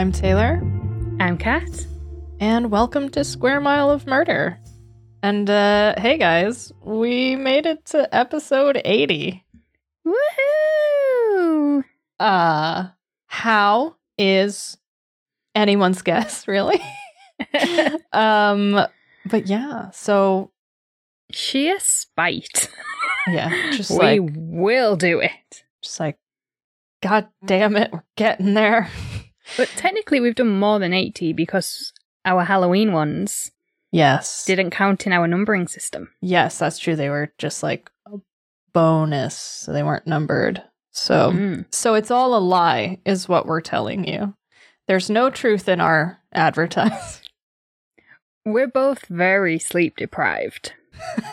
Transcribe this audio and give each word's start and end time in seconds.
I'm 0.00 0.12
Taylor, 0.12 0.62
I'm 1.20 1.36
Kat. 1.36 1.68
and 2.40 2.70
welcome 2.70 3.10
to 3.10 3.22
Square 3.22 3.60
Mile 3.60 3.90
of 3.90 4.06
Murder. 4.06 4.58
And 5.22 5.50
uh 5.50 5.94
hey 5.98 6.16
guys, 6.16 6.72
we 6.82 7.36
made 7.36 7.66
it 7.66 7.84
to 7.92 8.08
episode 8.14 8.80
80. 8.82 9.44
Woohoo! 10.06 11.84
Uh 12.18 12.88
how 13.26 13.96
is 14.16 14.78
anyone's 15.54 16.00
guess, 16.10 16.48
really? 16.48 16.80
um 18.14 18.80
but 19.26 19.48
yeah, 19.48 19.90
so 19.90 20.50
Sheer 21.30 21.78
spite. 21.78 22.70
yeah, 23.28 23.70
just 23.72 23.90
we 23.98 23.98
like 23.98 24.20
will 24.34 24.96
do 24.96 25.20
it. 25.20 25.64
just 25.82 26.00
like 26.00 26.16
god 27.02 27.28
damn 27.44 27.76
it, 27.76 27.92
we're 27.92 28.02
getting 28.16 28.54
there. 28.54 28.88
But 29.56 29.68
technically, 29.76 30.20
we've 30.20 30.34
done 30.34 30.58
more 30.58 30.78
than 30.78 30.92
80 30.92 31.32
because 31.32 31.92
our 32.24 32.44
Halloween 32.44 32.92
ones 32.92 33.50
Yes. 33.92 34.44
didn't 34.44 34.70
count 34.70 35.06
in 35.06 35.12
our 35.12 35.26
numbering 35.26 35.66
system. 35.68 36.10
Yes, 36.20 36.58
that's 36.58 36.78
true. 36.78 36.94
They 36.96 37.08
were 37.10 37.32
just 37.38 37.62
like 37.62 37.90
a 38.06 38.18
bonus. 38.72 39.36
So 39.36 39.72
they 39.72 39.82
weren't 39.82 40.06
numbered. 40.06 40.62
So 40.92 41.30
Mm. 41.32 41.64
so 41.74 41.94
it's 41.94 42.10
all 42.10 42.34
a 42.36 42.38
lie 42.40 42.98
is 43.04 43.28
what 43.28 43.46
we're 43.46 43.60
telling 43.60 44.06
you. 44.06 44.34
There's 44.88 45.08
no 45.10 45.30
truth 45.30 45.68
in 45.68 45.80
our 45.80 46.18
advertising. 46.32 47.24
We're 48.44 48.68
both 48.68 49.06
very 49.06 49.58
sleep 49.58 49.96
deprived. 49.98 50.72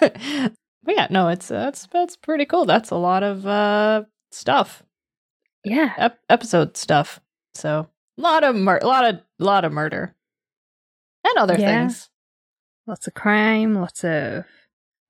yeah, 0.02 1.08
no, 1.10 1.30
it's 1.30 1.48
that's 1.48 1.88
that's 1.88 2.16
pretty 2.16 2.46
cool. 2.46 2.66
That's 2.66 2.92
a 2.92 2.96
lot 2.96 3.24
of 3.24 3.46
uh 3.48 4.04
stuff. 4.32 4.84
Yeah. 5.64 5.94
Ep- 5.98 6.20
episode 6.30 6.78
stuff. 6.78 7.20
So 7.56 7.88
lot 8.18 8.44
of 8.44 8.56
mur- 8.56 8.82
lot 8.84 9.06
of 9.06 9.22
lot 9.40 9.64
of 9.66 9.72
murder. 9.72 10.16
And 11.24 11.38
other 11.38 11.56
Yeah. 11.58 11.82
things. 11.88 12.10
Lots 12.86 13.08
of 13.08 13.14
crime, 13.14 13.76
lots 13.76 14.04
of 14.04 14.46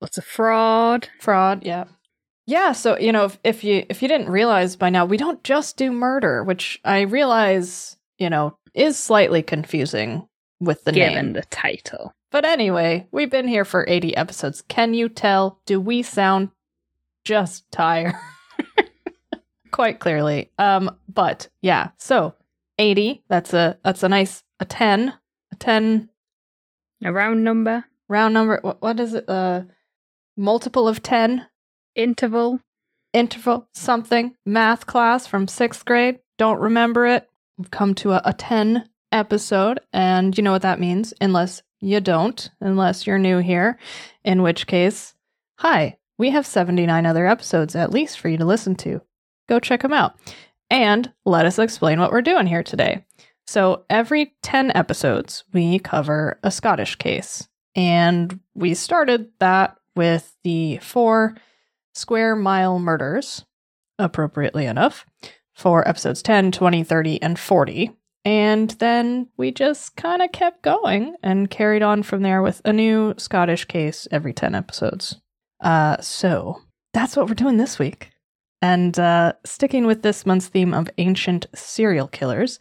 lots 0.00 0.18
of 0.18 0.24
fraud. 0.24 1.08
fraud 1.20 1.64
yeah 1.66 1.84
yeah 2.46 2.70
so 2.72 2.96
you 2.98 3.10
know 3.10 3.24
if, 3.24 3.38
if 3.42 3.64
you 3.64 3.84
if 3.90 4.00
you 4.00 4.06
didn't 4.08 4.30
realize 4.30 4.76
by 4.76 4.88
now 4.90 5.04
we 5.04 5.16
don't 5.16 5.42
just 5.42 5.76
do 5.76 5.90
murder 5.90 6.44
which 6.44 6.80
i 6.84 7.00
realize 7.00 7.96
you 8.16 8.30
know 8.30 8.56
is 8.74 8.96
slightly 8.96 9.42
confusing 9.42 10.28
with 10.60 10.84
the 10.84 10.92
given 10.92 11.14
name 11.26 11.32
the 11.32 11.42
title. 11.50 12.12
but 12.30 12.44
anyway 12.44 13.04
we've 13.10 13.28
been 13.30 13.48
here 13.48 13.64
for 13.64 13.84
80 13.88 14.16
episodes 14.16 14.62
can 14.68 14.94
you 14.94 15.08
tell 15.08 15.60
do 15.66 15.80
we 15.80 16.02
sound 16.02 16.50
just 17.24 17.68
tired 17.72 18.14
quite 19.72 19.98
clearly 19.98 20.50
um 20.58 20.94
but 21.12 21.48
yeah 21.60 21.90
so 21.98 22.34
80 22.78 23.24
that's 23.28 23.52
a 23.52 23.78
that's 23.84 24.02
a 24.02 24.08
nice 24.08 24.42
a 24.60 24.64
10 24.64 25.14
a 25.52 25.56
10 25.56 26.08
A 27.04 27.12
round 27.12 27.44
number, 27.44 27.84
round 28.08 28.34
number 28.34 28.58
what, 28.62 28.80
what 28.82 29.00
is 29.00 29.14
it 29.14 29.28
uh 29.28 29.62
multiple 30.36 30.88
of 30.88 31.02
10 31.02 31.46
interval. 31.94 32.60
interval 33.12 33.68
something 33.74 34.34
math 34.46 34.86
class 34.86 35.26
from 35.26 35.48
sixth 35.48 35.84
grade. 35.84 36.20
Don't 36.38 36.60
remember 36.60 37.06
it. 37.06 37.28
We've 37.58 37.70
come 37.70 37.94
to 37.96 38.12
a, 38.12 38.22
a 38.24 38.32
10 38.32 38.88
episode, 39.10 39.80
and 39.92 40.36
you 40.38 40.44
know 40.44 40.52
what 40.52 40.62
that 40.62 40.78
means, 40.78 41.12
unless 41.20 41.62
you 41.80 42.00
don't, 42.00 42.50
unless 42.60 43.06
you're 43.06 43.18
new 43.18 43.38
here, 43.38 43.78
in 44.24 44.42
which 44.42 44.66
case, 44.66 45.14
hi, 45.58 45.98
we 46.18 46.30
have 46.30 46.46
79 46.46 47.04
other 47.04 47.26
episodes 47.26 47.74
at 47.74 47.90
least 47.90 48.18
for 48.18 48.28
you 48.28 48.38
to 48.38 48.44
listen 48.44 48.76
to. 48.76 49.02
Go 49.48 49.58
check 49.58 49.82
them 49.82 49.92
out. 49.92 50.16
And 50.70 51.12
let 51.24 51.46
us 51.46 51.58
explain 51.58 52.00
what 52.00 52.12
we're 52.12 52.22
doing 52.22 52.46
here 52.46 52.62
today. 52.62 53.04
So, 53.46 53.84
every 53.88 54.34
10 54.42 54.72
episodes, 54.74 55.44
we 55.52 55.78
cover 55.78 56.38
a 56.42 56.50
Scottish 56.50 56.96
case. 56.96 57.48
And 57.74 58.40
we 58.54 58.74
started 58.74 59.30
that 59.38 59.76
with 59.96 60.36
the 60.44 60.78
four 60.78 61.36
Square 61.94 62.36
Mile 62.36 62.78
Murders, 62.78 63.44
appropriately 63.98 64.66
enough, 64.66 65.06
for 65.54 65.86
episodes 65.88 66.22
10, 66.22 66.52
20, 66.52 66.84
30, 66.84 67.22
and 67.22 67.38
40. 67.38 67.90
And 68.24 68.70
then 68.72 69.28
we 69.36 69.50
just 69.50 69.96
kind 69.96 70.22
of 70.22 70.32
kept 70.32 70.62
going 70.62 71.16
and 71.22 71.50
carried 71.50 71.82
on 71.82 72.02
from 72.02 72.22
there 72.22 72.42
with 72.42 72.60
a 72.64 72.72
new 72.72 73.14
Scottish 73.16 73.64
case 73.64 74.06
every 74.10 74.32
10 74.32 74.54
episodes. 74.54 75.16
Uh, 75.60 76.00
so 76.00 76.60
that's 76.92 77.16
what 77.16 77.26
we're 77.26 77.34
doing 77.34 77.56
this 77.56 77.78
week. 77.78 78.10
And 78.60 78.98
uh, 78.98 79.34
sticking 79.44 79.86
with 79.86 80.02
this 80.02 80.26
month's 80.26 80.48
theme 80.48 80.74
of 80.74 80.90
ancient 80.98 81.46
serial 81.54 82.08
killers, 82.08 82.58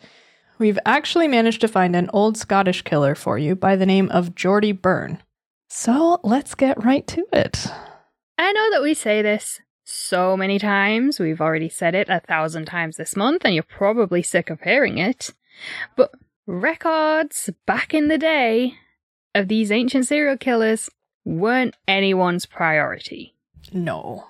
we've 0.60 0.80
actually 0.86 1.28
managed 1.28 1.62
to 1.62 1.68
find 1.68 1.96
an 1.96 2.10
old 2.14 2.38
Scottish 2.38 2.84
killer 2.84 3.16
for 3.16 3.38
you 3.38 3.56
by 3.56 3.76
the 3.76 3.86
name 3.86 4.10
of 4.10 4.36
Geordie 4.36 4.72
Byrne. 4.74 5.22
So 5.70 6.20
let's 6.24 6.56
get 6.56 6.84
right 6.84 7.06
to 7.08 7.26
it. 7.34 7.68
I 8.38 8.52
know 8.52 8.72
that 8.72 8.84
we 8.84 8.94
say 8.94 9.22
this 9.22 9.60
so 9.84 10.38
many 10.38 10.60
times. 10.60 11.20
We've 11.20 11.42
already 11.42 11.70
said 11.70 11.96
it 11.96 12.10
a 12.10 12.20
thousand 12.20 12.66
times 12.66 12.98
this 12.98 13.16
month, 13.16 13.44
and 13.44 13.54
you're 13.54 13.64
probably 13.64 14.22
sick 14.22 14.50
of 14.50 14.62
hearing 14.62 14.98
it. 14.98 15.32
But 15.96 16.12
records 16.46 17.50
back 17.66 17.94
in 17.94 18.08
the 18.08 18.18
day 18.18 18.76
of 19.34 19.48
these 19.48 19.72
ancient 19.72 20.06
serial 20.06 20.38
killers 20.38 20.90
weren't 21.26 21.76
anyone's 21.88 22.46
priority. 22.46 23.36
No. 23.74 24.28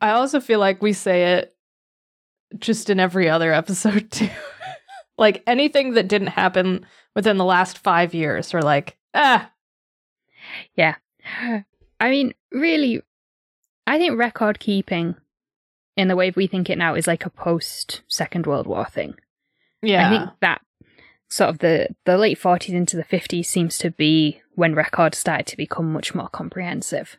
I 0.00 0.10
also 0.10 0.40
feel 0.40 0.60
like 0.60 0.82
we 0.82 0.92
say 0.92 1.34
it 1.34 1.54
just 2.58 2.90
in 2.90 3.00
every 3.00 3.28
other 3.28 3.52
episode 3.52 4.10
too. 4.10 4.28
like 5.18 5.42
anything 5.46 5.94
that 5.94 6.08
didn't 6.08 6.28
happen 6.28 6.86
within 7.14 7.36
the 7.36 7.44
last 7.44 7.78
five 7.78 8.14
years, 8.14 8.54
or 8.54 8.62
like, 8.62 8.96
ah, 9.14 9.50
Yeah. 10.76 10.96
I 12.00 12.10
mean, 12.10 12.34
really, 12.50 13.02
I 13.86 13.98
think 13.98 14.18
record 14.18 14.58
keeping 14.58 15.16
in 15.96 16.08
the 16.08 16.16
way 16.16 16.30
we 16.30 16.46
think 16.46 16.70
it 16.70 16.78
now 16.78 16.94
is 16.94 17.06
like 17.06 17.26
a 17.26 17.30
post 17.30 18.02
Second 18.08 18.46
World 18.46 18.66
War 18.66 18.86
thing. 18.86 19.14
yeah. 19.82 20.06
I 20.06 20.10
think 20.10 20.30
that 20.40 20.62
sort 21.28 21.50
of 21.50 21.58
the, 21.58 21.88
the 22.06 22.16
late 22.16 22.38
40s 22.40 22.70
into 22.70 22.96
the 22.96 23.04
50s 23.04 23.46
seems 23.46 23.78
to 23.78 23.90
be 23.90 24.40
when 24.54 24.74
records 24.74 25.18
started 25.18 25.46
to 25.48 25.56
become 25.56 25.92
much 25.92 26.14
more 26.14 26.28
comprehensive. 26.28 27.18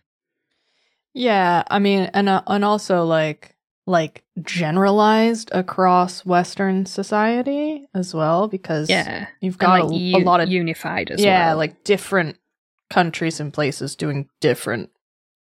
Yeah. 1.14 1.64
I 1.70 1.80
mean, 1.80 2.10
and 2.14 2.30
uh, 2.30 2.42
and 2.48 2.64
also 2.66 3.04
like 3.06 3.56
like 3.88 4.24
generalized 4.42 5.50
across 5.54 6.26
Western 6.26 6.86
society 6.86 7.88
as 7.94 8.14
well, 8.14 8.48
because 8.48 8.90
Yeah. 8.90 9.28
you've 9.42 9.58
got 9.58 9.82
like 9.82 9.92
a, 9.92 9.96
u- 9.96 10.18
a 10.18 10.20
lot 10.24 10.40
of 10.40 10.50
unified 10.50 11.10
as 11.12 11.24
yeah, 11.24 11.50
well. 11.50 11.58
like 11.58 11.84
different 11.84 12.38
countries 12.90 13.40
and 13.40 13.54
places 13.54 13.96
doing 13.96 14.30
different 14.40 14.90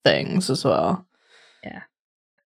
things 0.06 0.50
as 0.50 0.64
well. 0.64 1.06
Yeah, 1.64 1.84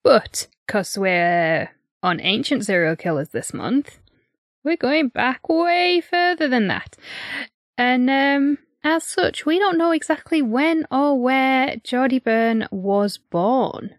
but 0.03 0.47
because 0.67 0.97
we're 0.97 1.69
on 2.03 2.19
ancient 2.19 2.65
serial 2.65 2.95
killers 2.95 3.29
this 3.29 3.53
month, 3.53 3.99
we're 4.63 4.77
going 4.77 5.07
back 5.07 5.47
way 5.49 6.01
further 6.01 6.47
than 6.47 6.67
that. 6.67 6.95
And 7.77 8.09
um, 8.09 8.57
as 8.83 9.03
such, 9.03 9.45
we 9.45 9.59
don't 9.59 9.77
know 9.77 9.91
exactly 9.91 10.41
when 10.41 10.85
or 10.91 11.19
where 11.19 11.75
Geordie 11.83 12.19
Byrne 12.19 12.67
was 12.71 13.17
born. 13.17 13.95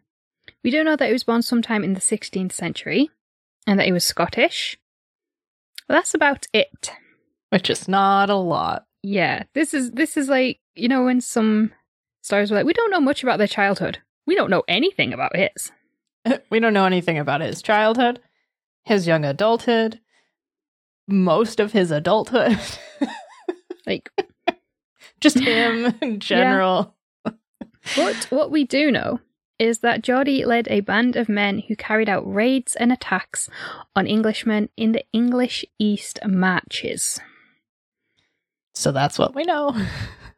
We 0.62 0.70
do 0.70 0.84
know 0.84 0.96
that 0.96 1.06
he 1.06 1.12
was 1.12 1.24
born 1.24 1.42
sometime 1.42 1.84
in 1.84 1.94
the 1.94 2.00
16th 2.00 2.52
century 2.52 3.10
and 3.66 3.78
that 3.78 3.86
he 3.86 3.92
was 3.92 4.04
Scottish. 4.04 4.78
But 5.86 5.94
that's 5.94 6.14
about 6.14 6.46
it. 6.52 6.92
Which 7.50 7.70
is 7.70 7.88
not 7.88 8.30
a 8.30 8.36
lot. 8.36 8.86
Yeah, 9.02 9.44
this 9.54 9.72
is 9.74 9.92
this 9.92 10.16
is 10.16 10.28
like 10.28 10.60
you 10.75 10.87
know 10.87 11.05
when 11.05 11.22
some 11.22 11.72
stars 12.20 12.50
were 12.50 12.58
like, 12.58 12.66
we 12.66 12.75
don't 12.75 12.90
know 12.90 13.00
much 13.00 13.22
about 13.22 13.38
their 13.38 13.46
childhood. 13.46 13.99
We 14.26 14.34
don't 14.34 14.50
know 14.50 14.62
anything 14.69 15.12
about 15.12 15.34
his. 15.34 15.72
we 16.50 16.60
don't 16.60 16.75
know 16.75 16.84
anything 16.84 17.19
about 17.19 17.40
his 17.40 17.62
childhood, 17.62 18.20
his 18.84 19.06
young 19.06 19.25
adulthood, 19.25 20.00
most 21.08 21.60
of 21.60 21.72
his 21.72 21.90
adulthood. 21.90 22.58
Like 23.87 24.10
Just 25.20 25.38
him 25.40 25.94
in 26.02 26.20
general. 26.20 26.94
But 27.96 28.26
what 28.31 28.50
we 28.50 28.64
do 28.64 28.90
know 28.90 29.20
is 29.58 29.81
that 29.81 30.02
Geordie 30.02 30.44
led 30.44 30.67
a 30.69 30.81
band 30.81 31.17
of 31.17 31.28
men 31.28 31.62
who 31.69 31.76
carried 31.76 32.08
out 32.08 32.22
raids 32.32 32.75
and 32.76 32.90
attacks 32.90 33.49
on 33.94 34.06
Englishmen 34.06 34.70
in 34.76 34.93
the 34.93 35.05
English 35.12 35.64
East 35.78 36.19
Marches. 36.26 37.20
So 38.75 38.93
that's 38.93 39.19
what 39.19 39.34
we 39.34 39.43
know. 39.44 39.76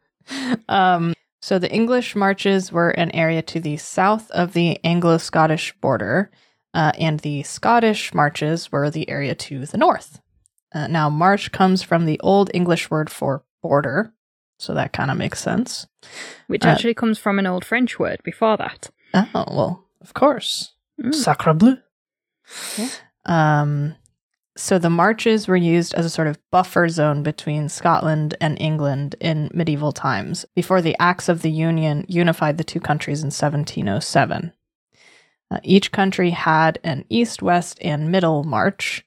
um, 0.69 1.13
so 1.41 1.59
the 1.59 1.71
English 1.71 2.15
marches 2.15 2.71
were 2.71 2.89
an 2.89 3.11
area 3.11 3.41
to 3.43 3.59
the 3.59 3.77
south 3.77 4.29
of 4.31 4.53
the 4.53 4.79
Anglo 4.83 5.17
Scottish 5.17 5.73
border, 5.79 6.31
uh, 6.73 6.91
and 6.99 7.19
the 7.21 7.43
Scottish 7.43 8.13
marches 8.13 8.71
were 8.71 8.89
the 8.89 9.09
area 9.09 9.35
to 9.35 9.65
the 9.65 9.77
north. 9.77 10.19
Uh, 10.73 10.87
now, 10.87 11.09
march 11.09 11.51
comes 11.51 11.83
from 11.83 12.05
the 12.05 12.19
Old 12.21 12.49
English 12.53 12.89
word 12.89 13.09
for 13.09 13.43
border, 13.61 14.13
so 14.63 14.73
that 14.73 14.93
kind 14.93 15.11
of 15.11 15.17
makes 15.17 15.39
sense. 15.39 15.85
Which 16.47 16.65
Uh, 16.65 16.69
actually 16.69 16.93
comes 16.93 17.19
from 17.19 17.39
an 17.39 17.45
old 17.47 17.65
French 17.65 17.99
word 17.99 18.21
before 18.23 18.57
that. 18.57 18.89
Oh, 19.13 19.27
well, 19.33 19.85
of 20.01 20.13
course. 20.13 20.73
Mm. 21.01 21.13
Sacre 21.13 21.53
bleu. 21.53 21.77
Yeah. 22.77 22.89
Um, 23.25 23.95
So 24.55 24.77
the 24.77 24.89
marches 24.89 25.47
were 25.47 25.57
used 25.57 25.95
as 25.95 26.05
a 26.05 26.09
sort 26.11 26.27
of 26.27 26.37
buffer 26.51 26.87
zone 26.87 27.23
between 27.23 27.69
Scotland 27.69 28.35
and 28.39 28.55
England 28.61 29.15
in 29.19 29.49
medieval 29.51 29.91
times 29.91 30.45
before 30.55 30.79
the 30.79 30.95
Acts 30.99 31.27
of 31.27 31.41
the 31.41 31.49
Union 31.49 32.05
unified 32.07 32.59
the 32.59 32.63
two 32.63 32.79
countries 32.79 33.23
in 33.23 33.31
1707. 33.31 34.53
Uh, 35.49 35.59
each 35.63 35.91
country 35.91 36.29
had 36.29 36.77
an 36.83 37.03
east, 37.09 37.41
west, 37.41 37.79
and 37.81 38.11
middle 38.11 38.43
march. 38.43 39.03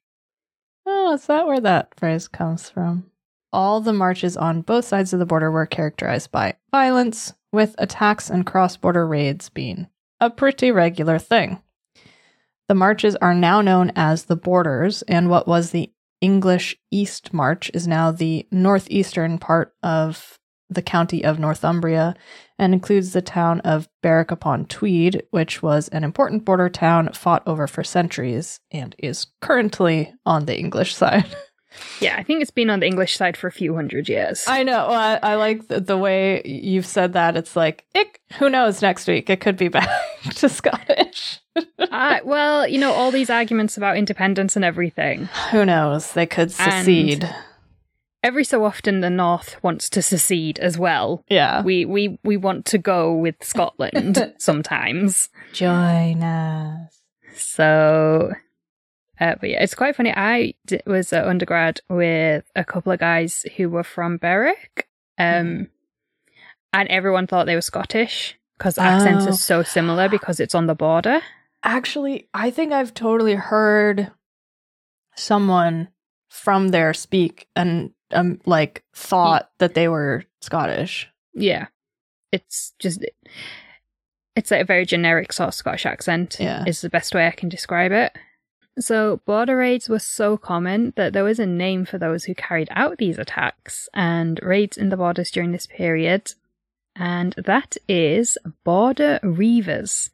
Oh, 0.85 1.15
is 1.15 1.27
that 1.27 1.47
where 1.47 1.61
that 1.61 1.95
phrase 1.97 2.27
comes 2.27 2.69
from? 2.69 3.09
All 3.57 3.81
the 3.81 3.95
marches 3.95 4.37
on 4.37 4.61
both 4.61 4.85
sides 4.85 5.15
of 5.15 5.19
the 5.19 5.25
border 5.25 5.51
were 5.51 5.65
characterized 5.65 6.31
by 6.31 6.57
violence, 6.71 7.33
with 7.51 7.75
attacks 7.79 8.29
and 8.29 8.45
cross 8.45 8.77
border 8.77 9.07
raids 9.09 9.49
being 9.49 9.87
a 10.21 10.29
pretty 10.29 10.71
regular 10.71 11.19
thing. 11.19 11.63
The 12.69 12.75
marches 12.75 13.17
are 13.17 13.33
now 13.33 13.63
known 13.63 13.93
as 13.97 14.25
the 14.25 14.37
Borders, 14.37 15.01
and 15.09 15.31
what 15.31 15.49
was 15.49 15.71
the 15.71 15.91
English 16.21 16.77
East 16.91 17.33
March 17.33 17.71
is 17.73 17.89
now 17.89 18.11
the 18.11 18.47
northeastern 18.51 19.39
part 19.39 19.75
of 19.83 20.39
the 20.69 20.83
county 20.83 21.25
of 21.25 21.39
Northumbria 21.39 22.15
and 22.59 22.75
includes 22.75 23.15
the 23.15 23.23
town 23.23 23.61
of 23.61 23.89
Berwick 24.03 24.31
upon 24.31 24.67
Tweed, 24.67 25.23
which 25.31 25.63
was 25.63 25.89
an 25.89 26.05
important 26.05 26.45
border 26.45 26.69
town 26.69 27.11
fought 27.15 27.43
over 27.47 27.67
for 27.67 27.83
centuries 27.83 28.61
and 28.71 28.95
is 28.99 29.29
currently 29.41 30.13
on 30.27 30.45
the 30.45 30.59
English 30.59 30.95
side. 31.03 31.35
Yeah, 32.01 32.17
I 32.17 32.23
think 32.23 32.43
it's 32.43 32.51
been 32.51 32.71
on 32.71 32.81
the 32.81 32.87
English 32.87 33.17
side 33.17 33.37
for 33.37 33.47
a 33.47 33.53
few 33.53 33.75
hundred 33.75 34.09
years. 34.09 34.45
I 34.47 34.63
know. 34.63 34.87
I, 34.89 35.19
I 35.23 35.35
like 35.37 35.69
the, 35.69 35.81
the, 35.81 35.97
way 35.97 36.43
you've 36.45 36.87
said 36.87 37.15
that. 37.15 37.37
It's 37.37 37.57
like, 37.57 37.85
it, 37.95 38.19
who 38.39 38.51
knows 38.51 38.83
next 38.83 39.09
week? 39.09 39.31
It 39.31 39.41
could 39.41 39.57
be 39.57 39.69
back 39.77 39.89
to 40.37 40.49
Scottish. 40.49 41.41
uh, 41.79 42.19
well, 42.25 42.69
you 42.69 42.79
know, 42.79 42.93
all 42.93 43.11
these 43.11 43.31
arguments 43.31 43.77
about 43.77 43.97
independence 43.97 44.57
and 44.57 44.65
everything. 44.65 45.27
Who 45.51 45.65
knows? 45.65 46.13
They 46.13 46.27
could 46.27 46.51
secede. 46.51 47.25
And 47.25 47.35
every 48.23 48.45
so 48.45 48.65
often, 48.65 49.01
the 49.01 49.11
North 49.11 49.63
wants 49.63 49.89
to 49.91 50.03
secede 50.03 50.59
as 50.59 50.79
well. 50.79 51.25
Yeah. 51.29 51.63
We, 51.63 51.85
we, 51.85 52.19
we 52.23 52.37
want 52.37 52.67
to 52.67 52.79
go 52.79 53.15
with 53.15 53.37
Scotland 53.43 54.35
sometimes. 54.39 55.31
Join 55.53 56.23
us. 56.23 56.93
So 57.35 58.33
uh, 59.21 59.35
but 59.41 59.51
yeah, 59.51 59.63
it's 59.63 59.75
quite 59.75 59.97
funny. 59.97 60.13
I 60.15 60.55
d- 60.67 60.81
was 60.87 61.13
an 61.13 61.25
undergrad 61.25 61.81
with 61.89 62.45
a 62.55 62.65
couple 62.65 62.93
of 62.93 63.01
guys 63.01 63.47
who 63.57 63.69
were 63.69 63.85
from 63.85 64.19
Berwick, 64.19 64.89
um, 65.19 65.47
mm. 65.47 65.69
and 66.73 66.89
everyone 66.89 67.27
thought 67.27 67.47
they 67.47 67.55
were 67.55 67.63
Scottish 67.63 68.39
because 68.59 68.75
the 68.75 68.83
accents 68.83 69.27
oh. 69.27 69.31
are 69.31 69.33
so 69.33 69.63
similar 69.63 70.09
because 70.09 70.41
it's 70.41 70.55
on 70.55 70.67
the 70.67 70.75
border. 70.75 71.21
Actually, 71.63 72.29
I 72.35 72.51
think 72.51 72.73
I've 72.73 72.95
totally 72.95 73.35
heard 73.35 74.13
someone 75.17 75.89
from 76.29 76.69
there 76.69 76.93
speak 76.93 77.49
and 77.57 77.93
um 78.13 78.39
like 78.45 78.85
thought 78.95 79.51
that 79.59 79.75
they 79.75 79.89
were 79.89 80.25
Scottish. 80.43 81.09
Yeah, 81.35 81.69
it's 82.33 82.75
just 82.79 83.05
it's 84.37 84.51
like 84.51 84.61
a 84.61 84.67
very 84.67 84.85
generic 84.85 85.33
sort 85.33 85.49
of 85.49 85.55
Scottish 85.55 85.87
accent. 85.87 86.37
Yeah, 86.39 86.65
is 86.67 86.83
the 86.83 86.91
best 86.91 87.15
way 87.15 87.27
I 87.27 87.31
can 87.31 87.49
describe 87.49 87.93
it. 87.93 88.17
So, 88.79 89.21
border 89.25 89.57
raids 89.57 89.89
were 89.89 89.99
so 89.99 90.37
common 90.37 90.93
that 90.97 91.13
there 91.13 91.25
was 91.25 91.39
a 91.39 91.47
name 91.47 91.87
for 91.87 91.97
those 91.97 92.25
who 92.25 92.35
carried 92.35 92.69
out 92.73 92.99
these 92.99 93.19
attacks 93.19 93.89
and 93.95 94.39
raids 94.43 94.77
in 94.77 94.91
the 94.91 94.99
borders 94.99 95.31
during 95.31 95.53
this 95.53 95.67
period, 95.67 96.35
and 96.95 97.35
that 97.39 97.77
is 97.89 98.37
border 98.65 99.19
reivers, 99.23 100.11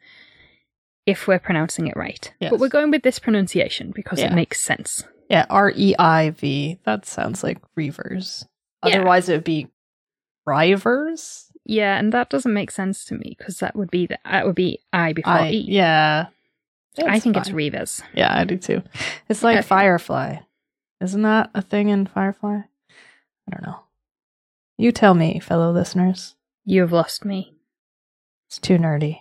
if 1.07 1.27
we're 1.27 1.41
pronouncing 1.41 1.89
it 1.89 1.97
right. 1.97 2.33
Yes. 2.39 2.51
But 2.51 2.61
we're 2.61 2.69
going 2.69 2.93
with 2.93 3.03
this 3.03 3.19
pronunciation 3.19 3.91
because 3.91 4.21
yeah. 4.21 4.31
it 4.31 4.35
makes 4.35 4.61
sense. 4.61 5.03
Yeah, 5.29 5.47
R 5.51 5.73
E 5.75 5.95
I 5.99 6.31
V. 6.31 6.79
That 6.85 7.07
sounds 7.07 7.43
like 7.43 7.59
reivers. 7.75 8.45
Yeah. 8.85 8.97
Otherwise, 8.97 9.29
it 9.29 9.35
would 9.35 9.45
be 9.45 9.69
rivers. 10.47 11.51
Yeah, 11.65 11.99
and 11.99 12.13
that 12.13 12.29
doesn't 12.29 12.53
make 12.53 12.71
sense 12.71 13.05
to 13.07 13.15
me 13.15 13.35
because 13.39 13.59
that 13.59 13.77
would 13.77 13.91
be 13.91 14.07
the, 14.07 14.19
that 14.25 14.47
would 14.47 14.57
be 14.57 14.81
I 14.93 15.13
before 15.13 15.33
I, 15.33 15.51
E. 15.51 15.65
Yeah, 15.69 16.27
I 16.99 17.19
think 17.19 17.37
it's 17.37 17.51
Revis. 17.51 18.03
Yeah, 18.15 18.37
I 18.37 18.45
do 18.45 18.57
too. 18.57 18.83
It's 19.29 19.43
like 19.43 19.59
okay. 19.59 19.67
Firefly. 19.67 20.37
Isn't 21.01 21.23
that 21.23 21.51
a 21.55 21.63
thing 21.63 21.89
in 21.89 22.07
Firefly? 22.07 22.59
I 22.59 23.51
don't 23.51 23.63
know. 23.67 23.81
You 24.77 24.93
tell 24.93 25.15
me, 25.15 25.41
fellow 25.41 25.73
listeners. 25.73 26.37
You 26.65 26.83
have 26.83 26.93
lost 26.93 27.25
me. 27.25 27.55
It's 28.49 28.59
too 28.59 28.79
nerdy. 28.79 29.21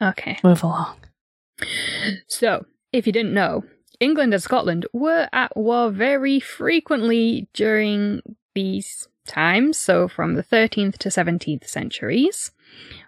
Okay. 0.00 0.38
Move 0.42 0.62
along. 0.62 0.96
So, 2.26 2.64
if 2.92 3.06
you 3.06 3.12
didn't 3.12 3.34
know, 3.34 3.64
England 3.98 4.32
and 4.32 4.42
Scotland 4.42 4.86
were 4.92 5.28
at 5.32 5.54
war 5.56 5.90
very 5.90 6.40
frequently 6.40 7.48
during 7.52 8.22
these 8.54 9.08
times, 9.26 9.76
so 9.76 10.08
from 10.08 10.34
the 10.34 10.42
13th 10.42 10.96
to 10.98 11.08
17th 11.10 11.68
centuries, 11.68 12.50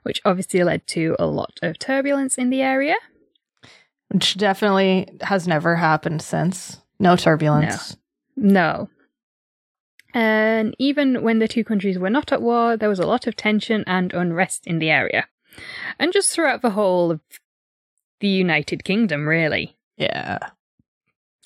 which 0.02 0.20
obviously 0.24 0.62
led 0.62 0.86
to 0.88 1.16
a 1.18 1.26
lot 1.26 1.58
of 1.62 1.78
turbulence 1.78 2.36
in 2.36 2.50
the 2.50 2.60
area 2.60 2.96
which 4.12 4.36
definitely 4.36 5.08
has 5.22 5.48
never 5.48 5.76
happened 5.76 6.22
since. 6.22 6.80
No 6.98 7.16
turbulence. 7.16 7.96
No. 8.36 8.52
no. 8.52 8.88
And 10.14 10.76
even 10.78 11.22
when 11.22 11.38
the 11.38 11.48
two 11.48 11.64
countries 11.64 11.98
were 11.98 12.10
not 12.10 12.32
at 12.32 12.42
war, 12.42 12.76
there 12.76 12.88
was 12.88 12.98
a 12.98 13.06
lot 13.06 13.26
of 13.26 13.34
tension 13.34 13.82
and 13.86 14.12
unrest 14.12 14.66
in 14.66 14.78
the 14.78 14.90
area. 14.90 15.26
And 15.98 16.12
just 16.12 16.30
throughout 16.30 16.60
the 16.60 16.70
whole 16.70 17.10
of 17.10 17.20
the 18.20 18.28
United 18.28 18.84
Kingdom, 18.84 19.26
really. 19.26 19.76
Yeah. 19.96 20.38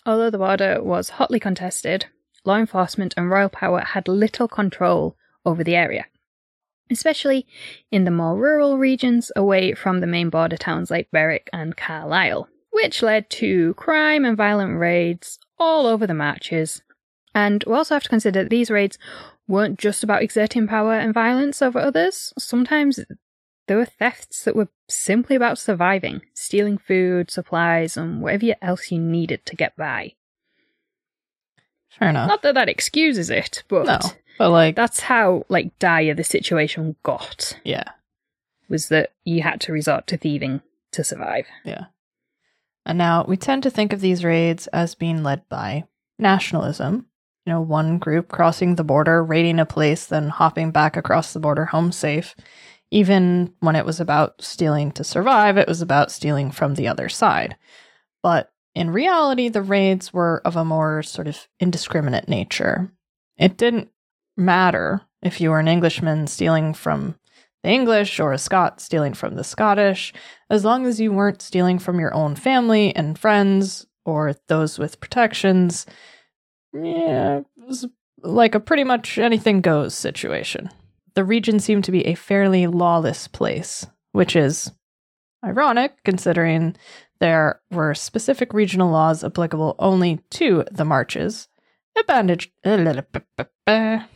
Although 0.05 0.31
the 0.31 0.39
border 0.39 0.83
was 0.83 1.11
hotly 1.11 1.39
contested, 1.39 2.07
law 2.45 2.59
enforcement 2.59 3.15
and 3.17 3.31
royal 3.31 3.49
power 3.49 3.81
had 3.81 4.09
little 4.09 4.49
control 4.49 5.17
over 5.45 5.63
the 5.63 5.77
area, 5.77 6.07
especially 6.91 7.47
in 7.93 8.05
the 8.05 8.11
more 8.11 8.37
rural 8.37 8.79
regions 8.79 9.31
away 9.37 9.75
from 9.75 10.01
the 10.01 10.07
main 10.07 10.31
border 10.31 10.57
towns 10.57 10.91
like 10.91 11.11
Berwick 11.13 11.49
and 11.53 11.77
Carlisle 11.77 12.49
which 12.77 13.03
led 13.03 13.31
to 13.31 13.73
crime 13.75 14.27
and 14.27 14.37
violent 14.37 14.79
raids 14.79 15.39
all 15.59 15.87
over 15.87 16.07
the 16.07 16.13
marches. 16.13 16.83
And 17.35 17.65
we 17.67 17.73
also 17.73 17.95
have 17.95 18.03
to 18.03 18.09
consider 18.11 18.43
that 18.43 18.51
these 18.51 18.71
raids 18.71 18.99
weren't 19.49 19.79
just 19.79 20.05
about 20.05 20.23
exerting 20.23 20.67
power 20.67 20.93
and 20.93 21.15
violence 21.15 21.63
over 21.63 21.79
others. 21.79 22.35
Sometimes 22.39 23.01
there 23.67 23.79
were 23.79 23.87
thefts 23.87 24.45
that 24.45 24.55
were 24.55 24.69
simply 24.89 25.37
about 25.37 25.59
surviving, 25.59 26.21
stealing 26.35 26.77
food, 26.77 27.31
supplies, 27.31 27.97
and 27.97 28.21
whatever 28.21 28.55
else 28.61 28.93
you 28.93 28.99
needed 28.99 29.47
to 29.47 29.57
get 29.57 29.75
by. 29.77 30.13
Fair 31.99 32.11
enough. 32.11 32.29
Not 32.29 32.43
that 32.43 32.57
that 32.57 32.69
excuses 32.69 33.31
it, 33.31 33.63
but 33.69 33.87
no, 33.87 33.99
but 34.37 34.51
like 34.51 34.77
that's 34.77 35.01
how 35.01 35.47
like 35.49 35.79
dire 35.79 36.13
the 36.13 36.25
situation 36.25 36.95
got. 37.05 37.59
Yeah, 37.65 37.89
was 38.69 38.91
that 38.91 39.13
you 39.25 39.43
had 39.43 39.63
to 39.63 39.73
resort 39.73 40.07
to 40.09 40.19
thieving 40.19 40.61
to 40.93 41.03
survive. 41.03 41.47
Yeah. 41.65 41.87
And 42.87 42.97
now 42.97 43.25
we 43.27 43.37
tend 43.37 43.65
to 43.65 43.71
think 43.71 43.93
of 43.93 44.01
these 44.01 44.25
raids 44.25 44.69
as 44.69 44.95
being 44.95 45.25
led 45.25 45.47
by 45.49 45.85
nationalism. 46.19 47.07
You 47.45 47.53
know, 47.53 47.61
one 47.61 47.99
group 47.99 48.29
crossing 48.29 48.77
the 48.77 48.85
border, 48.85 49.23
raiding 49.23 49.59
a 49.59 49.67
place, 49.67 50.07
then 50.07 50.29
hopping 50.29 50.71
back 50.71 50.97
across 50.97 51.33
the 51.33 51.41
border 51.41 51.67
home 51.67 51.93
safe. 51.93 52.35
Even 52.93 53.53
when 53.61 53.75
it 53.75 53.85
was 53.85 54.01
about 54.01 54.41
stealing 54.41 54.93
to 54.93 55.05
survive, 55.05 55.59
it 55.59 55.69
was 55.69 55.83
about 55.83 56.13
stealing 56.13 56.53
from 56.53 56.75
the 56.75 56.87
other 56.87 57.09
side. 57.09 57.57
But 58.23 58.53
in 58.75 58.91
reality, 58.91 59.49
the 59.49 59.63
raids 59.63 60.13
were 60.13 60.41
of 60.45 60.55
a 60.55 60.65
more 60.65 61.03
sort 61.03 61.27
of 61.27 61.49
indiscriminate 61.59 62.29
nature. 62.29 62.93
It 63.37 63.57
didn't 63.57 63.91
matter 64.37 65.03
if 65.23 65.41
you 65.41 65.51
were 65.51 65.59
an 65.59 65.69
Englishman 65.69 66.29
stealing 66.29 66.73
from 66.75 67.17
the 67.67 67.73
English 67.73 68.21
or 68.21 68.33
a 68.33 68.39
Scot 68.39 68.81
stealing 68.81 69.13
from 69.13 69.35
the 69.35 69.43
Scottish, 69.43 70.15
as 70.49 70.65
long 70.65 70.87
as 70.87 71.01
you 71.01 71.13
weren't 71.13 71.43
stealing 71.43 71.81
from 71.81 71.99
your 71.99 72.15
own 72.15 72.37
family 72.37 72.95
and 72.95 73.19
friends 73.19 73.87
or 74.05 74.37
those 74.47 74.79
with 74.79 75.01
protections. 75.01 75.85
Yeah, 76.73 77.39
it 77.39 77.67
was 77.67 77.85
like 78.23 78.55
a 78.55 78.61
pretty 78.61 78.85
much 78.85 79.19
anything 79.19 79.63
goes 79.63 79.95
situation. 79.95 80.71
The 81.15 81.25
region 81.25 81.59
seemed 81.59 81.83
to 81.85 81.91
be 81.91 82.07
a 82.07 82.15
fairly 82.15 82.69
lawless 82.69 83.27
place, 83.27 83.85
which 84.13 84.37
is 84.37 84.71
ironic 85.45 86.05
considering 86.05 86.77
there 87.19 87.61
were 87.73 87.95
specific 87.95 88.55
regional 88.55 88.93
laws 88.93 89.25
applicable 89.25 89.75
only 89.81 90.21
to 90.31 90.65
the 90.71 90.85
marches. 90.85 91.49
Advantage. 91.99 92.53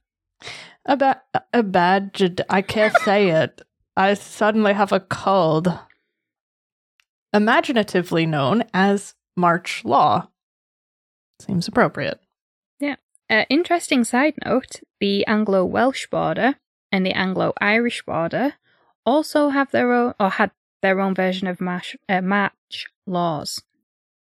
A 0.91 0.97
bad, 0.97 1.21
a 1.53 1.63
bad. 1.63 2.45
I 2.51 2.63
can't 2.63 2.97
say 2.99 3.31
it. 3.43 3.63
I 3.97 4.15
suddenly 4.15 4.73
have 4.73 4.91
a 4.91 4.99
cold. 4.99 5.73
Imaginatively 7.33 8.27
known 8.27 8.65
as 8.75 9.15
March 9.37 9.85
Law. 9.85 10.29
Seems 11.41 11.69
appropriate. 11.69 12.19
Yeah. 12.81 12.97
Uh, 13.31 13.45
interesting 13.49 14.03
side 14.03 14.35
note 14.45 14.81
the 14.99 15.25
Anglo 15.27 15.65
Welsh 15.65 16.09
border 16.09 16.57
and 16.91 17.07
the 17.07 17.13
Anglo 17.13 17.53
Irish 17.61 18.03
border 18.05 18.55
also 19.07 19.51
have 19.51 19.71
their 19.71 19.93
own, 19.93 20.15
or 20.19 20.29
had 20.29 20.51
their 20.83 20.99
own 20.99 21.15
version 21.15 21.47
of 21.47 21.61
match, 21.61 21.97
uh, 22.09 22.21
match 22.21 22.87
laws. 23.07 23.63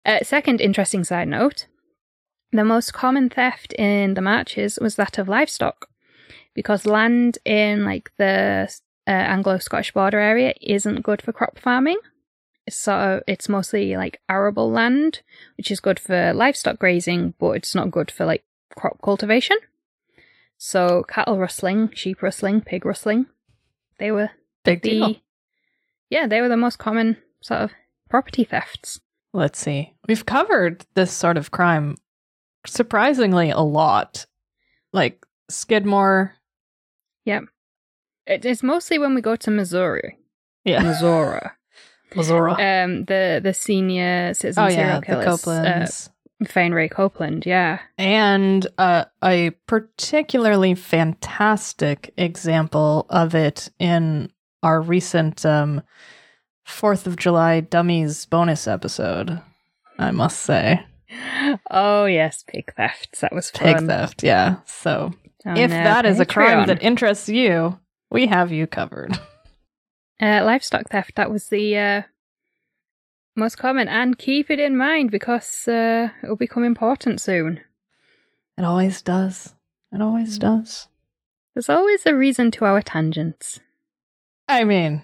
Uh, 0.06 0.20
second 0.22 0.60
interesting 0.60 1.06
side 1.06 1.30
note 1.30 1.68
The 2.52 2.66
most 2.66 2.92
common 2.92 3.30
theft 3.30 3.72
in 3.80 4.16
the 4.16 4.22
marches 4.22 4.78
was 4.82 4.98
that 4.98 5.18
of 5.18 5.30
livestock, 5.30 5.88
because 6.54 6.86
land 6.86 7.38
in 7.46 7.86
like 7.86 8.12
the 8.18 8.70
uh, 9.08 9.12
Anglo-Scottish 9.12 9.94
border 9.94 10.20
area 10.20 10.54
isn't 10.62 11.04
good 11.04 11.22
for 11.22 11.34
crop 11.34 11.60
farming. 11.60 11.98
So 12.70 13.22
it's 13.28 13.50
mostly 13.50 13.98
like 13.98 14.22
arable 14.30 14.72
land, 14.72 15.22
which 15.58 15.72
is 15.72 15.80
good 15.80 16.00
for 16.00 16.34
livestock 16.34 16.80
grazing, 16.80 17.34
but 17.40 17.52
it's 17.52 17.74
not 17.76 17.92
good 17.92 18.12
for 18.12 18.26
like 18.26 18.44
crop 18.78 19.02
cultivation. 19.02 19.58
So 20.58 21.04
cattle 21.08 21.40
rustling, 21.40 21.90
sheep 21.96 22.22
rustling, 22.22 22.62
pig 22.62 22.86
rustling, 22.86 23.26
they 23.98 24.12
were 24.12 24.30
Big 24.64 24.84
the 24.84 24.90
deal. 24.90 25.16
yeah 26.10 26.28
they 26.28 26.40
were 26.40 26.50
the 26.50 26.56
most 26.58 26.78
common 26.78 27.18
sort 27.42 27.62
of 27.62 27.72
property 28.10 28.44
thefts. 28.44 29.00
Let's 29.34 29.60
see. 29.60 29.94
We've 30.08 30.26
covered 30.26 30.86
this 30.94 31.12
sort 31.12 31.38
of 31.38 31.52
crime 31.52 31.98
surprisingly 32.68 33.50
a 33.50 33.60
lot. 33.62 34.26
Like 34.94 35.26
Skidmore. 35.50 36.36
It, 37.26 38.46
it's 38.46 38.64
mostly 38.64 39.00
when 39.00 39.16
we 39.16 39.22
go 39.22 39.36
to 39.36 39.52
Missouri, 39.52 40.18
Yeah. 40.64 40.84
Missouri. 40.84 41.42
Missouri. 42.16 42.52
um, 42.52 43.06
the 43.06 43.40
the 43.42 43.54
senior 43.54 44.34
citizen 44.34 44.64
oh, 44.66 44.70
serial 44.70 44.88
yeah. 44.88 45.00
The 45.00 45.06
killers, 45.06 45.26
Copelands. 45.26 46.10
uh, 46.10 46.46
Fane 46.46 46.74
Ray 46.74 46.90
Copeland. 46.90 47.46
Yeah, 47.46 47.80
and 47.98 48.68
uh, 48.78 49.06
a 49.24 49.52
particularly 49.68 50.76
fantastic 50.76 52.14
example 52.18 53.06
of 53.10 53.34
it 53.34 53.70
in 53.80 54.30
our 54.62 54.82
recent 54.82 55.46
um, 55.46 55.82
Fourth 56.66 57.08
of 57.08 57.16
July 57.16 57.62
Dummies 57.62 58.26
bonus 58.26 58.68
episode. 58.68 59.42
I 59.98 60.12
must 60.12 60.40
say, 60.42 60.84
Oh 61.72 62.06
yes, 62.06 62.44
pig 62.48 62.74
theft. 62.76 63.22
That 63.22 63.34
was 63.34 63.52
pig 63.52 63.80
theft. 63.88 64.22
Yeah. 64.24 64.58
So 64.66 65.14
On, 65.46 65.58
if 65.58 65.72
that 65.72 66.06
is 66.06 66.20
a 66.20 66.26
crime 66.26 66.68
that 66.68 66.84
interests 66.84 67.28
you, 67.28 67.80
we 68.12 68.28
have 68.28 68.52
you 68.52 68.68
covered. 68.68 69.14
uh, 70.22 70.44
livestock 70.44 70.90
theft, 70.90 71.16
that 71.16 71.32
was 71.32 71.48
the 71.48 71.78
uh, 71.78 72.02
most 73.36 73.58
common, 73.58 73.88
and 73.88 74.18
keep 74.18 74.52
it 74.52 74.60
in 74.60 74.78
mind 74.78 75.10
because 75.12 75.68
uh, 75.68 76.10
it 76.22 76.28
will 76.28 76.36
become 76.36 76.64
important 76.64 77.20
soon. 77.20 77.62
It 78.58 78.64
always 78.64 79.02
does. 79.02 79.56
It 79.92 80.02
always 80.02 80.38
does. 80.38 80.88
There's 81.54 81.70
always 81.70 82.06
a 82.06 82.16
reason 82.16 82.52
to 82.52 82.66
our 82.66 82.82
tangents. 82.82 83.60
I 84.48 84.64
mean, 84.64 85.04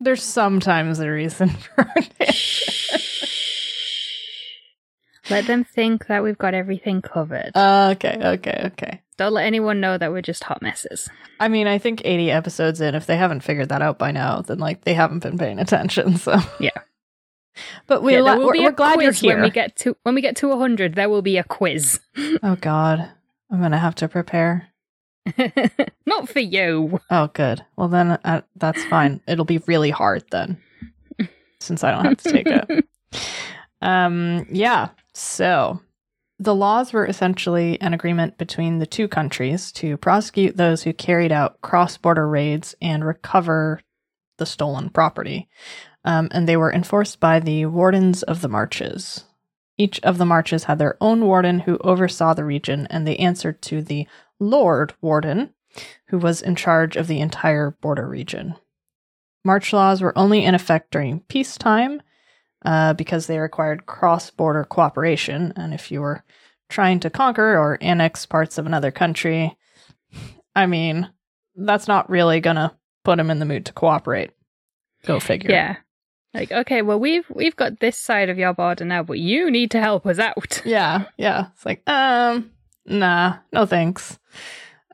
there's 0.00 0.22
sometimes 0.22 0.98
a 0.98 1.10
reason 1.10 1.48
for 1.76 1.86
it. 1.96 3.08
Let 5.30 5.46
them 5.46 5.64
think 5.64 6.06
that 6.08 6.22
we've 6.22 6.38
got 6.38 6.54
everything 6.54 7.00
covered. 7.02 7.52
okay, 7.56 8.18
okay, 8.22 8.62
okay. 8.72 9.02
Don't 9.18 9.34
let 9.34 9.44
anyone 9.46 9.80
know 9.80 9.96
that 9.98 10.10
we're 10.10 10.22
just 10.22 10.42
hot 10.44 10.62
messes. 10.62 11.08
I 11.38 11.48
mean, 11.48 11.66
I 11.66 11.78
think 11.78 12.02
80 12.04 12.30
episodes 12.30 12.80
in, 12.80 12.94
if 12.94 13.06
they 13.06 13.16
haven't 13.16 13.40
figured 13.42 13.68
that 13.68 13.82
out 13.82 13.98
by 13.98 14.10
now, 14.10 14.40
then 14.40 14.58
like 14.58 14.82
they 14.82 14.94
haven't 14.94 15.20
been 15.22 15.38
paying 15.38 15.58
attention. 15.58 16.16
So 16.18 16.38
Yeah. 16.58 16.70
But 17.86 18.02
we 18.02 18.14
Yeah, 18.14 18.20
la- 18.22 18.36
we're, 18.38 18.52
we're 18.58 18.72
glad 18.72 19.00
you're 19.00 19.12
here. 19.12 19.34
when 19.34 19.42
we 19.42 19.50
get 19.50 19.76
to 19.76 19.96
when 20.02 20.14
we 20.14 20.22
get 20.22 20.36
to 20.36 20.48
100. 20.48 20.94
There 20.94 21.08
will 21.08 21.22
be 21.22 21.36
a 21.36 21.44
quiz. 21.44 22.00
oh 22.42 22.56
God, 22.56 23.10
I'm 23.50 23.60
gonna 23.60 23.78
have 23.78 23.94
to 23.96 24.08
prepare. 24.08 24.68
Not 26.06 26.28
for 26.28 26.40
you. 26.40 26.98
Oh, 27.10 27.28
good. 27.28 27.64
Well, 27.76 27.88
then 27.88 28.12
uh, 28.24 28.40
that's 28.56 28.82
fine. 28.86 29.20
It'll 29.28 29.44
be 29.44 29.58
really 29.68 29.90
hard 29.90 30.24
then, 30.32 30.60
since 31.60 31.84
I 31.84 31.92
don't 31.92 32.04
have 32.06 32.16
to 32.16 32.32
take 32.32 32.46
it. 32.48 32.84
Um, 33.80 34.46
yeah. 34.50 34.88
So 35.14 35.80
the 36.38 36.54
laws 36.54 36.92
were 36.92 37.06
essentially 37.06 37.80
an 37.80 37.94
agreement 37.94 38.38
between 38.38 38.78
the 38.78 38.86
two 38.86 39.06
countries 39.08 39.70
to 39.72 39.96
prosecute 39.96 40.56
those 40.56 40.82
who 40.82 40.92
carried 40.92 41.32
out 41.32 41.60
cross 41.60 41.96
border 41.96 42.28
raids 42.28 42.74
and 42.80 43.04
recover 43.04 43.80
the 44.38 44.46
stolen 44.46 44.90
property. 44.90 45.48
Um, 46.04 46.28
and 46.32 46.48
they 46.48 46.56
were 46.56 46.72
enforced 46.72 47.20
by 47.20 47.38
the 47.38 47.66
wardens 47.66 48.24
of 48.24 48.40
the 48.40 48.48
marches. 48.48 49.24
Each 49.78 50.00
of 50.00 50.18
the 50.18 50.26
marches 50.26 50.64
had 50.64 50.78
their 50.78 50.96
own 51.00 51.24
warden 51.24 51.60
who 51.60 51.78
oversaw 51.78 52.34
the 52.34 52.44
region, 52.44 52.86
and 52.90 53.06
they 53.06 53.16
answered 53.16 53.62
to 53.62 53.82
the 53.82 54.06
Lord 54.40 54.94
Warden, 55.00 55.54
who 56.08 56.18
was 56.18 56.42
in 56.42 56.56
charge 56.56 56.96
of 56.96 57.06
the 57.06 57.20
entire 57.20 57.70
border 57.70 58.08
region. 58.08 58.56
March 59.44 59.72
laws 59.72 60.02
were 60.02 60.16
only 60.18 60.44
in 60.44 60.54
effect 60.54 60.90
during 60.90 61.20
peacetime 61.20 62.02
uh, 62.64 62.94
because 62.94 63.26
they 63.26 63.38
required 63.38 63.86
cross 63.86 64.30
border 64.30 64.64
cooperation. 64.64 65.52
And 65.56 65.74
if 65.74 65.90
you 65.90 66.00
were 66.00 66.24
trying 66.68 67.00
to 67.00 67.10
conquer 67.10 67.56
or 67.56 67.78
annex 67.80 68.26
parts 68.26 68.58
of 68.58 68.66
another 68.66 68.90
country, 68.90 69.56
I 70.54 70.66
mean, 70.66 71.10
that's 71.56 71.88
not 71.88 72.10
really 72.10 72.40
going 72.40 72.56
to 72.56 72.72
put 73.04 73.16
them 73.16 73.30
in 73.30 73.38
the 73.38 73.44
mood 73.46 73.66
to 73.66 73.72
cooperate. 73.72 74.30
Go 75.04 75.20
figure. 75.20 75.50
Yeah. 75.50 75.76
Like, 76.34 76.50
okay, 76.50 76.80
well 76.80 76.98
we've 76.98 77.26
we've 77.28 77.56
got 77.56 77.80
this 77.80 77.98
side 77.98 78.30
of 78.30 78.38
your 78.38 78.54
border 78.54 78.86
now, 78.86 79.02
but 79.02 79.18
you 79.18 79.50
need 79.50 79.70
to 79.72 79.80
help 79.80 80.06
us 80.06 80.18
out. 80.18 80.62
Yeah, 80.64 81.04
yeah. 81.18 81.48
It's 81.54 81.66
like, 81.66 81.86
um, 81.88 82.52
nah, 82.86 83.36
no 83.52 83.66
thanks. 83.66 84.18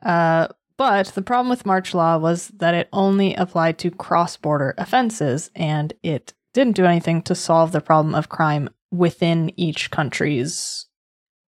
Uh, 0.03 0.47
but 0.75 1.07
the 1.07 1.21
problem 1.21 1.49
with 1.49 1.65
March 1.65 1.93
law 1.93 2.17
was 2.17 2.49
that 2.49 2.73
it 2.73 2.89
only 2.91 3.35
applied 3.35 3.77
to 3.79 3.91
cross 3.91 4.35
border 4.35 4.73
offenses 4.77 5.49
and 5.55 5.93
it 6.03 6.33
didn't 6.53 6.75
do 6.75 6.85
anything 6.85 7.21
to 7.23 7.35
solve 7.35 7.71
the 7.71 7.81
problem 7.81 8.15
of 8.15 8.29
crime 8.29 8.69
within 8.91 9.51
each 9.57 9.91
country's 9.91 10.87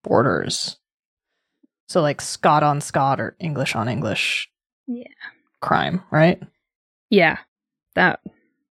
borders. 0.02 0.76
So, 1.88 2.00
like 2.02 2.20
Scot 2.20 2.62
on 2.62 2.80
Scot 2.80 3.20
or 3.20 3.36
English 3.38 3.74
on 3.74 3.88
English 3.88 4.50
Yeah. 4.86 5.06
crime, 5.60 6.02
right? 6.10 6.42
Yeah. 7.10 7.38
That 7.94 8.20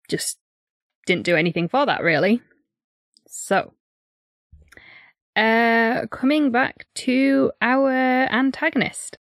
just 0.08 0.38
didn't 1.06 1.24
do 1.24 1.36
anything 1.36 1.68
for 1.68 1.86
that 1.86 2.02
really. 2.02 2.42
So 3.28 3.72
uh 5.36 6.06
coming 6.10 6.50
back 6.50 6.86
to 6.94 7.50
our 7.60 7.90
antagonist. 7.90 9.18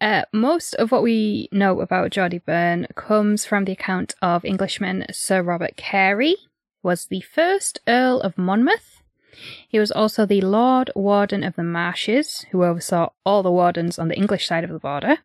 Uh, 0.00 0.22
most 0.32 0.74
of 0.74 0.90
what 0.90 1.02
we 1.02 1.48
know 1.52 1.80
about 1.80 2.10
Geordie 2.10 2.38
Byrne 2.38 2.86
comes 2.94 3.44
from 3.44 3.64
the 3.64 3.72
account 3.72 4.14
of 4.22 4.44
Englishman 4.44 5.04
Sir 5.12 5.42
Robert 5.42 5.76
Carey, 5.76 6.36
was 6.82 7.06
the 7.06 7.20
first 7.20 7.80
Earl 7.86 8.20
of 8.20 8.38
Monmouth. 8.38 9.02
He 9.68 9.78
was 9.78 9.90
also 9.90 10.24
the 10.24 10.40
Lord 10.40 10.90
Warden 10.94 11.42
of 11.42 11.56
the 11.56 11.64
Marshes, 11.64 12.46
who 12.50 12.64
oversaw 12.64 13.10
all 13.24 13.42
the 13.42 13.50
wardens 13.50 13.98
on 13.98 14.08
the 14.08 14.16
English 14.16 14.46
side 14.46 14.64
of 14.64 14.70
the 14.70 14.78
border, 14.78 15.18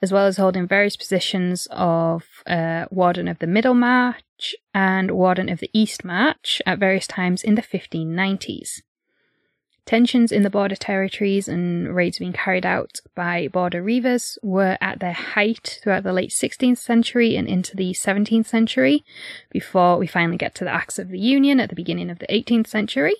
as 0.00 0.12
well 0.12 0.26
as 0.26 0.36
holding 0.36 0.66
various 0.66 0.96
positions 0.96 1.66
of 1.70 2.24
uh, 2.46 2.86
Warden 2.90 3.28
of 3.28 3.38
the 3.40 3.46
Middle 3.46 3.74
March 3.74 4.54
and 4.72 5.10
Warden 5.10 5.48
of 5.48 5.60
the 5.60 5.70
East 5.74 6.04
March 6.04 6.62
at 6.64 6.78
various 6.78 7.06
times 7.06 7.42
in 7.42 7.54
the 7.54 7.62
1590s. 7.62 8.82
Tensions 9.86 10.32
in 10.32 10.44
the 10.44 10.50
border 10.50 10.76
territories 10.76 11.46
and 11.46 11.94
raids 11.94 12.18
being 12.18 12.32
carried 12.32 12.64
out 12.64 13.00
by 13.14 13.48
border 13.48 13.82
reivers 13.82 14.38
were 14.42 14.78
at 14.80 15.00
their 15.00 15.12
height 15.12 15.78
throughout 15.82 16.04
the 16.04 16.12
late 16.12 16.30
16th 16.30 16.78
century 16.78 17.36
and 17.36 17.46
into 17.46 17.76
the 17.76 17.92
17th 17.92 18.46
century, 18.46 19.04
before 19.50 19.98
we 19.98 20.06
finally 20.06 20.38
get 20.38 20.54
to 20.54 20.64
the 20.64 20.72
Acts 20.72 20.98
of 20.98 21.10
the 21.10 21.18
Union 21.18 21.60
at 21.60 21.68
the 21.68 21.76
beginning 21.76 22.08
of 22.08 22.18
the 22.18 22.26
18th 22.28 22.66
century. 22.66 23.14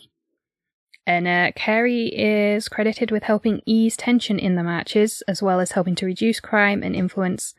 And 1.07 1.29
uh, 1.29 1.53
Carey 1.55 2.07
is 2.07 2.71
credited 2.71 3.11
with 3.11 3.25
helping 3.25 3.61
ease 3.67 3.95
tension 3.95 4.39
in 4.39 4.55
the 4.55 4.63
marches, 4.63 5.23
as 5.29 5.43
well 5.43 5.61
as 5.61 5.73
helping 5.73 5.95
to 5.97 6.07
reduce 6.07 6.41
crime 6.41 6.83
and 6.83 6.97
influence 6.97 7.55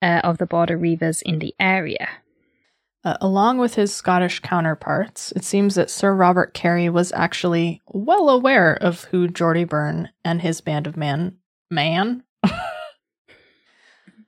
uh, 0.00 0.22
of 0.24 0.38
the 0.38 0.46
border 0.46 0.78
reivers 0.78 1.20
in 1.20 1.38
the 1.38 1.54
area. 1.60 2.08
Uh, 3.08 3.16
along 3.22 3.56
with 3.56 3.74
his 3.74 3.94
Scottish 3.94 4.40
counterparts, 4.40 5.32
it 5.32 5.42
seems 5.42 5.76
that 5.76 5.88
Sir 5.88 6.14
Robert 6.14 6.52
Carey 6.52 6.90
was 6.90 7.10
actually 7.12 7.80
well 7.86 8.28
aware 8.28 8.74
of 8.74 9.04
who 9.04 9.28
Geordie 9.28 9.64
Byrne 9.64 10.10
and 10.26 10.42
his 10.42 10.60
band 10.60 10.86
of 10.86 10.94
man 10.94 11.38
man. 11.70 12.22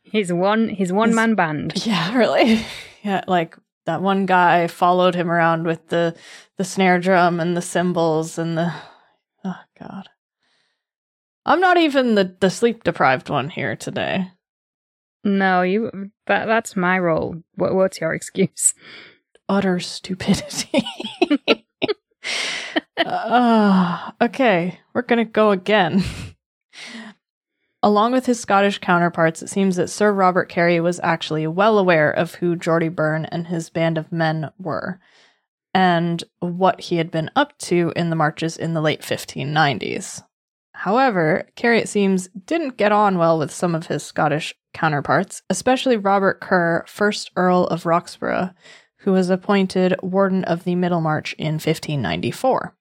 His 0.02 0.32
one, 0.32 0.70
his 0.70 0.92
one 0.92 1.14
man 1.14 1.34
band. 1.36 1.74
yeah, 1.86 2.16
really. 2.16 2.64
Yeah, 3.02 3.24
like 3.26 3.56
that 3.86 4.02
one 4.02 4.26
guy 4.26 4.66
followed 4.66 5.14
him 5.14 5.30
around 5.30 5.64
with 5.64 5.88
the 5.88 6.14
the 6.58 6.64
snare 6.64 6.98
drum 6.98 7.40
and 7.40 7.56
the 7.56 7.62
cymbals 7.62 8.36
and 8.36 8.58
the 8.58 8.74
oh 9.42 9.56
god. 9.78 10.10
I'm 11.46 11.60
not 11.60 11.78
even 11.78 12.14
the 12.14 12.36
the 12.40 12.50
sleep 12.50 12.84
deprived 12.84 13.30
one 13.30 13.48
here 13.48 13.76
today. 13.76 14.32
No, 15.24 15.62
you. 15.62 16.10
That 16.26 16.46
that's 16.46 16.76
my 16.76 16.98
role. 16.98 17.42
What, 17.56 17.74
what's 17.74 18.00
your 18.00 18.14
excuse? 18.14 18.74
utter 19.50 19.80
stupidity. 19.80 20.84
uh, 22.96 24.12
okay, 24.22 24.78
we're 24.94 25.02
going 25.02 25.18
to 25.18 25.24
go 25.30 25.50
again. 25.50 26.04
Along 27.82 28.12
with 28.12 28.26
his 28.26 28.38
Scottish 28.38 28.78
counterparts, 28.78 29.42
it 29.42 29.48
seems 29.48 29.74
that 29.76 29.88
Sir 29.90 30.12
Robert 30.12 30.48
Carey 30.48 30.78
was 30.80 31.00
actually 31.02 31.46
well 31.48 31.78
aware 31.78 32.10
of 32.10 32.34
who 32.36 32.54
Geordie 32.54 32.88
Byrne 32.88 33.24
and 33.26 33.48
his 33.48 33.70
band 33.70 33.98
of 33.98 34.12
men 34.12 34.50
were. 34.58 35.00
and 35.72 36.24
what 36.40 36.80
he 36.80 36.96
had 36.96 37.10
been 37.10 37.30
up 37.36 37.56
to 37.58 37.92
in 37.94 38.10
the 38.10 38.16
marches 38.16 38.56
in 38.56 38.74
the 38.74 38.80
late 38.80 39.02
1590s. 39.02 40.22
However, 40.74 41.46
Carey, 41.56 41.78
it 41.78 41.88
seems, 41.88 42.28
didn't 42.28 42.76
get 42.76 42.92
on 42.92 43.18
well 43.18 43.38
with 43.38 43.52
some 43.52 43.74
of 43.74 43.86
his 43.86 44.02
Scottish 44.02 44.54
counterparts, 44.72 45.42
especially 45.50 45.96
Robert 45.96 46.40
Kerr, 46.40 46.84
1st 46.86 47.30
Earl 47.36 47.64
of 47.66 47.86
Roxburgh, 47.86 48.52
who 48.98 49.12
was 49.12 49.30
appointed 49.30 49.96
Warden 50.02 50.44
of 50.44 50.64
the 50.64 50.74
Middlemarch 50.74 51.34
in 51.34 51.54
1594. 51.54 52.74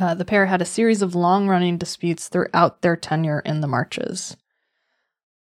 Uh, 0.00 0.14
the 0.14 0.24
pair 0.24 0.46
had 0.46 0.62
a 0.62 0.66
series 0.66 1.02
of 1.02 1.14
long 1.14 1.48
running 1.48 1.76
disputes 1.76 2.28
throughout 2.28 2.82
their 2.82 2.96
tenure 2.96 3.40
in 3.40 3.60
the 3.60 3.66
marches. 3.66 4.36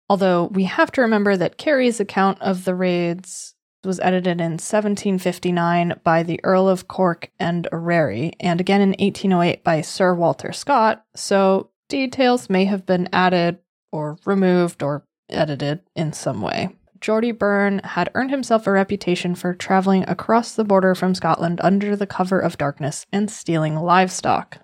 Although 0.09 0.45
we 0.45 0.65
have 0.65 0.91
to 0.91 1.01
remember 1.01 1.37
that 1.37 1.57
Carey's 1.57 2.01
account 2.01 2.41
of 2.41 2.65
the 2.65 2.75
raids 2.75 3.55
was 3.83 3.99
edited 4.01 4.39
in 4.39 4.51
1759 4.51 5.99
by 6.03 6.23
the 6.23 6.39
Earl 6.43 6.67
of 6.67 6.87
Cork 6.87 7.31
and 7.39 7.67
Orrery, 7.71 8.33
and 8.39 8.59
again 8.59 8.81
in 8.81 8.89
1808 8.89 9.63
by 9.63 9.81
Sir 9.81 10.13
Walter 10.13 10.51
Scott, 10.51 11.05
so 11.15 11.69
details 11.89 12.49
may 12.49 12.65
have 12.65 12.85
been 12.85 13.09
added 13.11 13.59
or 13.91 14.17
removed 14.25 14.83
or 14.83 15.05
edited 15.33 15.81
in 15.95 16.13
some 16.13 16.41
way. 16.41 16.69
Geordie 17.01 17.31
Byrne 17.31 17.79
had 17.79 18.11
earned 18.13 18.29
himself 18.29 18.67
a 18.67 18.71
reputation 18.71 19.33
for 19.33 19.55
traveling 19.55 20.05
across 20.07 20.53
the 20.53 20.63
border 20.63 20.93
from 20.93 21.15
Scotland 21.15 21.59
under 21.63 21.95
the 21.95 22.05
cover 22.05 22.39
of 22.39 22.59
darkness 22.59 23.07
and 23.11 23.29
stealing 23.29 23.75
livestock. 23.75 24.59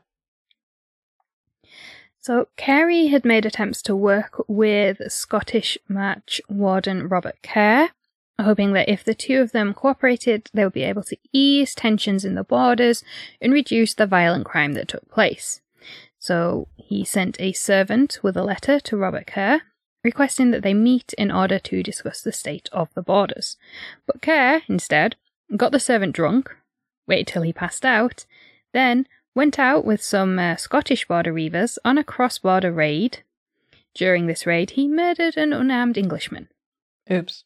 So, 2.19 2.49
Carey 2.57 3.07
had 3.07 3.25
made 3.25 3.45
attempts 3.45 3.81
to 3.83 3.95
work 3.95 4.43
with 4.47 5.11
Scottish 5.11 5.77
match 5.87 6.41
Warden 6.49 7.07
Robert 7.07 7.37
Kerr, 7.41 7.89
hoping 8.39 8.73
that 8.73 8.89
if 8.89 9.03
the 9.03 9.15
two 9.15 9.41
of 9.41 9.51
them 9.51 9.73
cooperated, 9.73 10.49
they 10.53 10.63
would 10.63 10.73
be 10.73 10.83
able 10.83 11.03
to 11.03 11.17
ease 11.31 11.73
tensions 11.73 12.25
in 12.25 12.35
the 12.35 12.43
borders 12.43 13.03
and 13.41 13.53
reduce 13.53 13.93
the 13.93 14.05
violent 14.05 14.45
crime 14.45 14.73
that 14.73 14.89
took 14.89 15.09
place. 15.09 15.61
So 16.19 16.67
he 16.75 17.05
sent 17.05 17.39
a 17.39 17.53
servant 17.53 18.19
with 18.21 18.35
a 18.35 18.43
letter 18.43 18.79
to 18.81 18.97
Robert 18.97 19.27
Kerr, 19.27 19.61
requesting 20.07 20.51
that 20.51 20.63
they 20.63 20.73
meet 20.73 21.13
in 21.17 21.31
order 21.31 21.59
to 21.59 21.83
discuss 21.83 22.21
the 22.21 22.31
state 22.31 22.69
of 22.71 22.93
the 22.95 23.03
borders. 23.03 23.57
But 24.07 24.21
Kerr, 24.21 24.61
instead, 24.67 25.15
got 25.55 25.71
the 25.71 25.79
servant 25.79 26.15
drunk, 26.15 26.49
waited 27.07 27.27
till 27.27 27.43
he 27.43 27.53
passed 27.53 27.85
out, 27.85 28.25
then 28.73 29.07
went 29.35 29.59
out 29.59 29.85
with 29.85 30.01
some 30.01 30.39
uh, 30.39 30.55
Scottish 30.55 31.07
border 31.07 31.31
reivers 31.33 31.77
on 31.85 31.97
a 31.97 32.03
cross 32.03 32.39
border 32.39 32.71
raid. 32.71 33.19
During 33.93 34.27
this 34.27 34.45
raid, 34.45 34.71
he 34.71 34.87
murdered 34.87 35.37
an 35.37 35.53
unarmed 35.53 35.97
Englishman. 35.97 36.47
Oops 37.11 37.43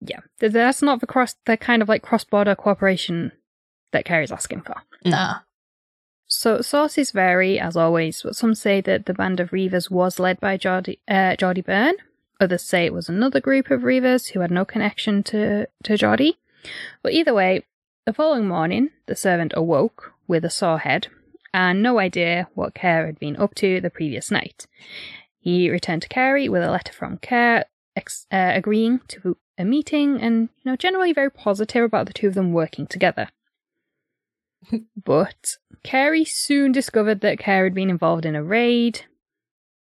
yeah, 0.00 0.20
that's 0.38 0.82
not 0.82 1.00
the 1.00 1.06
cross, 1.06 1.36
the 1.46 1.56
kind 1.56 1.82
of 1.82 1.88
like 1.88 2.02
cross 2.02 2.24
border 2.24 2.54
cooperation 2.54 3.32
that 3.92 4.04
Carey's 4.04 4.32
asking 4.32 4.62
for. 4.62 4.76
Nah. 5.04 5.40
So 6.32 6.60
sources 6.60 7.10
vary, 7.10 7.58
as 7.58 7.76
always, 7.76 8.22
but 8.22 8.36
some 8.36 8.54
say 8.54 8.80
that 8.82 9.06
the 9.06 9.14
band 9.14 9.40
of 9.40 9.52
Reivers 9.52 9.90
was 9.90 10.20
led 10.20 10.38
by 10.38 10.56
Geordie, 10.56 11.00
uh, 11.08 11.34
Byrne. 11.36 11.96
Others 12.40 12.62
say 12.62 12.86
it 12.86 12.94
was 12.94 13.08
another 13.08 13.40
group 13.40 13.68
of 13.68 13.82
Reivers 13.82 14.28
who 14.28 14.40
had 14.40 14.52
no 14.52 14.64
connection 14.64 15.24
to, 15.24 15.66
to 15.82 15.96
Geordie. 15.96 16.38
But 17.02 17.12
either 17.12 17.34
way, 17.34 17.64
the 18.06 18.12
following 18.12 18.46
morning, 18.46 18.90
the 19.06 19.16
servant 19.16 19.52
awoke 19.56 20.14
with 20.28 20.44
a 20.44 20.50
sore 20.50 20.78
head 20.78 21.08
and 21.52 21.82
no 21.82 21.98
idea 21.98 22.48
what 22.54 22.76
Kerr 22.76 23.06
had 23.06 23.18
been 23.18 23.36
up 23.36 23.56
to 23.56 23.80
the 23.80 23.90
previous 23.90 24.30
night. 24.30 24.68
He 25.40 25.68
returned 25.68 26.02
to 26.02 26.08
Carey 26.08 26.48
with 26.48 26.62
a 26.62 26.70
letter 26.70 26.92
from 26.92 27.18
Kerr 27.18 27.64
ex- 27.96 28.28
uh, 28.30 28.52
agreeing 28.54 29.00
to 29.08 29.36
a 29.58 29.64
meeting 29.64 30.20
and, 30.20 30.48
you 30.62 30.70
know, 30.70 30.76
generally 30.76 31.12
very 31.12 31.30
positive 31.30 31.82
about 31.84 32.06
the 32.06 32.12
two 32.12 32.28
of 32.28 32.34
them 32.34 32.52
working 32.52 32.86
together. 32.86 33.28
but 35.04 35.56
Carey 35.82 36.24
soon 36.24 36.72
discovered 36.72 37.20
that 37.20 37.38
Kerr 37.38 37.64
had 37.64 37.74
been 37.74 37.90
involved 37.90 38.26
in 38.26 38.34
a 38.34 38.42
raid, 38.42 39.02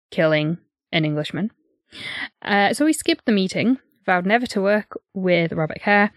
killing 0.09 0.57
an 0.91 1.05
Englishman. 1.05 1.51
Uh, 2.41 2.73
so 2.73 2.85
he 2.85 2.93
skipped 2.93 3.25
the 3.25 3.31
meeting, 3.31 3.79
vowed 4.05 4.25
never 4.25 4.47
to 4.47 4.61
work 4.61 4.99
with 5.13 5.53
Robert 5.53 5.81
Kerr, 5.81 6.11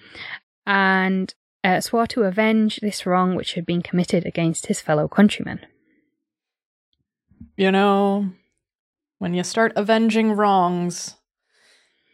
and 0.66 1.34
uh, 1.62 1.80
swore 1.80 2.06
to 2.08 2.22
avenge 2.22 2.76
this 2.76 3.06
wrong 3.06 3.34
which 3.34 3.54
had 3.54 3.66
been 3.66 3.82
committed 3.82 4.26
against 4.26 4.66
his 4.66 4.80
fellow 4.80 5.08
countrymen. 5.08 5.60
You 7.56 7.70
know, 7.70 8.30
when 9.18 9.34
you 9.34 9.44
start 9.44 9.72
avenging 9.76 10.32
wrongs, 10.32 11.16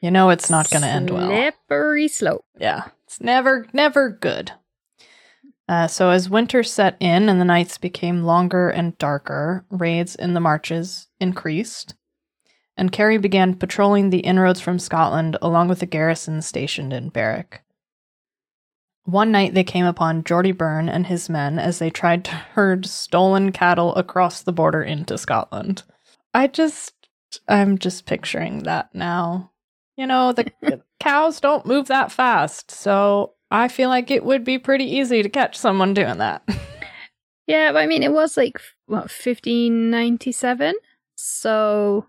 you 0.01 0.11
know 0.11 0.31
it's 0.31 0.51
not 0.51 0.71
going 0.71 0.83
to 0.83 0.89
end 0.89 1.11
well. 1.11 1.29
Slippery 1.29 2.09
slope. 2.09 2.45
Yeah, 2.59 2.85
it's 3.05 3.21
never, 3.21 3.67
never 3.73 4.11
good. 4.11 4.53
Uh, 5.71 5.87
so 5.87 6.11
as 6.11 6.29
winter 6.29 6.65
set 6.65 6.97
in 6.99 7.29
and 7.29 7.41
the 7.41 7.45
nights 7.45 7.79
became 7.79 8.25
longer 8.25 8.71
and 8.71 8.99
darker, 8.99 9.65
raids 9.71 10.17
in 10.17 10.35
the 10.35 10.41
marches 10.41 11.07
increased, 11.21 11.95
and 12.77 12.91
Carey 12.91 13.19
began 13.19 13.55
patrolling 13.55 14.11
the 14.11 14.19
inroads 14.19 14.59
from 14.59 14.81
Scotland 14.81 15.37
along 15.41 15.69
with 15.69 15.79
the 15.79 15.87
garrison 15.87 16.43
stationed 16.43 16.93
in 16.93 17.09
Berwick. 17.09 17.63
One 19.05 19.31
night 19.31 19.55
they 19.55 19.63
came 19.63 19.85
upon 19.85 20.25
Geordie 20.25 20.51
Byrne 20.51 20.89
and 20.89 21.07
his 21.07 21.29
men 21.29 21.61
as 21.61 21.79
they 21.79 21.89
tried 21.89 22.25
to 22.25 22.31
herd 22.55 22.85
stolen 22.85 23.53
cattle 23.53 23.95
across 23.95 24.43
the 24.43 24.53
border 24.53 24.83
into 24.83 25.17
Scotland. 25.17 25.85
I 26.35 26.49
just, 26.49 26.95
I'm 27.47 27.79
just 27.79 28.07
picturing 28.07 28.65
that 28.65 28.93
now. 28.93 29.53
You 29.97 30.09
know, 30.09 30.33
the 30.33 30.51
cows 30.99 31.39
don't 31.39 31.65
move 31.65 31.87
that 31.87 32.11
fast. 32.11 32.73
So 32.73 33.35
I 33.51 33.69
feel 33.69 33.89
like 33.89 34.11
it 34.11 34.25
would 34.25 34.45
be 34.45 34.59
pretty 34.59 34.85
easy 34.85 35.23
to 35.23 35.29
catch 35.29 35.57
someone 35.57 35.95
doing 35.95 36.19
that. 36.19 36.43
Yeah, 37.47 37.73
but 37.73 37.79
I 37.79 37.87
mean, 37.87 38.05
it 38.05 38.13
was 38.13 38.37
like, 38.37 38.61
what, 38.87 39.11
1597? 39.11 40.75
So 41.17 42.07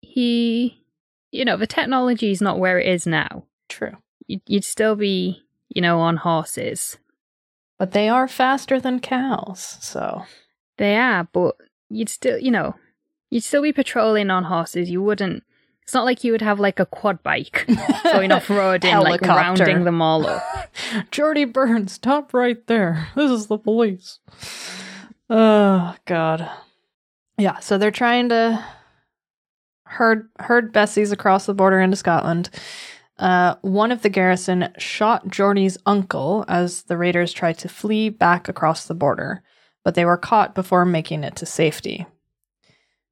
he, 0.00 0.84
you 1.30 1.44
know, 1.44 1.56
the 1.56 1.68
technology 1.68 2.32
is 2.32 2.42
not 2.42 2.58
where 2.58 2.80
it 2.80 2.88
is 2.88 3.06
now. 3.06 3.44
True. 3.68 3.96
You'd 4.26 4.64
still 4.64 4.96
be, 4.96 5.42
you 5.68 5.80
know, 5.80 6.00
on 6.00 6.16
horses. 6.16 6.98
But 7.78 7.92
they 7.92 8.08
are 8.08 8.26
faster 8.26 8.80
than 8.80 9.00
cows, 9.00 9.78
so. 9.80 10.24
They 10.78 10.96
are, 10.96 11.28
but 11.32 11.56
you'd 11.88 12.08
still, 12.08 12.38
you 12.38 12.50
know, 12.50 12.74
you'd 13.30 13.44
still 13.44 13.62
be 13.62 13.72
patrolling 13.72 14.30
on 14.30 14.44
horses. 14.44 14.90
You 14.90 15.02
wouldn't 15.02 15.44
it's 15.84 15.92
not 15.92 16.06
like 16.06 16.24
you 16.24 16.32
would 16.32 16.40
have 16.40 16.58
like 16.58 16.80
a 16.80 16.86
quad 16.86 17.22
bike 17.22 17.66
going 18.04 18.32
off 18.32 18.48
road 18.48 18.84
and 18.86 19.02
like 19.02 19.20
rounding 19.20 19.84
them 19.84 20.00
all 20.00 20.26
up. 20.26 20.42
Geordie 21.10 21.44
Burns, 21.44 21.92
stop 21.92 22.32
right 22.32 22.66
there. 22.66 23.08
This 23.14 23.30
is 23.30 23.46
the 23.48 23.58
police. 23.58 24.18
Oh 25.28 25.94
God. 26.06 26.50
Yeah, 27.36 27.58
so 27.58 27.76
they're 27.76 27.90
trying 27.90 28.30
to 28.30 28.64
herd 29.84 30.30
herd 30.38 30.72
Bessies 30.72 31.12
across 31.12 31.44
the 31.44 31.54
border 31.54 31.80
into 31.80 31.96
Scotland. 31.96 32.48
Uh, 33.18 33.56
one 33.60 33.92
of 33.92 34.00
the 34.00 34.08
garrison 34.08 34.72
shot 34.78 35.28
Geordie's 35.28 35.76
uncle 35.84 36.46
as 36.48 36.84
the 36.84 36.96
raiders 36.96 37.32
tried 37.32 37.58
to 37.58 37.68
flee 37.68 38.08
back 38.08 38.48
across 38.48 38.86
the 38.86 38.94
border, 38.94 39.42
but 39.84 39.94
they 39.94 40.04
were 40.06 40.16
caught 40.16 40.54
before 40.54 40.84
making 40.86 41.24
it 41.24 41.36
to 41.36 41.46
safety. 41.46 42.06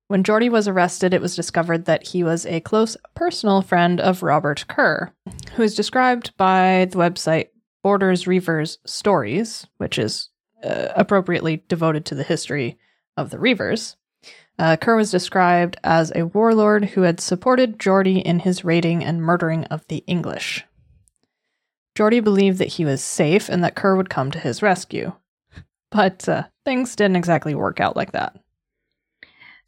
When 0.08 0.24
Geordie 0.24 0.50
was 0.50 0.68
arrested, 0.68 1.14
it 1.14 1.22
was 1.22 1.36
discovered 1.36 1.86
that 1.86 2.08
he 2.08 2.22
was 2.22 2.44
a 2.46 2.60
close 2.60 2.96
personal 3.14 3.62
friend 3.62 4.00
of 4.00 4.22
Robert 4.22 4.66
Kerr, 4.68 5.12
who 5.54 5.62
is 5.62 5.74
described 5.74 6.36
by 6.36 6.86
the 6.90 6.98
website 6.98 7.48
Borders 7.82 8.26
Reivers 8.26 8.78
Stories, 8.84 9.66
which 9.78 9.98
is 9.98 10.28
uh, 10.62 10.88
appropriately 10.94 11.64
devoted 11.68 12.04
to 12.06 12.14
the 12.14 12.22
history 12.22 12.78
of 13.16 13.30
the 13.30 13.38
Reivers. 13.38 13.96
Uh, 14.58 14.76
Kerr 14.76 14.96
was 14.96 15.10
described 15.10 15.76
as 15.82 16.12
a 16.14 16.26
warlord 16.26 16.84
who 16.90 17.02
had 17.02 17.20
supported 17.20 17.80
Geordie 17.80 18.20
in 18.20 18.40
his 18.40 18.64
raiding 18.64 19.02
and 19.02 19.22
murdering 19.22 19.64
of 19.64 19.86
the 19.88 20.04
English. 20.06 20.64
Geordie 21.94 22.20
believed 22.20 22.58
that 22.58 22.74
he 22.74 22.84
was 22.84 23.02
safe 23.02 23.48
and 23.48 23.62
that 23.64 23.74
Kerr 23.74 23.96
would 23.96 24.10
come 24.10 24.30
to 24.30 24.38
his 24.38 24.62
rescue. 24.62 25.12
But 25.90 26.28
uh, 26.28 26.44
things 26.64 26.96
didn't 26.96 27.16
exactly 27.16 27.54
work 27.54 27.80
out 27.80 27.96
like 27.96 28.12
that. 28.12 28.36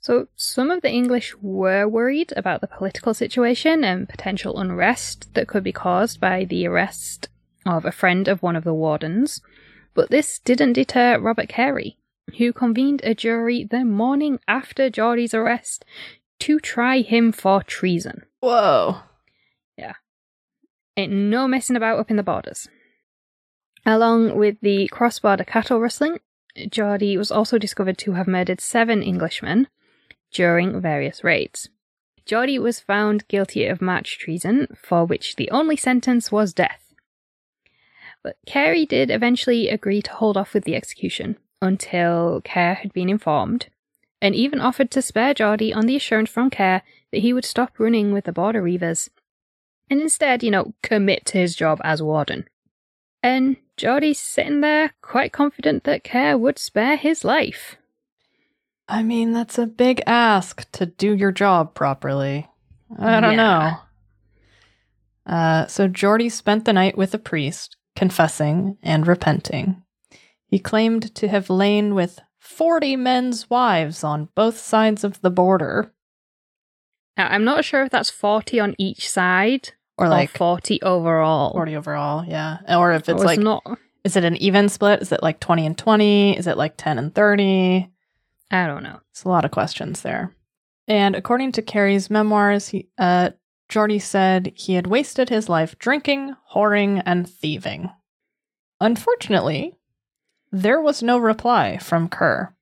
So, 0.05 0.29
some 0.37 0.71
of 0.71 0.83
the 0.83 0.90
English 0.90 1.35
were 1.40 1.88
worried 1.88 2.35
about 2.37 2.61
the 2.61 2.67
political 2.67 3.14
situation 3.14 3.83
and 3.83 4.07
potential 4.07 4.59
unrest 4.59 5.33
that 5.33 5.49
could 5.49 5.64
be 5.64 5.73
caused 5.73 6.21
by 6.21 6.45
the 6.45 6.67
arrest 6.67 7.31
of 7.64 7.87
a 7.87 7.90
friend 7.90 8.29
of 8.29 8.43
one 8.43 8.55
of 8.55 8.64
the 8.64 8.75
wardens, 8.75 9.40
but 9.95 10.11
this 10.11 10.38
didn't 10.38 10.75
deter 10.75 11.19
Robert 11.19 11.49
Carey, 11.49 11.97
who 12.37 12.53
convened 12.53 13.01
a 13.03 13.14
jury 13.14 13.64
the 13.64 13.83
morning 13.83 14.40
after 14.47 14.90
Geordie's 14.90 15.33
arrest 15.33 15.87
to 16.40 16.61
try 16.61 17.01
him 17.01 17.33
for 17.33 17.62
treason. 17.62 18.25
Whoa. 18.40 18.99
Yeah. 19.79 19.95
Ain't 20.99 21.14
no 21.14 21.49
messing 21.49 21.77
about 21.77 21.99
up 21.99 22.11
in 22.11 22.19
the 22.19 22.23
borders. 22.23 22.69
Along 23.87 24.37
with 24.37 24.59
the 24.61 24.87
cross 24.88 25.19
border 25.19 25.45
cattle 25.45 25.81
rustling, 25.81 26.19
Geordie 26.69 27.17
was 27.17 27.31
also 27.31 27.57
discovered 27.57 27.97
to 27.97 28.12
have 28.12 28.29
murdered 28.29 28.61
seven 28.61 29.03
Englishmen 29.03 29.69
during 30.35 30.81
various 30.81 31.25
raids. 31.25 31.70
Geordie 32.27 32.59
was 32.59 32.81
found 32.81 33.27
guilty 33.29 33.66
of 33.66 33.81
march 33.81 34.18
treason, 34.18 34.66
for 34.77 35.07
which 35.07 35.37
the 35.37 35.51
only 35.51 35.77
sentence 35.77 36.31
was 36.31 36.53
death. 36.53 36.92
But 38.23 38.37
Carey 38.47 38.85
did 38.85 39.11
eventually 39.11 39.68
agree 39.68 40.03
to 40.03 40.12
hold 40.12 40.37
off 40.37 40.53
with 40.53 40.64
the 40.64 40.75
execution 40.75 41.37
until 41.62 42.42
Kerr 42.44 42.75
had 42.75 42.92
been 42.92 43.09
informed, 43.09 43.68
and 44.20 44.35
even 44.35 44.61
offered 44.61 44.90
to 44.90 45.03
spare 45.03 45.33
Geordie 45.33 45.73
on 45.73 45.87
the 45.87 45.97
assurance 45.97 46.31
from 46.31 46.51
Kerr 46.51 46.83
that 47.12 47.20
he 47.20 47.33
would 47.33 47.44
stop 47.44 47.79
running 47.79 48.12
with 48.12 48.25
the 48.25 48.33
Border 48.33 48.62
Reivers 48.62 49.09
and 49.90 50.01
instead, 50.01 50.42
you 50.42 50.51
know, 50.51 50.75
commit 50.83 51.25
to 51.27 51.38
his 51.38 51.55
job 51.55 51.81
as 51.85 52.03
warden. 52.03 52.49
And 53.23 53.57
Geordie's 53.77 54.20
sitting 54.20 54.61
there 54.61 54.94
quite 55.03 55.33
confident 55.33 55.85
that 55.85 56.05
Kerr 56.05 56.37
would 56.37 56.59
spare 56.59 56.97
his 56.97 57.25
life. 57.25 57.77
I 58.88 59.03
mean, 59.03 59.33
that's 59.33 59.59
a 59.59 59.66
big 59.66 60.03
ask 60.07 60.70
to 60.73 60.87
do 60.87 61.14
your 61.14 61.33
job 61.33 61.75
properly. 61.75 62.49
I 62.99 63.20
don't 63.20 63.33
Yeah. 63.33 63.37
know. 65.27 65.33
Uh, 65.35 65.66
so 65.66 65.88
Geordie 65.88 66.29
spent 66.29 66.64
the 66.64 66.73
night 66.73 66.99
with 66.99 67.14
a 67.14 67.18
priest, 67.18 67.77
confessing 67.97 68.77
and 68.83 69.07
repenting. 69.07 69.83
He 70.49 70.59
claimed 70.59 71.14
to 71.14 71.29
have 71.29 71.49
lain 71.49 71.94
with 71.94 72.20
40 72.38 72.94
men's 72.97 73.49
wives 73.49 74.05
on 74.05 74.29
both 74.35 74.59
sides 74.59 75.03
of 75.03 75.20
the 75.23 75.31
border, 75.31 75.90
Now, 77.16 77.29
I'm 77.29 77.44
not 77.44 77.64
sure 77.64 77.85
if 77.85 77.90
that's 77.90 78.11
40 78.11 78.59
on 78.59 78.75
each 78.77 79.09
side 79.09 79.70
or 79.97 80.07
or 80.07 80.09
like 80.09 80.31
40 80.31 80.83
overall. 80.83 81.53
40 81.53 81.77
overall, 81.77 82.25
yeah. 82.27 82.59
Or 82.68 82.92
if 82.92 83.09
I 83.09 83.12
it's 83.12 83.23
like, 83.25 83.38
not. 83.38 83.62
is 84.03 84.16
it 84.16 84.25
an 84.25 84.37
even 84.38 84.68
split? 84.68 85.01
Is 85.01 85.12
it 85.12 85.23
like 85.23 85.38
20 85.38 85.64
and 85.64 85.79
20? 85.79 86.37
Is 86.37 86.49
it 86.49 86.57
like 86.59 86.75
10 86.77 86.99
and 86.99 87.14
30? 87.14 87.88
I 88.55 88.69
don't 88.69 88.85
know. 88.85 89.01
It's 89.11 89.25
a 89.25 89.29
lot 89.29 89.45
of 89.45 89.51
questions 89.51 90.03
there. 90.03 90.33
And 90.87 91.17
according 91.17 91.53
to 91.53 91.62
Carey's 91.62 92.09
memoirs, 92.09 92.69
he, 92.69 92.88
uh, 92.99 93.31
Geordie 93.69 93.99
said 93.99 94.53
he 94.55 94.75
had 94.75 94.87
wasted 94.87 95.29
his 95.29 95.49
life 95.49 95.77
drinking, 95.79 96.37
whoring, 96.55 97.03
and 97.05 97.29
thieving. 97.29 97.90
Unfortunately, 98.81 99.75
there 100.53 100.81
was 100.81 101.03
no 101.03 101.19
reply 101.19 101.79
from 101.79 102.09
Kerr. 102.09 102.55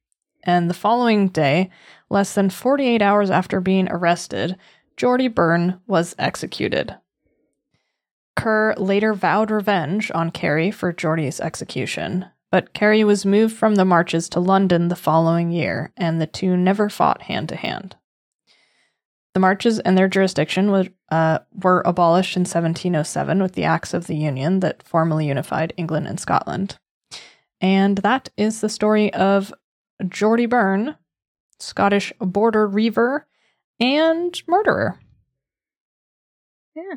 And 0.44 0.70
the 0.70 0.74
following 0.74 1.28
day, 1.28 1.68
less 2.08 2.34
than 2.34 2.48
48 2.48 3.02
hours 3.02 3.30
after 3.30 3.60
being 3.60 3.86
arrested, 3.90 4.56
Geordie 4.96 5.28
Byrne 5.28 5.78
was 5.86 6.14
executed. 6.18 6.96
Kerr 8.34 8.74
later 8.78 9.12
vowed 9.12 9.50
revenge 9.50 10.10
on 10.14 10.30
Carey 10.30 10.70
for 10.70 10.90
Geordie's 10.90 11.38
execution, 11.38 12.26
but 12.52 12.74
Carey 12.74 13.02
was 13.02 13.24
moved 13.24 13.56
from 13.56 13.76
the 13.76 13.84
marches 13.84 14.28
to 14.28 14.38
London 14.38 14.88
the 14.88 14.94
following 14.94 15.50
year, 15.50 15.90
and 15.96 16.20
the 16.20 16.26
two 16.26 16.54
never 16.54 16.90
fought 16.90 17.22
hand 17.22 17.48
to 17.48 17.56
hand. 17.56 17.96
The 19.32 19.40
marches 19.40 19.78
and 19.78 19.96
their 19.96 20.06
jurisdiction 20.06 20.70
was, 20.70 20.88
uh, 21.10 21.38
were 21.54 21.82
abolished 21.86 22.36
in 22.36 22.42
1707 22.42 23.42
with 23.42 23.54
the 23.54 23.64
Acts 23.64 23.94
of 23.94 24.06
the 24.06 24.16
Union 24.16 24.60
that 24.60 24.82
formally 24.82 25.26
unified 25.26 25.72
England 25.78 26.06
and 26.06 26.20
Scotland. 26.20 26.78
And 27.62 27.96
that 27.98 28.28
is 28.36 28.60
the 28.60 28.68
story 28.68 29.12
of 29.14 29.54
Geordie 30.06 30.44
Byrne, 30.44 30.96
Scottish 31.58 32.12
border 32.20 32.68
reaver 32.68 33.26
and 33.80 34.40
murderer. 34.46 35.00
Yeah. 36.76 36.96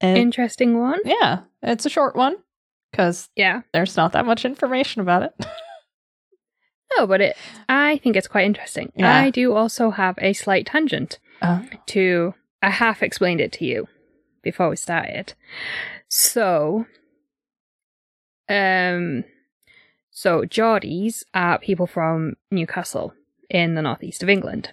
Interesting 0.00 0.80
one. 0.80 0.98
yeah, 1.04 1.42
it's 1.62 1.86
a 1.86 1.90
short 1.90 2.16
one 2.16 2.36
because 2.96 3.28
Yeah. 3.36 3.60
there's 3.74 3.96
not 3.96 4.12
that 4.12 4.24
much 4.24 4.44
information 4.46 5.02
about 5.02 5.22
it. 5.22 5.34
No, 6.96 7.06
but 7.06 7.20
it. 7.20 7.36
I 7.68 7.98
think 7.98 8.14
it's 8.16 8.28
quite 8.28 8.46
interesting. 8.46 8.90
Yeah. 8.96 9.12
I 9.12 9.28
do 9.30 9.52
also 9.52 9.90
have 9.90 10.14
a 10.18 10.32
slight 10.32 10.66
tangent 10.66 11.18
Uh, 11.42 11.62
to. 11.86 12.32
I 12.62 12.70
half 12.70 13.02
explained 13.02 13.40
it 13.40 13.50
to 13.54 13.64
you 13.66 13.88
before 14.42 14.70
we 14.70 14.76
started. 14.76 15.34
So, 16.08 16.86
um, 18.48 19.24
so 20.10 20.42
Geordies 20.42 21.24
are 21.34 21.58
people 21.58 21.88
from 21.88 22.34
Newcastle 22.52 23.12
in 23.50 23.74
the 23.74 23.82
northeast 23.82 24.22
of 24.22 24.30
England. 24.30 24.70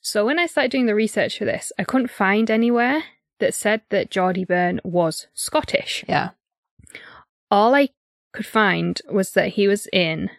So 0.00 0.24
when 0.24 0.38
I 0.38 0.46
started 0.46 0.70
doing 0.70 0.86
the 0.86 0.94
research 0.94 1.36
for 1.38 1.44
this, 1.44 1.72
I 1.76 1.82
couldn't 1.84 2.08
find 2.10 2.50
anywhere 2.50 3.02
that 3.40 3.52
said 3.52 3.82
that 3.90 4.10
Geordie 4.12 4.44
Byrne 4.46 4.80
was 4.84 5.26
Scottish. 5.34 6.04
yeah. 6.08 6.30
All 7.50 7.74
I 7.74 7.90
could 8.32 8.46
find 8.46 9.00
was 9.10 9.32
that 9.32 9.50
he 9.50 9.68
was 9.68 9.86
in 9.92 10.30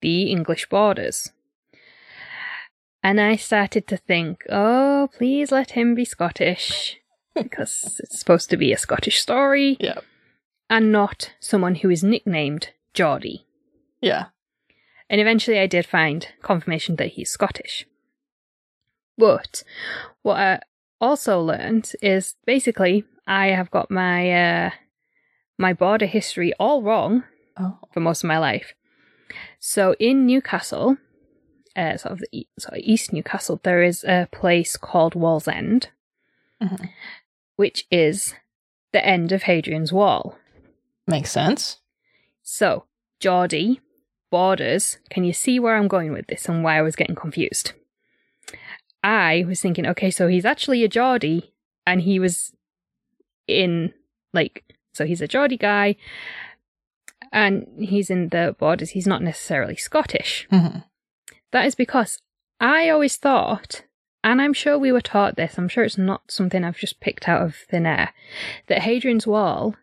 the 0.00 0.24
English 0.24 0.68
borders. 0.68 1.32
And 3.02 3.20
I 3.20 3.36
started 3.36 3.86
to 3.88 3.96
think, 3.96 4.44
oh, 4.50 5.08
please 5.16 5.52
let 5.52 5.72
him 5.72 5.94
be 5.94 6.04
Scottish. 6.04 6.98
because 7.42 8.00
it's 8.02 8.18
supposed 8.18 8.50
to 8.50 8.56
be 8.56 8.72
a 8.72 8.78
Scottish 8.78 9.20
story. 9.20 9.76
Yeah. 9.78 10.00
And 10.68 10.90
not 10.90 11.32
someone 11.38 11.76
who 11.76 11.90
is 11.90 12.02
nicknamed 12.02 12.70
Geordie. 12.94 13.46
Yeah. 14.00 14.26
And 15.08 15.20
eventually 15.20 15.58
I 15.58 15.66
did 15.66 15.86
find 15.86 16.26
confirmation 16.42 16.96
that 16.96 17.12
he's 17.12 17.30
Scottish. 17.30 17.86
But 19.16 19.62
what 20.22 20.36
I 20.36 20.60
also 21.00 21.40
learned 21.40 21.92
is 22.02 22.34
basically 22.44 23.04
I 23.26 23.48
have 23.48 23.70
got 23.70 23.90
my 23.90 24.30
uh, 24.32 24.70
my 25.58 25.72
border 25.72 26.06
history 26.06 26.52
all 26.58 26.82
wrong 26.82 27.24
Oh. 27.58 27.78
for 27.92 28.00
most 28.00 28.22
of 28.22 28.28
my 28.28 28.38
life. 28.38 28.74
So 29.58 29.94
in 29.98 30.26
Newcastle, 30.26 30.96
uh, 31.74 31.96
sort 31.96 32.12
of 32.12 32.18
the 32.20 32.28
e- 32.32 32.48
sort 32.58 32.74
of 32.78 32.80
East 32.84 33.12
Newcastle, 33.12 33.60
there 33.62 33.82
is 33.82 34.04
a 34.04 34.28
place 34.32 34.76
called 34.76 35.14
Wallsend, 35.14 35.86
Mhm. 36.62 36.90
which 37.56 37.86
is 37.90 38.34
the 38.92 39.04
end 39.04 39.32
of 39.32 39.42
Hadrian's 39.44 39.92
Wall. 39.92 40.38
Makes 41.06 41.30
sense. 41.30 41.78
So, 42.42 42.84
Geordie, 43.20 43.80
borders, 44.30 44.98
can 45.10 45.24
you 45.24 45.32
see 45.32 45.58
where 45.58 45.76
I'm 45.76 45.88
going 45.88 46.12
with 46.12 46.26
this 46.28 46.48
and 46.48 46.62
why 46.62 46.76
I 46.78 46.82
was 46.82 46.96
getting 46.96 47.14
confused? 47.16 47.72
I 49.02 49.44
was 49.46 49.60
thinking, 49.60 49.86
okay, 49.86 50.10
so 50.10 50.28
he's 50.28 50.44
actually 50.44 50.82
a 50.84 50.88
Geordie 50.88 51.52
and 51.86 52.02
he 52.02 52.18
was 52.18 52.52
in, 53.46 53.92
like, 54.32 54.64
so 54.96 55.04
he's 55.06 55.20
a 55.20 55.28
Geordie 55.28 55.56
guy 55.56 55.96
and 57.32 57.66
he's 57.78 58.10
in 58.10 58.28
the 58.30 58.56
borders. 58.58 58.90
He's 58.90 59.06
not 59.06 59.22
necessarily 59.22 59.76
Scottish. 59.76 60.46
Mhm. 60.50 60.84
That 61.52 61.66
is 61.66 61.74
because 61.74 62.20
I 62.60 62.88
always 62.88 63.16
thought, 63.16 63.82
and 64.24 64.40
I'm 64.40 64.52
sure 64.54 64.78
we 64.78 64.92
were 64.92 65.00
taught 65.00 65.36
this, 65.36 65.58
I'm 65.58 65.68
sure 65.68 65.84
it's 65.84 65.98
not 65.98 66.30
something 66.30 66.64
I've 66.64 66.78
just 66.78 67.00
picked 67.00 67.28
out 67.28 67.42
of 67.42 67.54
thin 67.54 67.86
air, 67.86 68.12
that 68.68 68.82
Hadrian's 68.82 69.26
Wall, 69.26 69.76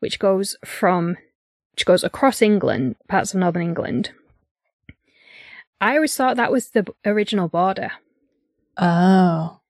which 0.00 0.18
goes 0.18 0.56
from, 0.64 1.16
which 1.72 1.84
goes 1.86 2.02
across 2.04 2.40
England, 2.42 2.96
parts 3.08 3.34
of 3.34 3.40
northern 3.40 3.62
England, 3.62 4.12
I 5.80 5.96
always 5.96 6.16
thought 6.16 6.36
that 6.36 6.52
was 6.52 6.70
the 6.70 6.86
original 7.04 7.48
border, 7.48 7.92
Oh. 8.78 9.60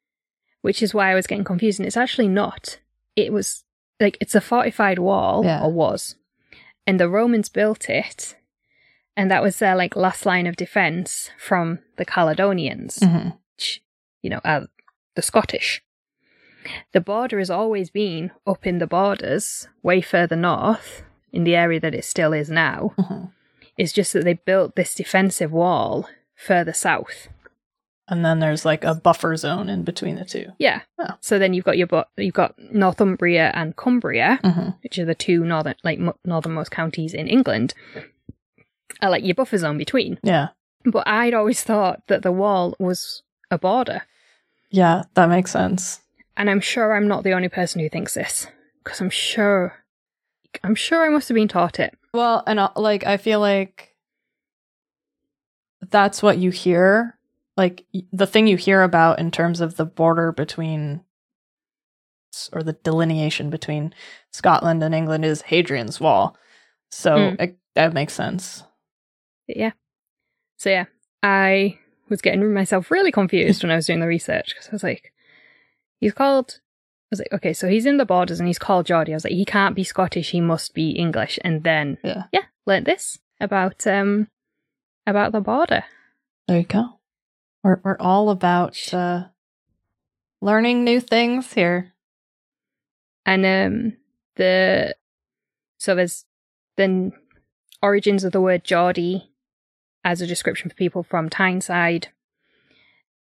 which 0.63 0.83
is 0.83 0.95
why 0.95 1.11
I 1.11 1.15
was 1.15 1.27
getting 1.27 1.45
confused. 1.45 1.81
And 1.81 1.87
it's 1.87 1.97
actually 1.97 2.29
not. 2.29 2.79
It 3.17 3.33
was 3.33 3.65
like 4.01 4.19
it's 4.21 4.35
a 4.35 4.41
fortified 4.41 4.99
wall, 4.99 5.45
Yeah. 5.45 5.63
or 5.63 5.71
was, 5.73 6.17
and 6.87 6.99
the 7.01 7.09
Romans 7.09 7.49
built 7.49 7.89
it, 7.89 8.37
and 9.17 9.31
that 9.31 9.43
was 9.43 9.59
their 9.59 9.77
like 9.77 9.97
last 9.97 10.27
line 10.27 10.47
of 10.47 10.57
defense 10.57 11.31
from 11.39 11.79
the 11.97 12.05
Caledonians. 12.05 12.99
Mhm. 12.99 13.39
which, 13.57 13.83
you 14.23 14.29
know, 14.31 14.41
are 14.45 14.67
the 15.15 15.23
Scottish. 15.23 15.83
The 16.93 17.01
border 17.01 17.39
has 17.39 17.51
always 17.51 17.91
been 17.91 18.33
up 18.47 18.67
in 18.67 18.79
the 18.79 18.87
borders, 18.87 19.69
way 19.83 20.01
further 20.01 20.35
north, 20.35 21.03
in 21.33 21.45
the 21.45 21.55
area 21.55 21.79
that 21.79 21.95
it 21.95 22.05
still 22.05 22.33
is 22.33 22.51
now. 22.51 22.95
Mhm. 22.99 23.31
It's 23.77 23.93
just 23.93 24.13
that 24.13 24.25
they 24.25 24.35
built 24.35 24.75
this 24.75 24.95
defensive 24.95 25.53
wall 25.53 26.09
further 26.35 26.73
south. 26.73 27.29
And 28.07 28.23
then 28.25 28.39
there's 28.39 28.65
like 28.67 28.85
a 28.85 28.95
buffer 28.95 29.35
zone 29.37 29.71
in 29.71 29.83
between 29.83 30.17
the 30.17 30.25
two. 30.27 30.53
Yeah. 30.59 30.83
Oh. 30.99 31.15
So 31.21 31.39
then 31.39 31.55
you've 31.55 31.65
got 31.65 31.79
your 31.79 31.87
bo- 31.87 32.05
you've 32.19 32.35
got 32.35 32.55
Northumbria 32.59 33.51
and 33.55 33.75
Cumbria, 33.77 34.39
hmm 34.43 34.71
which 34.83 34.99
are 34.99 35.07
the 35.07 35.15
two 35.15 35.45
northern 35.45 35.75
like 35.85 35.99
mo- 35.99 36.19
northernmost 36.25 36.71
counties 36.71 37.15
in 37.15 37.29
England. 37.29 37.73
Are 39.01 39.11
like 39.11 39.25
your 39.25 39.35
buffer 39.35 39.57
zone 39.57 39.79
between. 39.79 40.19
Yeah. 40.23 40.49
But 40.85 41.09
I'd 41.09 41.33
always 41.35 41.63
thought 41.63 42.07
that 42.09 42.23
the 42.23 42.31
wall 42.33 42.75
was 42.79 43.23
a 43.51 43.59
border. 43.59 44.03
Yeah, 44.71 45.05
that 45.15 45.31
makes 45.31 45.51
sense. 45.53 46.01
And 46.37 46.51
I'm 46.51 46.61
sure 46.61 46.95
I'm 46.95 47.09
not 47.09 47.25
the 47.25 47.33
only 47.33 47.49
person 47.49 47.81
who 47.81 47.89
thinks 47.89 48.15
this, 48.15 48.47
because 48.83 49.01
I'm 49.01 49.09
sure, 49.09 49.83
I'm 50.63 50.75
sure 50.75 51.07
I 51.07 51.09
must 51.09 51.29
have 51.29 51.35
been 51.37 51.49
taught 51.49 51.81
it. 51.81 51.97
Well, 52.13 52.43
and 52.47 52.59
uh, 52.59 52.71
like 52.77 53.07
I 53.07 53.17
feel 53.17 53.41
like 53.41 53.95
that's 55.91 56.23
what 56.23 56.39
you 56.39 56.51
hear. 56.51 57.19
Like 57.57 57.85
the 58.13 58.27
thing 58.27 58.47
you 58.47 58.57
hear 58.57 58.83
about 58.83 59.19
in 59.19 59.31
terms 59.31 59.61
of 59.61 59.77
the 59.77 59.85
border 59.85 60.33
between 60.33 61.03
or 62.53 62.63
the 62.65 62.73
delineation 62.73 63.49
between 63.49 63.95
Scotland 64.33 64.83
and 64.83 64.93
England 64.95 65.25
is 65.25 65.43
Hadrian's 65.43 66.01
Wall. 66.01 66.37
So 66.91 67.17
Mm. 67.17 67.41
it, 67.41 67.59
that 67.77 67.93
makes 67.93 68.13
sense. 68.13 68.65
Yeah. 69.47 69.73
So 70.59 70.71
yeah, 70.71 70.87
I 71.23 71.79
was 72.09 72.21
getting 72.21 72.53
myself 72.53 72.91
really 72.91 73.13
confused 73.13 73.63
when 73.63 73.71
I 73.71 73.77
was 73.77 73.87
doing 73.87 74.01
the 74.01 74.07
research 74.09 74.49
because 74.55 74.69
I 74.69 74.73
was 74.73 74.83
like, 74.83 75.13
he's 76.01 76.13
called 76.13 76.61
I 76.61 77.07
was 77.11 77.19
like, 77.21 77.33
okay, 77.35 77.53
so 77.53 77.69
he's 77.69 77.87
in 77.87 77.99
the 77.99 78.05
borders 78.07 78.41
and 78.41 78.49
he's 78.49 78.59
called 78.59 78.87
Geordie. 78.87 79.13
I 79.13 79.17
was 79.17 79.25
like, 79.25 79.35
he 79.35 79.45
can't 79.45 79.77
be 79.77 79.85
Scottish, 79.85 80.31
he 80.31 80.41
must 80.41 80.75
be 80.75 80.91
English. 80.91 81.39
And 81.45 81.63
then, 81.63 81.99
Yeah. 82.03 82.25
yeah, 82.33 82.45
learned 82.67 82.87
this 82.87 83.19
about 83.41 83.87
um 83.87 84.27
about 85.07 85.31
the 85.31 85.41
border. 85.41 85.85
There 86.49 86.59
you 86.59 86.65
go. 86.65 86.94
We're 87.65 87.81
we're 87.83 87.97
all 87.99 88.29
about 88.31 88.93
uh, 88.93 89.25
learning 90.41 90.85
new 90.85 91.01
things 91.01 91.55
here. 91.55 91.93
And 93.27 93.47
um 93.47 93.97
the 94.37 94.95
so 95.79 95.95
there's 95.95 96.27
the 96.77 97.11
origins 97.83 98.23
of 98.23 98.33
the 98.33 98.41
word 98.41 98.65
Geordie 98.65 99.31
as 100.05 100.21
a 100.21 100.27
description 100.27 100.69
for 100.69 100.77
people 100.77 101.03
from 101.03 101.31
Tyneside. 101.31 102.09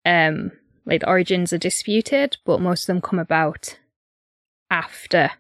Um, 0.05 0.53
like 0.85 1.01
the 1.01 1.09
origins 1.09 1.51
are 1.51 1.57
disputed, 1.57 2.37
but 2.45 2.61
most 2.61 2.83
of 2.83 2.87
them 2.87 3.01
come 3.01 3.19
about 3.19 3.77
after 4.71 5.31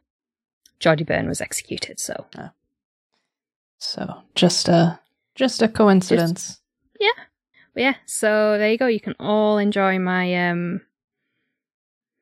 Geordie 0.79 1.05
Byrne 1.05 1.29
was 1.29 1.39
executed. 1.41 1.99
So 1.99 2.25
So 3.79 4.23
just 4.35 4.67
a 4.67 4.99
just 5.35 5.61
a 5.61 5.69
coincidence. 5.69 6.59
But 7.79 7.83
yeah, 7.83 7.95
so 8.05 8.57
there 8.57 8.69
you 8.69 8.77
go. 8.77 8.87
You 8.87 8.99
can 8.99 9.15
all 9.21 9.57
enjoy 9.57 9.99
my 9.99 10.49
um 10.49 10.81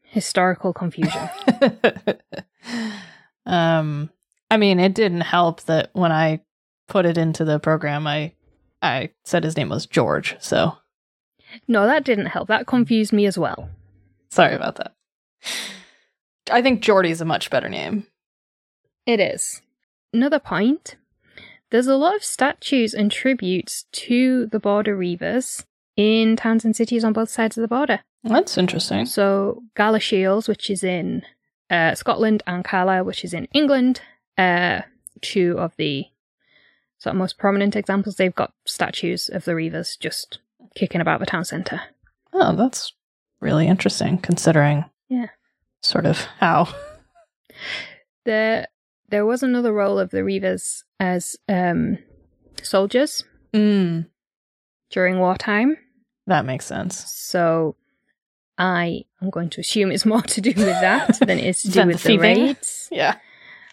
historical 0.03 0.71
confusion. 0.71 1.27
um, 3.47 4.11
I 4.51 4.57
mean, 4.57 4.79
it 4.79 4.93
didn't 4.93 5.21
help 5.21 5.63
that 5.63 5.89
when 5.93 6.11
I 6.11 6.41
put 6.87 7.07
it 7.07 7.17
into 7.17 7.43
the 7.43 7.57
program, 7.57 8.05
I 8.05 8.33
I 8.83 9.09
said 9.23 9.43
his 9.43 9.57
name 9.57 9.69
was 9.69 9.87
George. 9.87 10.35
So 10.39 10.77
no, 11.67 11.87
that 11.87 12.03
didn't 12.03 12.27
help. 12.27 12.49
That 12.49 12.67
confused 12.67 13.11
me 13.11 13.25
as 13.25 13.35
well. 13.35 13.67
sorry 14.29 14.53
about 14.53 14.75
that. 14.75 14.93
I 16.51 16.61
think 16.61 16.83
Geordie's 16.83 17.19
a 17.19 17.25
much 17.25 17.49
better 17.49 17.67
name. 17.67 18.05
It 19.07 19.19
is. 19.19 19.63
Another 20.13 20.37
point. 20.37 20.97
There's 21.69 21.87
a 21.87 21.95
lot 21.97 22.15
of 22.15 22.23
statues 22.23 22.93
and 22.93 23.11
tributes 23.11 23.85
to 23.91 24.45
the 24.47 24.59
border 24.59 24.97
reavers 24.97 25.65
in 25.95 26.35
towns 26.35 26.63
and 26.63 26.75
cities 26.75 27.03
on 27.03 27.13
both 27.13 27.29
sides 27.29 27.57
of 27.57 27.61
the 27.61 27.67
border. 27.67 27.99
That's 28.23 28.57
interesting. 28.57 29.05
So 29.05 29.63
Galashiels, 29.75 30.47
which 30.47 30.69
is 30.69 30.83
in 30.83 31.23
uh, 31.69 31.95
Scotland, 31.95 32.43
and 32.47 32.63
Carlisle, 32.63 33.03
which 33.05 33.23
is 33.25 33.33
in 33.33 33.47
England, 33.53 34.01
uh, 34.37 34.81
two 35.21 35.55
of 35.59 35.73
the 35.77 36.05
sort 36.99 37.13
of 37.15 37.17
most 37.19 37.37
prominent 37.37 37.75
examples. 37.75 38.15
They've 38.15 38.33
got 38.33 38.53
statues 38.65 39.29
of 39.29 39.45
the 39.45 39.51
reavers 39.53 39.99
just 39.99 40.39
kicking 40.75 41.01
about 41.01 41.19
the 41.19 41.25
town 41.25 41.45
centre. 41.45 41.81
Oh, 42.33 42.55
that's 42.55 42.93
really 43.39 43.67
interesting 43.67 44.17
considering 44.17 44.85
Yeah. 45.09 45.27
sort 45.81 46.05
of 46.05 46.19
how 46.39 46.73
There, 48.25 48.67
there 49.09 49.25
was 49.25 49.43
another 49.43 49.71
role 49.73 49.99
of 49.99 50.09
the 50.11 50.19
reavers 50.19 50.83
as 50.99 51.37
um, 51.47 51.97
soldiers 52.61 53.23
mm, 53.53 54.05
during 54.89 55.19
wartime. 55.19 55.77
that 56.27 56.45
makes 56.45 56.65
sense. 56.65 57.11
So 57.11 57.75
I 58.57 59.05
am 59.21 59.29
going 59.29 59.49
to 59.51 59.61
assume 59.61 59.91
it's 59.91 60.05
more 60.05 60.21
to 60.33 60.41
do 60.41 60.49
with 60.49 60.65
that 60.81 61.19
than 61.19 61.39
it 61.39 61.45
is 61.45 61.61
to 61.63 61.71
do 61.71 61.85
with 61.85 62.03
the 62.03 62.09
the 62.09 62.17
raids. 62.17 62.89
Yeah. 62.91 63.15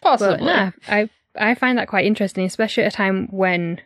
But 0.02 0.18
Possibly. 0.18 0.46
no, 0.46 0.72
I 0.86 1.08
I 1.36 1.54
find 1.54 1.78
that 1.78 1.88
quite 1.88 2.04
interesting, 2.04 2.44
especially 2.44 2.84
at 2.84 2.92
a 2.92 2.96
time 2.96 3.26
when 3.30 3.80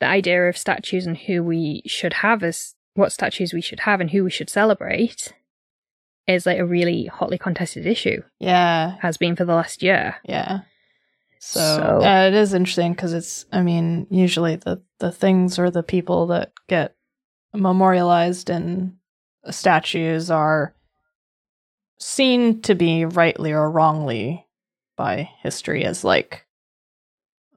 the 0.00 0.06
idea 0.06 0.48
of 0.48 0.58
statues 0.58 1.06
and 1.06 1.16
who 1.16 1.44
we 1.44 1.82
should 1.86 2.12
have 2.14 2.42
as 2.42 2.74
what 2.94 3.12
statues 3.12 3.52
we 3.52 3.60
should 3.60 3.80
have 3.80 4.00
and 4.00 4.10
who 4.10 4.24
we 4.24 4.30
should 4.30 4.50
celebrate 4.50 5.32
is 6.26 6.46
like 6.46 6.58
a 6.58 6.64
really 6.64 7.06
hotly 7.06 7.38
contested 7.38 7.86
issue. 7.86 8.22
Yeah. 8.38 8.96
Has 9.00 9.16
been 9.16 9.36
for 9.36 9.44
the 9.44 9.54
last 9.54 9.82
year. 9.82 10.16
Yeah. 10.24 10.60
So, 11.40 11.60
So- 11.60 12.00
uh, 12.06 12.26
it 12.28 12.34
is 12.34 12.54
interesting 12.54 12.92
because 12.92 13.12
it's, 13.12 13.46
I 13.52 13.62
mean, 13.62 14.06
usually 14.10 14.56
the, 14.56 14.82
the 15.00 15.10
things 15.10 15.58
or 15.58 15.70
the 15.70 15.82
people 15.82 16.28
that 16.28 16.52
get 16.68 16.94
memorialized 17.52 18.48
in 18.50 18.96
statues 19.50 20.30
are 20.30 20.74
seen 21.98 22.60
to 22.62 22.74
be 22.74 23.04
rightly 23.04 23.52
or 23.52 23.70
wrongly 23.70 24.46
by 24.96 25.28
history 25.42 25.84
as 25.84 26.04
like 26.04 26.46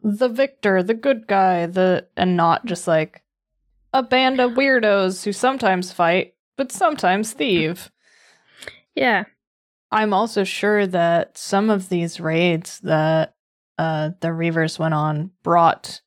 the 0.03 0.29
victor, 0.29 0.83
the 0.83 0.93
good 0.93 1.27
guy, 1.27 1.65
the, 1.65 2.07
and 2.15 2.35
not 2.37 2.65
just 2.65 2.87
like 2.87 3.23
a 3.93 4.03
band 4.03 4.39
of 4.39 4.51
weirdos 4.51 5.23
who 5.23 5.31
sometimes 5.31 5.91
fight, 5.91 6.33
but 6.57 6.71
sometimes 6.71 7.33
thieve. 7.33 7.91
Yeah. 8.95 9.25
I'm 9.91 10.13
also 10.13 10.43
sure 10.43 10.87
that 10.87 11.37
some 11.37 11.69
of 11.69 11.89
these 11.89 12.19
raids 12.19 12.79
that 12.81 13.35
uh, 13.77 14.11
the 14.21 14.29
Reavers 14.29 14.79
went 14.79 14.93
on 14.93 15.31
brought 15.43 16.01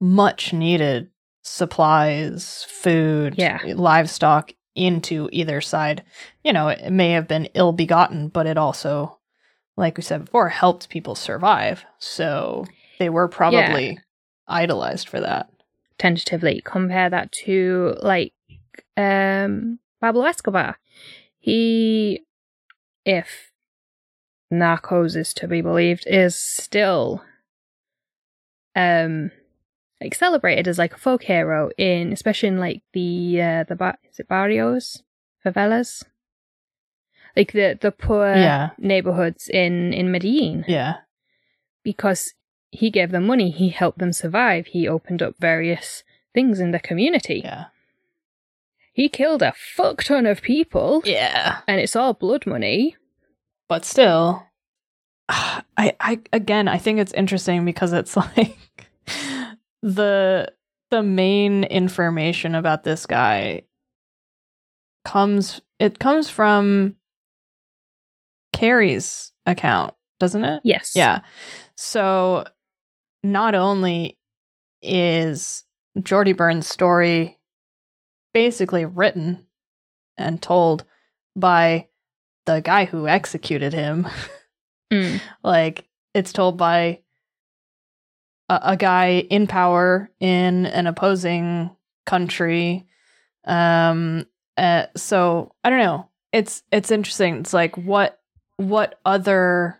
much 0.00 0.52
needed 0.52 1.10
supplies, 1.42 2.64
food, 2.68 3.34
Yeah. 3.36 3.58
livestock 3.74 4.52
into 4.74 5.28
either 5.32 5.60
side. 5.60 6.04
You 6.44 6.52
know, 6.52 6.68
it 6.68 6.90
may 6.90 7.10
have 7.12 7.26
been 7.28 7.48
ill 7.54 7.72
begotten, 7.72 8.28
but 8.28 8.46
it 8.46 8.56
also, 8.56 9.18
like 9.76 9.96
we 9.96 10.02
said 10.02 10.26
before, 10.26 10.48
helped 10.48 10.88
people 10.88 11.14
survive. 11.14 11.84
So 11.98 12.64
they 12.98 13.08
were 13.10 13.28
probably 13.28 13.98
idolized 14.46 15.08
for 15.08 15.20
that. 15.20 15.50
Tentatively 15.98 16.62
compare 16.64 17.10
that 17.10 17.32
to 17.44 17.96
like 18.00 18.32
um 18.96 19.78
Pablo 20.00 20.24
Escobar. 20.24 20.78
He 21.40 22.24
if 23.04 23.50
Narcos 24.52 25.16
is 25.16 25.32
to 25.34 25.48
be 25.48 25.60
believed, 25.62 26.06
is 26.06 26.36
still 26.36 27.24
um 28.76 29.30
like 30.00 30.14
celebrated 30.14 30.68
as 30.68 30.78
like 30.78 30.94
a 30.94 30.98
folk 30.98 31.24
hero 31.24 31.70
in 31.76 32.12
especially 32.12 32.48
in 32.48 32.58
like 32.58 32.82
the 32.92 33.40
uh 33.42 33.64
the 33.64 33.74
bar- 33.74 33.98
is 34.08 34.20
it 34.20 34.28
barrios 34.28 35.02
favelas 35.44 36.04
like 37.36 37.52
the 37.52 37.76
the 37.80 37.90
poor 37.90 38.26
Yeah. 38.34 38.70
neighborhoods 38.78 39.48
in 39.48 39.92
in 39.92 40.12
Medellin 40.12 40.64
Yeah. 40.68 40.98
because 41.82 42.34
he 42.70 42.90
gave 42.90 43.10
them 43.10 43.26
money 43.26 43.50
he 43.50 43.70
helped 43.70 43.98
them 43.98 44.12
survive 44.12 44.68
he 44.68 44.86
opened 44.86 45.20
up 45.20 45.34
various 45.40 46.04
things 46.32 46.60
in 46.60 46.70
the 46.70 46.78
community 46.80 47.40
Yeah. 47.44 47.64
He 49.00 49.08
killed 49.08 49.40
a 49.40 49.54
fuck 49.56 50.04
ton 50.04 50.26
of 50.26 50.42
people. 50.42 51.00
Yeah. 51.06 51.60
and 51.66 51.80
it's 51.80 51.96
all 51.96 52.12
blood 52.12 52.46
money. 52.46 52.96
But 53.66 53.86
still. 53.86 54.46
I 55.30 55.94
i 55.98 56.20
again 56.34 56.68
i 56.68 56.76
think 56.76 56.98
it's 56.98 57.14
interesting 57.14 57.64
because 57.64 57.94
it's 57.94 58.14
like 58.36 58.58
the 59.80 60.52
the 60.90 61.02
main 61.02 61.64
information 61.64 62.54
about 62.54 62.84
this 62.84 63.06
guy 63.06 63.62
comes 65.06 65.62
it 65.78 65.98
comes 65.98 66.28
from 66.28 66.96
Carey's 68.52 69.32
account 69.46 69.94
doesn't 70.18 70.44
it? 70.44 70.60
Yes. 70.62 70.92
Yeah. 70.94 71.20
So 71.74 72.44
not 73.22 73.54
only 73.54 74.18
is 74.82 75.64
Geordie 76.02 76.34
Burns' 76.34 76.68
story 76.68 77.38
basically 78.32 78.84
written 78.84 79.46
and 80.16 80.40
told 80.42 80.84
by 81.36 81.86
the 82.46 82.60
guy 82.60 82.84
who 82.84 83.06
executed 83.08 83.72
him, 83.72 84.06
Mm. 84.92 85.20
like 85.44 85.84
it's 86.14 86.32
told 86.32 86.56
by 86.56 86.98
a, 88.48 88.60
a 88.62 88.76
guy 88.76 89.18
in 89.30 89.46
power 89.46 90.10
in 90.18 90.66
an 90.66 90.88
opposing 90.88 91.70
country. 92.06 92.86
Um, 93.44 94.26
uh, 94.56 94.86
so 94.96 95.54
I 95.62 95.70
don't 95.70 95.78
know. 95.78 96.08
It's 96.32 96.64
it's 96.72 96.90
interesting. 96.90 97.36
It's 97.36 97.52
like 97.54 97.76
what 97.76 98.20
what 98.56 98.98
other 99.04 99.78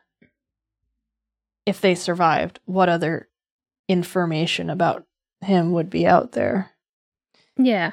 if 1.67 1.81
they 1.81 1.97
survived, 1.97 2.61
what 2.67 2.89
other 2.89 3.29
information 3.89 4.71
about 4.71 5.07
him 5.41 5.73
would 5.73 5.91
be 5.91 6.07
out 6.07 6.33
there? 6.33 6.71
yeah 7.57 7.93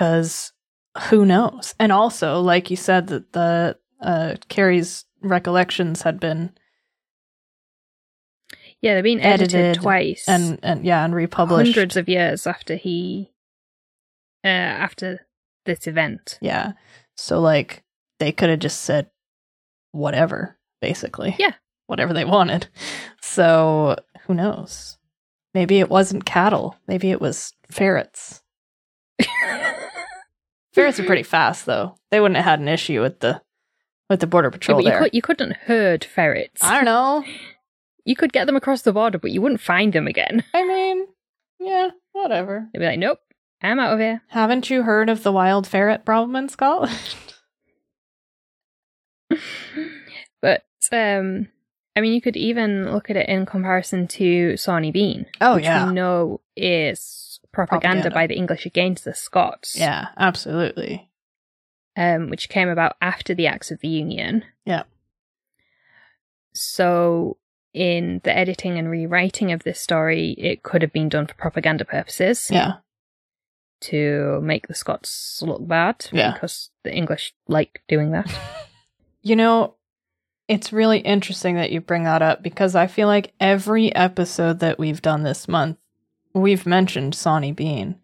Because 0.00 0.54
who 1.10 1.26
knows? 1.26 1.74
And 1.78 1.92
also, 1.92 2.40
like 2.40 2.70
you 2.70 2.76
said, 2.76 3.08
that 3.08 3.34
the 3.34 3.76
uh, 4.00 4.36
Carey's 4.48 5.04
recollections 5.20 6.00
had 6.00 6.18
been 6.18 6.52
yeah 8.80 8.94
they've 8.94 9.04
been 9.04 9.20
edited, 9.20 9.54
Edited 9.60 9.82
twice 9.82 10.24
and 10.26 10.58
and 10.62 10.86
yeah, 10.86 11.04
and 11.04 11.14
republished. 11.14 11.74
hundreds 11.74 11.98
of 11.98 12.08
years 12.08 12.46
after 12.46 12.76
he 12.76 13.30
uh 14.42 14.48
after 14.48 15.26
this 15.66 15.86
event 15.86 16.38
Yeah. 16.40 16.72
So 17.18 17.38
like 17.38 17.84
they 18.20 18.32
could 18.32 18.48
have 18.48 18.60
just 18.60 18.80
said 18.80 19.10
whatever, 19.92 20.56
basically. 20.80 21.36
Yeah. 21.38 21.52
Whatever 21.88 22.14
they 22.14 22.24
wanted. 22.24 22.68
So 23.20 23.96
who 24.26 24.32
knows? 24.32 24.96
Maybe 25.52 25.78
it 25.78 25.90
wasn't 25.90 26.24
cattle. 26.24 26.76
Maybe 26.88 27.10
it 27.10 27.20
was 27.20 27.52
ferrets. 27.70 28.40
Ferrets 30.72 31.00
are 31.00 31.04
pretty 31.04 31.22
fast 31.24 31.66
though. 31.66 31.96
They 32.10 32.20
wouldn't 32.20 32.36
have 32.36 32.44
had 32.44 32.60
an 32.60 32.68
issue 32.68 33.00
with 33.00 33.20
the 33.20 33.42
with 34.08 34.20
the 34.20 34.26
border 34.26 34.48
Yeah, 34.48 34.52
patrol 34.52 34.78
but 34.78 34.84
you, 34.84 34.90
there. 34.90 34.98
could, 35.00 35.14
you 35.14 35.22
couldn't 35.22 35.52
herd 35.66 36.04
ferrets. 36.04 36.62
I 36.62 36.76
don't 36.76 36.84
know. 36.84 37.24
You 38.06 38.16
could 38.16 38.32
get 38.32 38.46
them 38.46 38.56
across 38.56 38.80
the 38.80 38.94
border, 38.94 39.18
but 39.18 39.30
you 39.30 39.42
wouldn't 39.42 39.60
find 39.60 39.92
them 39.92 40.06
again. 40.06 40.42
I 40.54 40.66
mean, 40.66 41.06
yeah, 41.60 41.90
whatever. 42.12 42.66
They'd 42.72 42.78
be 42.80 42.86
like, 42.86 42.98
nope, 42.98 43.18
I'm 43.62 43.78
out 43.78 43.92
of 43.92 43.98
here. 44.00 44.22
Haven't 44.28 44.70
you 44.70 44.82
heard 44.84 45.10
of 45.10 45.22
the 45.22 45.30
wild 45.30 45.66
ferret 45.66 46.06
problem 46.06 46.34
in 46.34 46.48
Scotland? 46.48 46.98
But 50.40 50.64
um, 50.90 51.48
I 51.94 52.00
mean, 52.00 52.14
you 52.14 52.22
could 52.22 52.36
even 52.36 52.90
look 52.90 53.10
at 53.10 53.16
it 53.16 53.28
in 53.28 53.44
comparison 53.44 54.08
to 54.08 54.56
Sawney 54.56 54.90
Bean, 54.90 55.26
Oh 55.40 55.56
which 55.56 55.64
we 55.66 55.92
know 55.92 56.40
is 56.56 57.29
propaganda, 57.52 58.02
Propaganda. 58.02 58.10
by 58.14 58.26
the 58.26 58.36
English 58.36 58.66
against 58.66 59.04
the 59.04 59.14
Scots. 59.14 59.76
yeah, 59.78 60.08
absolutely. 60.16 61.08
um, 61.96 62.30
which 62.30 62.48
came 62.48 62.68
about 62.68 62.96
after 63.02 63.34
the 63.34 63.46
Acts 63.46 63.70
of 63.70 63.80
the 63.80 63.88
Union. 63.88 64.44
Yeah. 64.64 64.84
So, 66.52 67.36
in 67.72 68.20
the 68.24 68.36
editing 68.36 68.78
and 68.78 68.90
rewriting 68.90 69.52
of 69.52 69.62
this 69.62 69.80
story, 69.80 70.30
it 70.32 70.62
could 70.62 70.82
have 70.82 70.92
been 70.92 71.08
done 71.08 71.26
for 71.26 71.34
propaganda 71.34 71.84
purposes 71.84 72.48
Yeah, 72.50 72.74
to 73.82 74.40
make 74.42 74.66
the 74.66 74.74
Scots 74.74 75.42
look 75.46 75.66
bad 75.66 76.06
Yeah. 76.12 76.32
because 76.32 76.70
the 76.82 76.92
English 76.92 77.32
like 77.46 77.82
doing 77.88 78.10
that. 78.12 78.28
you 79.22 79.36
know, 79.36 79.74
it's 80.48 80.72
really 80.72 80.98
interesting 80.98 81.54
that 81.54 81.70
you 81.70 81.80
bring 81.80 82.02
that 82.04 82.22
up 82.22 82.42
because 82.42 82.74
I 82.74 82.88
feel 82.88 83.06
like 83.06 83.32
every 83.38 83.94
episode 83.94 84.58
that 84.60 84.78
we've 84.80 85.00
done 85.00 85.22
this 85.22 85.46
month, 85.46 85.78
we've 86.34 86.66
mentioned 86.66 87.14
Sawney 87.14 87.52
Bean 87.52 87.96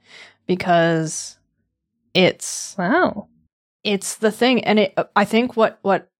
because 0.47 1.39
it's 2.15 2.75
wow. 2.79 3.29
it's 3.85 4.17
the 4.17 4.31
thing 4.31 4.65
and 4.65 4.79
it 4.79 4.99
i 5.15 5.25
think 5.25 5.57
what 5.57 5.79
what 5.83 6.11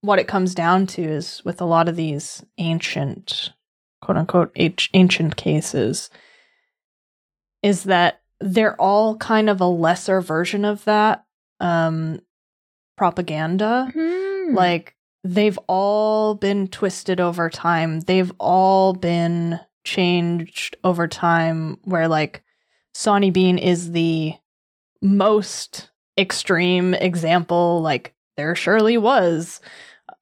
what 0.00 0.18
it 0.18 0.28
comes 0.28 0.54
down 0.54 0.86
to 0.86 1.02
is 1.02 1.42
with 1.44 1.60
a 1.60 1.64
lot 1.64 1.88
of 1.88 1.96
these 1.96 2.44
ancient 2.58 3.52
quote 4.00 4.16
unquote 4.18 4.56
ancient 4.92 5.36
cases 5.36 6.10
is 7.62 7.84
that 7.84 8.20
they're 8.40 8.80
all 8.80 9.16
kind 9.16 9.48
of 9.48 9.60
a 9.60 9.66
lesser 9.66 10.20
version 10.20 10.64
of 10.64 10.84
that 10.84 11.24
um 11.60 12.20
propaganda 12.96 13.90
Hmm. 13.92 14.54
like 14.54 14.94
they've 15.24 15.58
all 15.68 16.34
been 16.34 16.68
twisted 16.68 17.20
over 17.20 17.48
time 17.50 18.00
they've 18.00 18.32
all 18.38 18.92
been 18.94 19.60
changed 19.86 20.76
over 20.84 21.08
time 21.08 21.78
where 21.84 22.08
like 22.08 22.42
Sawney 22.94 23.30
Bean 23.30 23.58
is 23.58 23.92
the 23.92 24.34
most 25.00 25.90
extreme 26.18 26.94
example 26.94 27.80
like 27.82 28.14
there 28.36 28.54
surely 28.54 28.98
was 28.98 29.60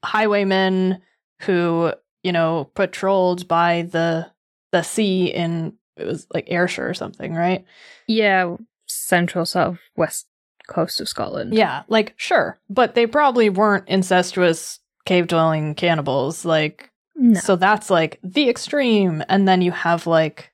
highwaymen 0.04 1.00
who 1.42 1.92
you 2.22 2.32
know 2.32 2.70
patrolled 2.74 3.48
by 3.48 3.82
the 3.90 4.30
the 4.72 4.82
sea 4.82 5.26
in 5.26 5.72
it 5.96 6.04
was 6.04 6.26
like 6.34 6.46
Ayrshire 6.50 6.88
or 6.88 6.94
something 6.94 7.32
right 7.32 7.64
yeah, 8.06 8.56
central 8.86 9.46
sort 9.46 9.68
of 9.68 9.78
west 9.96 10.26
coast 10.66 11.00
of 11.00 11.08
Scotland. 11.08 11.54
Yeah, 11.54 11.82
like 11.88 12.14
sure, 12.16 12.58
but 12.68 12.94
they 12.94 13.06
probably 13.06 13.50
weren't 13.50 13.88
incestuous 13.88 14.80
cave 15.04 15.26
dwelling 15.26 15.74
cannibals. 15.74 16.44
Like, 16.44 16.90
No. 17.16 17.38
so 17.40 17.56
that's 17.56 17.90
like 17.90 18.18
the 18.22 18.48
extreme. 18.48 19.22
And 19.28 19.46
then 19.46 19.62
you 19.62 19.70
have 19.72 20.06
like 20.06 20.52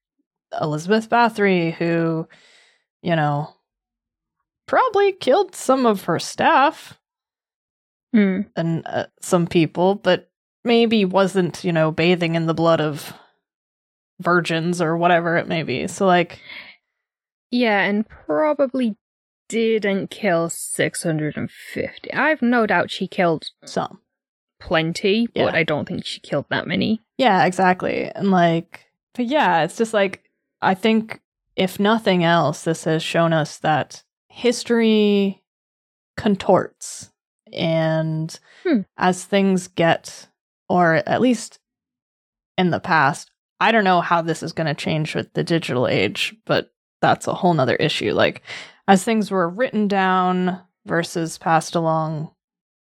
Elizabeth 0.61 1.09
Bathory, 1.09 1.73
who, 1.73 2.29
you 3.03 3.17
know, 3.17 3.55
probably 4.67 5.13
killed 5.13 5.55
some 5.55 5.87
of 5.87 6.05
her 6.05 6.19
staff 6.19 6.97
Hmm. 8.13 8.41
and 8.57 8.83
uh, 8.87 9.07
some 9.23 9.47
people, 9.47 9.95
but 9.95 10.29
maybe 10.65 11.05
wasn't, 11.05 11.63
you 11.65 11.73
know, 11.73 11.93
bathing 11.93 12.35
in 12.35 12.47
the 12.47 12.55
blood 12.55 12.81
of 12.81 13.13
virgins 14.21 14.83
or 14.83 14.97
whatever 14.97 15.37
it 15.37 15.47
may 15.49 15.63
be. 15.63 15.87
So, 15.87 16.07
like, 16.07 16.41
Yeah, 17.53 17.81
and 17.83 18.05
probably 18.09 18.97
didn't 19.49 20.11
kill 20.11 20.51
650. 20.51 22.13
I've 22.13 22.43
no 22.43 22.67
doubt 22.67 22.91
she 22.91 23.07
killed 23.07 23.45
some. 23.65 24.01
Plenty, 24.61 25.27
but 25.35 25.55
I 25.55 25.65
don't 25.65 25.87
think 25.89 26.05
she 26.05 26.21
killed 26.21 26.47
that 26.51 26.67
many. 26.67 27.01
Yeah, 27.19 27.45
exactly. 27.45 28.05
And 28.15 28.31
like, 28.31 28.87
but 29.15 29.27
yeah, 29.27 29.65
it's 29.65 29.77
just 29.77 29.93
like, 29.95 30.23
I 30.63 30.75
think 30.75 31.21
if 31.57 31.81
nothing 31.81 32.23
else, 32.23 32.63
this 32.65 32.85
has 32.85 33.03
shown 33.03 33.33
us 33.33 33.59
that 33.59 34.05
history 34.29 35.43
contorts. 36.17 37.11
And 37.53 38.39
Hmm. 38.63 38.83
as 38.97 39.25
things 39.25 39.67
get, 39.67 40.29
or 40.69 41.03
at 41.07 41.21
least 41.21 41.59
in 42.57 42.71
the 42.71 42.79
past, 42.81 43.31
I 43.59 43.73
don't 43.73 43.85
know 43.85 44.01
how 44.01 44.23
this 44.23 44.43
is 44.43 44.53
going 44.53 44.69
to 44.69 44.75
change 44.75 45.15
with 45.15 45.33
the 45.33 45.43
digital 45.43 45.89
age, 45.89 46.35
but 46.47 46.71
that's 47.01 47.27
a 47.27 47.35
whole 47.35 47.55
nother 47.55 47.77
issue. 47.77 48.13
Like, 48.13 48.43
as 48.87 49.03
things 49.03 49.31
were 49.31 49.49
written 49.49 49.89
down 49.89 50.61
versus 50.87 51.39
passed 51.39 51.75
along 51.75 52.31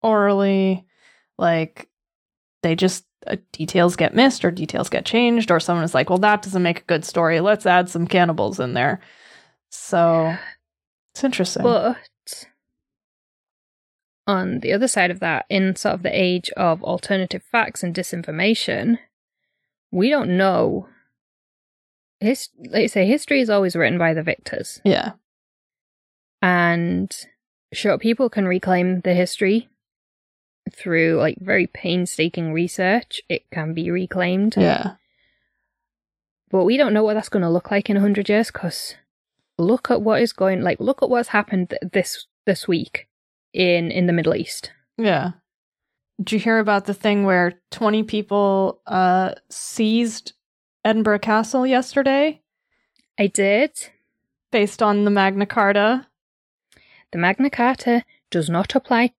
orally, 0.02 0.84
like, 1.40 1.88
they 2.62 2.76
just 2.76 3.04
uh, 3.26 3.36
details 3.52 3.96
get 3.96 4.14
missed 4.14 4.44
or 4.44 4.50
details 4.50 4.88
get 4.88 5.04
changed 5.04 5.50
or 5.50 5.60
someone 5.60 5.84
is 5.84 5.94
like 5.94 6.08
well 6.08 6.18
that 6.18 6.40
doesn't 6.42 6.62
make 6.62 6.80
a 6.80 6.84
good 6.84 7.04
story. 7.04 7.40
Let's 7.40 7.66
add 7.66 7.88
some 7.88 8.06
cannibals 8.06 8.58
in 8.58 8.72
there. 8.72 9.00
So 9.70 10.34
it's 11.14 11.24
interesting. 11.24 11.62
But 11.62 11.98
on 14.26 14.60
the 14.60 14.72
other 14.72 14.88
side 14.88 15.10
of 15.10 15.20
that, 15.20 15.44
in 15.48 15.76
sort 15.76 15.94
of 15.94 16.02
the 16.02 16.18
age 16.18 16.50
of 16.56 16.82
alternative 16.82 17.42
facts 17.42 17.82
and 17.82 17.94
disinformation, 17.94 18.98
we 19.90 20.08
don't 20.08 20.36
know. 20.36 20.88
His, 22.20 22.48
like 22.70 22.82
you 22.82 22.88
say, 22.88 23.06
history 23.06 23.40
is 23.40 23.50
always 23.50 23.74
written 23.74 23.98
by 23.98 24.14
the 24.14 24.22
victors. 24.22 24.80
yeah. 24.84 25.12
And 26.42 27.14
sure, 27.72 27.98
people 27.98 28.30
can 28.30 28.46
reclaim 28.46 29.00
the 29.00 29.14
history 29.14 29.68
through 30.72 31.16
like 31.16 31.36
very 31.40 31.66
painstaking 31.66 32.52
research. 32.52 33.20
It 33.28 33.42
can 33.50 33.74
be 33.74 33.90
reclaimed. 33.90 34.54
yeah 34.56 34.94
But 36.50 36.64
we 36.64 36.76
don't 36.76 36.92
know 36.92 37.02
what 37.04 37.14
that's 37.14 37.28
going 37.28 37.42
to 37.42 37.50
look 37.50 37.70
like 37.70 37.88
in 37.90 37.96
100 37.96 38.28
years 38.28 38.50
because 38.50 38.94
look 39.58 39.90
at 39.90 40.02
what 40.02 40.22
is 40.22 40.32
going 40.32 40.62
like 40.62 40.80
look 40.80 41.02
at 41.02 41.10
what's 41.10 41.28
happened 41.28 41.70
th- 41.70 41.92
this 41.92 42.26
this 42.46 42.66
week 42.66 43.08
in 43.52 43.90
in 43.90 44.06
the 44.06 44.12
Middle 44.12 44.34
East. 44.34 44.72
yeah 44.96 45.32
did 46.18 46.32
you 46.32 46.38
hear 46.38 46.58
about 46.58 46.84
the 46.86 46.94
thing 46.94 47.24
where 47.24 47.60
20 47.70 48.02
people 48.04 48.80
uh 48.86 49.34
seized 49.50 50.32
edinburgh 50.84 51.18
castle 51.18 51.66
yesterday 51.66 52.40
I 53.18 53.26
did. 53.26 53.70
based 54.50 54.82
on 54.82 55.04
the 55.04 55.10
magna 55.10 55.44
carta 55.46 56.06
The 57.12 57.18
Magna 57.18 57.50
Carta 57.50 58.04
does 58.30 58.48
not 58.48 58.74
apply. 58.76 59.12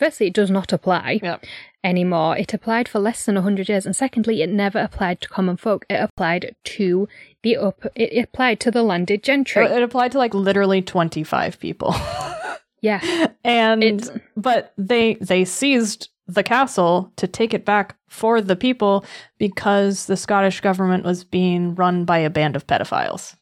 Firstly, 0.00 0.28
it 0.28 0.32
does 0.32 0.50
not 0.50 0.72
apply 0.72 1.20
Yep. 1.22 1.44
anymore. 1.84 2.34
It 2.34 2.54
applied 2.54 2.88
for 2.88 2.98
less 2.98 3.26
than 3.26 3.34
100 3.34 3.68
years. 3.68 3.84
And 3.84 3.94
secondly, 3.94 4.40
it 4.40 4.48
never 4.48 4.78
applied 4.78 5.20
to 5.20 5.28
common 5.28 5.58
folk. 5.58 5.84
It 5.90 6.00
applied 6.00 6.56
to 6.64 7.06
the 7.42 7.58
up. 7.58 7.84
It 7.94 8.24
applied 8.24 8.60
to 8.60 8.70
the 8.70 8.82
landed 8.82 9.22
gentry. 9.22 9.62
it 9.66 9.82
applied 9.82 10.12
to 10.12 10.18
like 10.18 10.32
literally 10.32 10.80
25 10.80 11.60
people 11.60 11.94
yeah. 12.80 13.26
and 13.44 13.84
It's, 13.84 14.10
but 14.38 14.72
they 14.78 15.16
they 15.20 15.44
seized 15.44 16.08
the 16.26 16.42
castle 16.44 17.12
to 17.16 17.26
take 17.26 17.52
it 17.52 17.66
back 17.66 17.94
for 18.08 18.40
the 18.40 18.56
people 18.56 19.04
because 19.36 20.06
the 20.06 20.16
Scottish 20.16 20.62
government 20.62 21.04
was 21.04 21.24
being 21.24 21.74
run 21.74 22.06
by 22.06 22.18
a 22.20 22.30
band 22.30 22.56
of 22.56 22.66
pedophiles. 22.66 23.36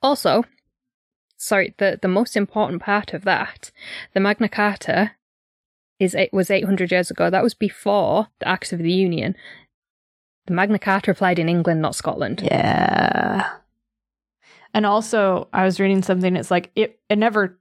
Also, 0.00 0.44
sorry, 1.36 1.74
the, 1.76 1.98
the 2.00 2.08
most 2.08 2.34
important 2.34 2.80
part 2.80 3.12
of 3.12 3.24
that, 3.24 3.70
the 4.14 4.20
Magna 4.20 4.48
Carta 4.48 5.10
is 6.00 6.14
it 6.14 6.32
was 6.32 6.50
800 6.50 6.90
years 6.90 7.10
ago. 7.10 7.30
That 7.30 7.42
was 7.44 7.54
before 7.54 8.26
the 8.40 8.48
Acts 8.48 8.72
of 8.72 8.80
the 8.80 8.90
Union. 8.92 9.36
The 10.46 10.54
Magna 10.54 10.78
Carta 10.78 11.10
applied 11.12 11.38
in 11.38 11.48
England, 11.48 11.80
not 11.82 11.94
Scotland. 11.94 12.40
Yeah. 12.42 13.48
And 14.74 14.86
also, 14.86 15.48
I 15.52 15.64
was 15.64 15.78
reading 15.78 16.02
something. 16.02 16.34
It's 16.36 16.50
like 16.50 16.70
it. 16.74 16.98
It 17.08 17.16
never. 17.18 17.58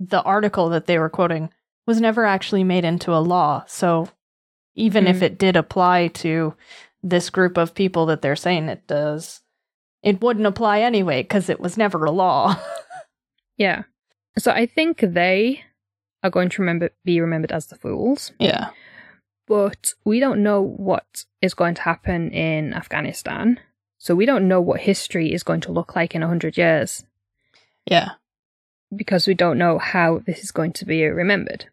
The 0.00 0.22
article 0.22 0.68
that 0.70 0.86
they 0.86 0.98
were 0.98 1.08
quoting 1.10 1.50
was 1.86 2.00
never 2.00 2.24
actually 2.24 2.64
made 2.64 2.84
into 2.84 3.12
a 3.12 3.18
law. 3.20 3.64
So, 3.66 4.08
even 4.74 5.06
if 5.06 5.18
Mm. 5.18 5.22
it 5.22 5.38
did 5.38 5.56
apply 5.56 6.08
to 6.08 6.54
this 7.02 7.30
group 7.30 7.56
of 7.56 7.74
people 7.74 8.06
that 8.06 8.22
they're 8.22 8.36
saying 8.36 8.68
it 8.68 8.86
does, 8.86 9.40
it 10.02 10.20
wouldn't 10.22 10.46
apply 10.46 10.80
anyway 10.80 11.22
because 11.22 11.48
it 11.48 11.60
was 11.60 11.76
never 11.76 12.04
a 12.04 12.10
law. 12.10 12.56
Yeah. 13.58 13.82
So 14.38 14.50
I 14.50 14.64
think 14.66 14.98
they 15.00 15.62
are 16.22 16.30
going 16.30 16.48
to 16.50 16.62
remember 16.62 16.90
be 17.04 17.20
remembered 17.20 17.52
as 17.52 17.66
the 17.66 17.76
fools, 17.76 18.32
yeah. 18.38 18.70
but 19.46 19.94
we 20.04 20.20
don't 20.20 20.42
know 20.42 20.60
what 20.62 21.24
is 21.40 21.54
going 21.54 21.74
to 21.74 21.82
happen 21.82 22.30
in 22.30 22.72
Afghanistan. 22.74 23.58
So 23.98 24.14
we 24.14 24.26
don't 24.26 24.48
know 24.48 24.60
what 24.60 24.80
history 24.80 25.32
is 25.32 25.42
going 25.44 25.60
to 25.62 25.72
look 25.72 25.94
like 25.94 26.14
in 26.14 26.22
100 26.22 26.56
years 26.56 27.04
Yeah. 27.86 28.10
because 28.94 29.26
we 29.28 29.34
don't 29.34 29.58
know 29.58 29.78
how 29.78 30.18
this 30.26 30.42
is 30.42 30.50
going 30.50 30.72
to 30.74 30.84
be 30.84 31.04
remembered. 31.04 31.66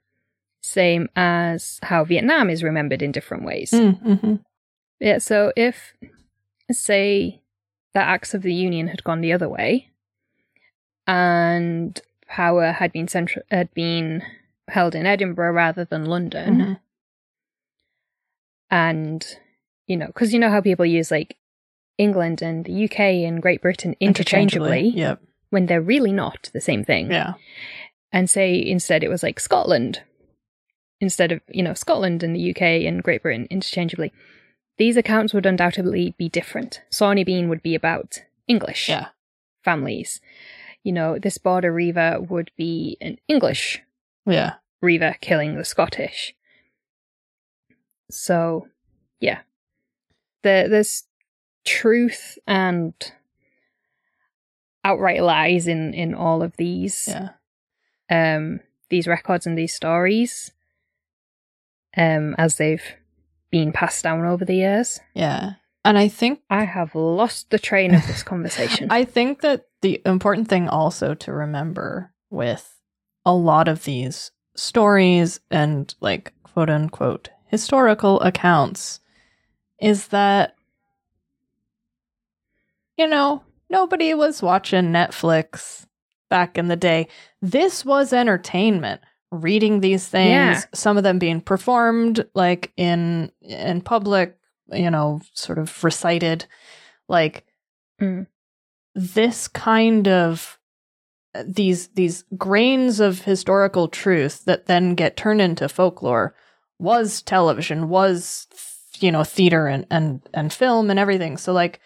same 0.62 1.08
as 1.16 1.80
how 1.84 2.04
Vietnam 2.04 2.50
is 2.50 2.64
remembered 2.64 3.02
in 3.02 3.12
different 3.14 3.44
ways. 3.46 3.72
Mm, 3.72 4.04
mhm. 4.04 4.44
Yeah, 5.00 5.18
so 5.20 5.54
if, 5.56 5.94
say, 6.70 7.40
the 7.94 8.02
acts 8.02 8.34
of 8.34 8.42
the 8.42 8.54
Union 8.54 8.88
had 8.90 9.04
gone 9.06 9.22
the 9.22 9.32
other 9.34 9.48
way, 9.48 9.90
and 11.08 12.00
power 12.28 12.72
had 12.74 12.92
been 12.92 13.08
central, 13.08 13.44
had 13.50 13.74
been 13.74 14.22
held 14.70 14.96
in 14.96 15.06
Edinburgh 15.06 15.54
rather 15.54 15.86
than 15.86 16.06
London, 16.06 16.56
Mhm. 16.58 16.80
and 18.72 19.38
you 19.88 19.98
know, 19.98 20.08
because 20.08 20.34
you 20.34 20.40
know 20.40 20.50
how 20.52 20.62
people 20.62 20.86
use 20.86 21.10
like 21.10 21.36
England 21.98 22.42
and 22.42 22.64
the 22.66 22.84
UK 22.86 23.26
and 23.26 23.42
Great 23.42 23.62
Britain 23.62 23.96
interchangeably, 24.00 24.90
Yep. 24.90 25.20
when 25.50 25.66
they're 25.66 25.82
really 25.82 26.12
not 26.12 26.50
the 26.54 26.62
same 26.62 26.86
thing. 26.86 27.12
Yeah. 27.12 27.34
And 28.12 28.30
say 28.30 28.64
instead 28.64 29.04
it 29.04 29.10
was 29.10 29.24
like 29.24 29.40
Scotland, 29.40 30.02
instead 31.02 31.32
of 31.32 31.42
you 31.50 31.64
know 31.64 31.74
Scotland 31.74 32.24
and 32.24 32.36
the 32.36 32.52
UK 32.52 32.86
and 32.86 33.02
Great 33.04 33.22
Britain 33.24 33.48
interchangeably. 33.50 34.12
These 34.78 34.96
accounts 34.96 35.34
would 35.34 35.46
undoubtedly 35.46 36.16
be 36.18 36.30
different. 36.30 36.82
Sawney 36.90 37.26
Bean 37.26 37.50
would 37.50 37.62
be 37.62 37.76
about 37.76 38.24
English 38.48 38.88
Yeah. 38.88 39.08
families. 39.64 40.22
You 40.84 40.94
know, 40.94 41.20
this 41.20 41.38
border 41.38 41.74
reaver 41.74 42.18
would 42.22 42.52
be 42.56 42.96
an 43.02 43.18
English 43.28 43.82
Yeah. 44.30 44.54
reaver 44.82 45.16
killing 45.22 45.56
the 45.56 45.66
Scottish. 45.66 46.34
So, 48.12 48.68
yeah. 49.20 49.40
There, 50.44 50.68
there's 50.70 51.04
truth 51.66 52.38
and 52.48 52.94
outright 54.84 55.22
lies 55.22 55.68
in, 55.68 55.94
in 55.94 56.14
all 56.16 56.42
of 56.42 56.56
these 56.58 57.08
Yeah. 57.10 57.30
um 58.10 58.62
these 58.90 59.06
records 59.08 59.46
and 59.46 59.56
these 59.58 59.74
stories 59.76 60.52
um 61.98 62.34
as 62.40 62.56
they've 62.56 62.96
been 63.52 63.72
passed 63.72 64.04
down 64.04 64.26
over 64.26 64.46
the 64.46 64.56
years. 64.56 65.00
Yeah. 65.14 65.54
And 65.84 65.98
I 65.98 66.08
think 66.08 66.42
I 66.50 66.64
have 66.66 66.96
lost 66.96 67.50
the 67.50 67.60
train 67.60 67.94
of 67.94 68.06
this 68.08 68.24
conversation. 68.32 68.88
I 68.92 69.04
think 69.06 69.42
that 69.42 69.66
the 69.82 70.02
important 70.06 70.48
thing 70.48 70.68
also 70.70 71.14
to 71.16 71.32
remember 71.34 72.14
with 72.30 72.79
a 73.30 73.34
lot 73.34 73.68
of 73.68 73.84
these 73.84 74.32
stories 74.56 75.40
and 75.52 75.94
like 76.02 76.34
quote 76.44 76.70
unquote 76.70 77.30
historical 77.46 78.20
accounts 78.22 79.00
is 79.80 80.08
that 80.08 80.56
you 82.98 83.08
know, 83.08 83.42
nobody 83.70 84.14
was 84.14 84.42
watching 84.42 84.86
Netflix 84.92 85.86
back 86.30 86.58
in 86.58 86.68
the 86.68 86.76
day. 86.76 87.08
This 87.42 87.86
was 87.86 88.12
entertainment. 88.12 89.00
Reading 89.32 89.80
these 89.80 90.08
things, 90.08 90.28
Yeah. 90.32 90.62
some 90.74 90.98
of 90.98 91.04
them 91.04 91.20
being 91.20 91.40
performed 91.40 92.26
like 92.34 92.74
in 92.78 93.32
in 93.42 93.82
public, 93.82 94.36
you 94.72 94.90
know, 94.90 95.22
sort 95.34 95.60
of 95.60 95.84
recited 95.84 96.46
like 97.08 97.46
Mm. 98.02 98.28
this 98.96 99.48
kind 99.48 100.08
of 100.08 100.59
these 101.48 101.88
these 101.90 102.24
grains 102.38 103.00
of 103.00 103.22
historical 103.22 103.88
truth 103.88 104.46
that 104.46 104.66
then 104.68 104.96
get 104.96 105.18
turned 105.18 105.42
into 105.42 105.68
folklore 105.70 106.34
was 106.80 107.22
television 107.22 107.90
was 107.90 108.48
you 109.00 109.12
know 109.12 109.24
theater 109.24 109.68
and 109.68 109.86
and 109.92 110.22
and 110.34 110.52
film 110.54 110.90
and 110.90 111.00
everything 111.00 111.38
so 111.38 111.52
like 111.54 111.80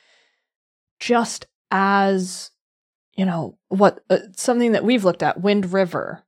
just 1.00 1.46
as 1.72 2.52
you 3.16 3.26
know 3.26 3.58
what 3.70 4.04
uh, 4.10 4.18
something 4.36 4.72
that 4.74 4.84
we've 4.84 5.04
looked 5.04 5.24
at 5.24 5.42
wind 5.42 5.72
river 5.74 6.24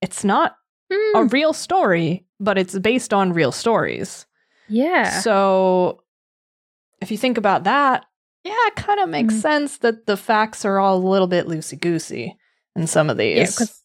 it's 0.00 0.24
not 0.24 0.56
a 0.90 0.94
Mm, 1.24 1.32
real 1.32 1.52
story 1.52 2.24
but 2.40 2.56
it's 2.56 2.78
based 2.78 3.12
on 3.12 3.32
real 3.34 3.52
stories 3.52 4.24
yeah. 4.68 5.20
so 5.20 6.02
if 7.02 7.10
you 7.10 7.18
think 7.18 7.36
about 7.38 7.64
that, 7.64 8.04
yeah, 8.42 8.54
it 8.66 8.74
kind 8.76 8.98
of 9.00 9.08
makes 9.08 9.34
Mhm. 9.34 9.40
sense 9.40 9.78
that 9.78 10.06
the 10.06 10.16
facts 10.16 10.64
are 10.64 10.78
all 10.78 10.96
a 10.96 11.08
little 11.08 11.26
bit 11.28 11.46
loosey 11.46 11.78
goosey 11.78 12.37
in 12.78 12.86
some 12.86 13.10
of 13.10 13.16
these. 13.16 13.36
yeah, 13.36 13.44
because 13.46 13.82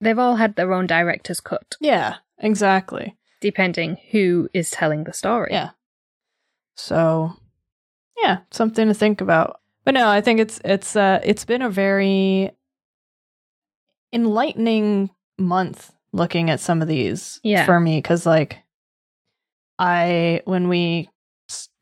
they've 0.00 0.18
all 0.18 0.36
had 0.36 0.56
their 0.56 0.72
own 0.72 0.86
director's 0.86 1.40
cut, 1.40 1.76
Yeah, 1.80 2.16
exactly. 2.38 3.16
depending 3.40 3.96
who 4.10 4.48
is 4.52 4.70
telling 4.70 5.04
the 5.04 5.12
story. 5.12 5.50
Yeah. 5.52 5.70
So, 6.76 7.32
yeah, 8.20 8.38
something 8.50 8.88
to 8.88 8.94
think 8.94 9.20
about. 9.20 9.60
But 9.84 9.94
no, 9.94 10.08
I 10.08 10.20
think 10.20 10.40
it's 10.40 10.60
it's 10.64 10.96
uh 10.96 11.20
it's 11.22 11.44
been 11.44 11.62
a 11.62 11.70
very 11.70 12.50
enlightening 14.12 15.10
month 15.38 15.92
looking 16.12 16.50
at 16.50 16.60
some 16.60 16.80
of 16.80 16.88
these 16.88 17.40
Yeah. 17.42 17.66
for 17.66 17.80
me 17.80 18.00
cuz 18.00 18.24
like 18.26 18.58
I 19.78 20.40
when 20.44 20.68
we 20.68 21.10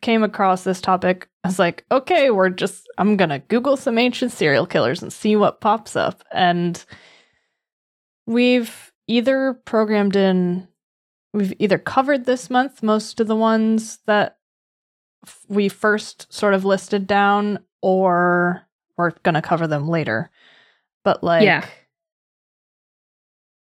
came 0.02 0.22
across 0.22 0.64
this 0.64 0.80
topic, 0.80 1.28
I 1.44 1.48
was 1.48 1.58
like, 1.58 1.84
okay, 1.90 2.30
we're 2.30 2.50
just 2.50 2.88
I'm 2.98 3.16
going 3.16 3.30
to 3.30 3.38
google 3.38 3.76
some 3.76 3.96
ancient 3.98 4.32
serial 4.32 4.66
killers 4.66 5.02
and 5.02 5.12
see 5.12 5.34
what 5.36 5.60
pops 5.60 5.96
up 5.96 6.22
and 6.32 6.84
we've 8.26 8.92
either 9.08 9.54
programmed 9.64 10.14
in 10.16 10.68
we've 11.34 11.54
either 11.58 11.78
covered 11.78 12.24
this 12.24 12.50
month 12.50 12.82
most 12.82 13.18
of 13.20 13.26
the 13.26 13.34
ones 13.36 13.98
that 14.06 14.36
f- 15.26 15.44
we 15.48 15.68
first 15.68 16.32
sort 16.32 16.54
of 16.54 16.64
listed 16.64 17.06
down 17.06 17.58
or 17.80 18.62
we're 18.96 19.10
going 19.24 19.34
to 19.34 19.42
cover 19.42 19.66
them 19.66 19.88
later 19.88 20.30
but 21.04 21.24
like 21.24 21.42
Yeah. 21.42 21.66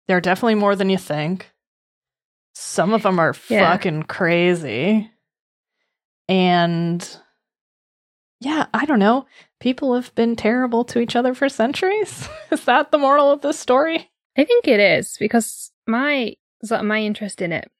they're 0.07 0.21
definitely 0.21 0.55
more 0.55 0.75
than 0.75 0.89
you 0.89 0.97
think 0.97 1.51
some 2.53 2.93
of 2.93 3.03
them 3.03 3.19
are 3.19 3.35
Yeah. 3.49 3.69
fucking 3.71 4.03
crazy 4.03 5.11
and 6.27 7.17
yeah 8.39 8.65
i 8.73 8.85
don't 8.85 8.99
know 8.99 9.25
people 9.59 9.95
have 9.95 10.13
been 10.15 10.35
terrible 10.35 10.83
to 10.83 10.99
each 10.99 11.15
other 11.15 11.33
for 11.33 11.49
centuries 11.49 12.27
is 12.51 12.65
that 12.65 12.91
the 12.91 12.97
moral 12.97 13.31
of 13.31 13.41
this 13.41 13.59
story 13.59 14.09
I 14.37 14.45
think 14.45 14.67
it 14.67 14.79
is 14.79 15.17
because 15.19 15.71
my 15.87 16.35
sort 16.63 16.81
of 16.81 16.87
my 16.87 17.01
interest 17.01 17.41
in 17.41 17.51
it 17.51 17.71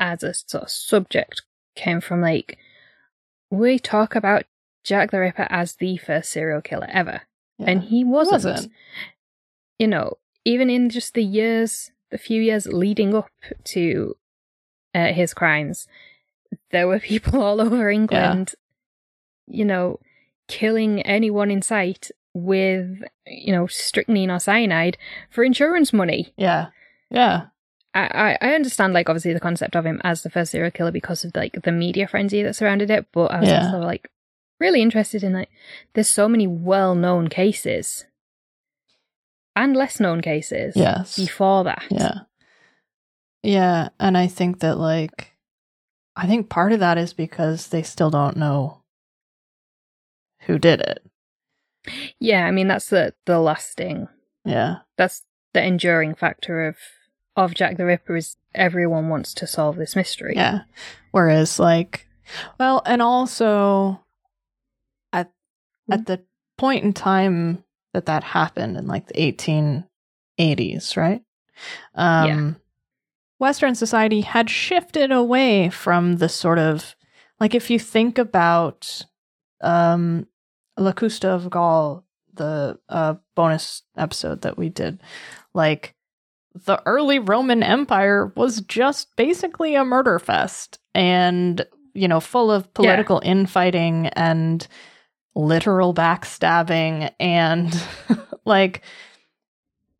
as 0.00 0.22
a 0.22 0.34
sort 0.34 0.64
of 0.64 0.70
subject 0.70 1.42
came 1.76 2.00
from 2.00 2.20
like 2.20 2.58
we 3.50 3.78
talk 3.78 4.16
about 4.16 4.44
Jack 4.82 5.12
the 5.12 5.20
Ripper 5.20 5.46
as 5.48 5.76
the 5.76 5.96
first 5.96 6.30
serial 6.30 6.60
killer 6.60 6.88
ever, 6.90 7.22
and 7.58 7.82
he 7.84 8.04
wasn't. 8.04 8.44
wasn't. 8.44 8.72
You 9.78 9.86
know, 9.86 10.18
even 10.44 10.70
in 10.70 10.90
just 10.90 11.14
the 11.14 11.24
years, 11.24 11.92
the 12.10 12.18
few 12.18 12.40
years 12.40 12.66
leading 12.66 13.14
up 13.14 13.30
to 13.64 14.16
uh, 14.94 15.12
his 15.12 15.34
crimes, 15.34 15.86
there 16.70 16.86
were 16.88 16.98
people 17.12 17.42
all 17.42 17.60
over 17.60 17.88
England, 17.90 18.54
you 19.46 19.64
know, 19.64 19.98
killing 20.48 21.02
anyone 21.02 21.50
in 21.50 21.62
sight 21.62 22.10
with, 22.34 23.02
you 23.26 23.52
know, 23.52 23.66
strychnine 23.66 24.30
or 24.30 24.38
cyanide 24.38 24.96
for 25.30 25.42
insurance 25.44 25.92
money. 25.92 26.32
yeah 26.36 26.66
yeah 27.10 27.46
I, 27.94 28.36
I 28.42 28.48
I 28.48 28.54
understand, 28.54 28.92
like, 28.92 29.08
obviously 29.08 29.32
the 29.32 29.40
concept 29.40 29.74
of 29.74 29.86
him 29.86 30.00
as 30.04 30.22
the 30.22 30.28
first 30.30 30.50
serial 30.50 30.70
killer 30.70 30.92
because 30.92 31.24
of, 31.24 31.32
like, 31.34 31.56
the 31.62 31.72
media 31.72 32.06
frenzy 32.06 32.42
that 32.42 32.54
surrounded 32.54 32.90
it, 32.90 33.06
but 33.12 33.30
I 33.32 33.40
was 33.40 33.48
Yeah. 33.48 33.64
also, 33.64 33.78
like, 33.78 34.10
really 34.60 34.82
interested 34.82 35.22
in, 35.24 35.32
like, 35.32 35.48
there's 35.94 36.08
so 36.10 36.28
many 36.28 36.46
well 36.46 36.94
known 36.94 37.28
cases 37.28 38.04
and 39.54 39.74
less 39.74 39.98
known 39.98 40.20
cases 40.20 40.74
yes 40.76 41.16
before 41.16 41.64
that. 41.64 41.84
Yeah. 41.90 42.18
Yeah. 43.42 43.88
And 43.98 44.18
I 44.18 44.26
think 44.26 44.60
that, 44.60 44.76
like, 44.76 45.32
I 46.16 46.26
think 46.26 46.48
part 46.48 46.72
of 46.72 46.80
that 46.80 46.96
is 46.98 47.12
because 47.12 47.68
they 47.68 47.82
still 47.82 48.10
don't 48.10 48.36
know 48.36 48.82
who 50.40 50.58
did 50.58 50.80
it. 50.80 51.04
Yeah, 52.18 52.46
I 52.46 52.50
mean, 52.50 52.68
that's 52.68 52.88
the, 52.88 53.14
the 53.26 53.38
lasting, 53.38 54.08
Yeah. 54.44 54.76
that's 54.96 55.22
the 55.52 55.62
enduring 55.62 56.14
factor 56.14 56.66
of, 56.66 56.76
of 57.36 57.54
Jack 57.54 57.76
the 57.76 57.84
Ripper 57.84 58.16
is 58.16 58.36
everyone 58.54 59.08
wants 59.08 59.34
to 59.34 59.46
solve 59.46 59.76
this 59.76 59.94
mystery. 59.94 60.34
Yeah. 60.36 60.60
Whereas, 61.12 61.58
like, 61.60 62.08
well, 62.58 62.82
and 62.86 63.00
also 63.02 64.00
at 65.12 65.30
at 65.90 66.06
the 66.06 66.24
point 66.58 66.82
in 66.84 66.92
time 66.92 67.62
that 67.92 68.06
that 68.06 68.24
happened 68.24 68.76
in 68.76 68.86
like 68.88 69.06
the 69.06 69.14
1880s, 70.40 70.96
right? 70.96 71.22
Um, 71.94 72.26
Yeah. 72.26 72.52
Western 73.38 73.74
society 73.74 74.22
had 74.22 74.48
shifted 74.48 75.12
away 75.12 75.68
from 75.70 76.16
the 76.16 76.28
sort 76.28 76.58
of 76.58 76.94
like 77.38 77.54
if 77.54 77.70
you 77.70 77.78
think 77.78 78.18
about 78.18 79.02
um 79.60 80.26
Locusta 80.78 81.28
of 81.28 81.48
Gaul, 81.50 82.04
the 82.34 82.78
uh, 82.88 83.14
bonus 83.34 83.82
episode 83.96 84.42
that 84.42 84.58
we 84.58 84.68
did, 84.68 85.00
like 85.54 85.94
the 86.64 86.82
early 86.86 87.18
Roman 87.18 87.62
Empire 87.62 88.32
was 88.36 88.60
just 88.62 89.14
basically 89.16 89.74
a 89.74 89.84
murder 89.84 90.18
fest 90.18 90.78
and, 90.94 91.64
you 91.94 92.08
know, 92.08 92.20
full 92.20 92.50
of 92.50 92.72
political 92.74 93.20
infighting 93.24 94.06
and 94.08 94.66
literal 95.34 95.92
backstabbing 95.92 97.12
and 97.20 97.82
like 98.44 98.82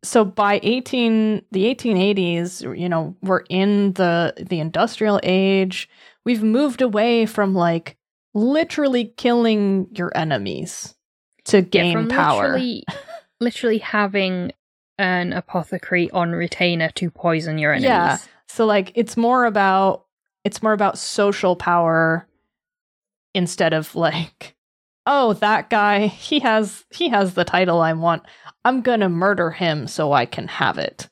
so 0.06 0.24
by 0.24 0.60
18 0.62 1.42
the 1.50 1.74
1880s, 1.74 2.78
you 2.78 2.88
know, 2.88 3.14
we're 3.22 3.44
in 3.48 3.92
the 3.94 4.34
the 4.38 4.60
industrial 4.60 5.20
age. 5.22 5.88
We've 6.24 6.42
moved 6.42 6.82
away 6.82 7.26
from 7.26 7.54
like 7.54 7.96
literally 8.34 9.12
killing 9.16 9.88
your 9.92 10.16
enemies 10.16 10.94
to 11.44 11.62
gain 11.62 11.92
from 11.92 12.08
power. 12.08 12.52
Literally, 12.52 12.84
literally 13.40 13.78
having 13.78 14.52
an 14.98 15.32
apothecary 15.32 16.10
on 16.10 16.32
retainer 16.32 16.90
to 16.90 17.10
poison 17.10 17.58
your 17.58 17.72
enemies. 17.72 17.88
Yeah. 17.88 18.18
So 18.48 18.66
like 18.66 18.92
it's 18.94 19.16
more 19.16 19.44
about 19.44 20.06
it's 20.44 20.62
more 20.62 20.72
about 20.72 20.98
social 20.98 21.56
power 21.56 22.26
instead 23.34 23.72
of 23.72 23.94
like 23.94 24.55
oh 25.06 25.32
that 25.34 25.70
guy 25.70 26.06
he 26.06 26.40
has 26.40 26.84
he 26.90 27.08
has 27.08 27.34
the 27.34 27.44
title 27.44 27.80
I 27.80 27.92
want. 27.92 28.22
I'm 28.64 28.82
going 28.82 29.00
to 29.00 29.08
murder 29.08 29.50
him 29.50 29.86
so 29.86 30.12
I 30.12 30.26
can 30.26 30.48
have 30.48 30.78
it. 30.78 31.08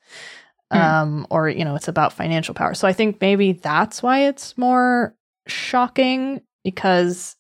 Hmm. 0.73 0.79
Um 0.79 1.27
or 1.31 1.49
you 1.49 1.65
know 1.65 1.77
it's 1.77 1.89
about 1.89 2.13
financial 2.13 2.55
power. 2.55 2.75
So 2.75 2.89
I 2.89 2.93
think 2.93 3.21
maybe 3.21 3.53
that's 3.53 4.03
why 4.03 4.27
it's 4.27 4.59
more 4.59 5.15
shocking 5.47 6.41
because 6.65 7.37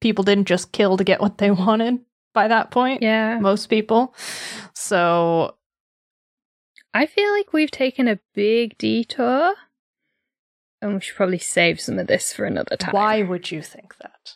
people 0.00 0.24
didn't 0.24 0.46
just 0.46 0.72
kill 0.72 0.96
to 0.96 1.04
get 1.04 1.20
what 1.20 1.38
they 1.38 1.50
wanted 1.50 2.00
by 2.34 2.48
that 2.48 2.70
point. 2.70 3.02
Yeah. 3.02 3.38
Most 3.38 3.66
people. 3.66 4.14
So 4.74 5.56
I 6.92 7.06
feel 7.06 7.30
like 7.32 7.52
we've 7.52 7.70
taken 7.70 8.06
a 8.06 8.20
big 8.34 8.78
detour. 8.78 9.54
And 10.82 10.94
we 10.94 11.00
should 11.00 11.16
probably 11.16 11.38
save 11.38 11.80
some 11.80 11.98
of 11.98 12.06
this 12.06 12.32
for 12.32 12.44
another 12.44 12.76
time. 12.76 12.92
Why 12.92 13.22
would 13.22 13.50
you 13.50 13.62
think 13.62 13.96
that? 13.98 14.34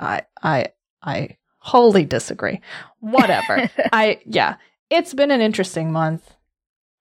I 0.00 0.22
I 0.42 0.68
I 1.02 1.36
wholly 1.58 2.04
disagree. 2.04 2.60
Whatever. 3.00 3.70
I 3.92 4.20
yeah, 4.26 4.56
it's 4.90 5.14
been 5.14 5.30
an 5.30 5.40
interesting 5.40 5.92
month. 5.92 6.34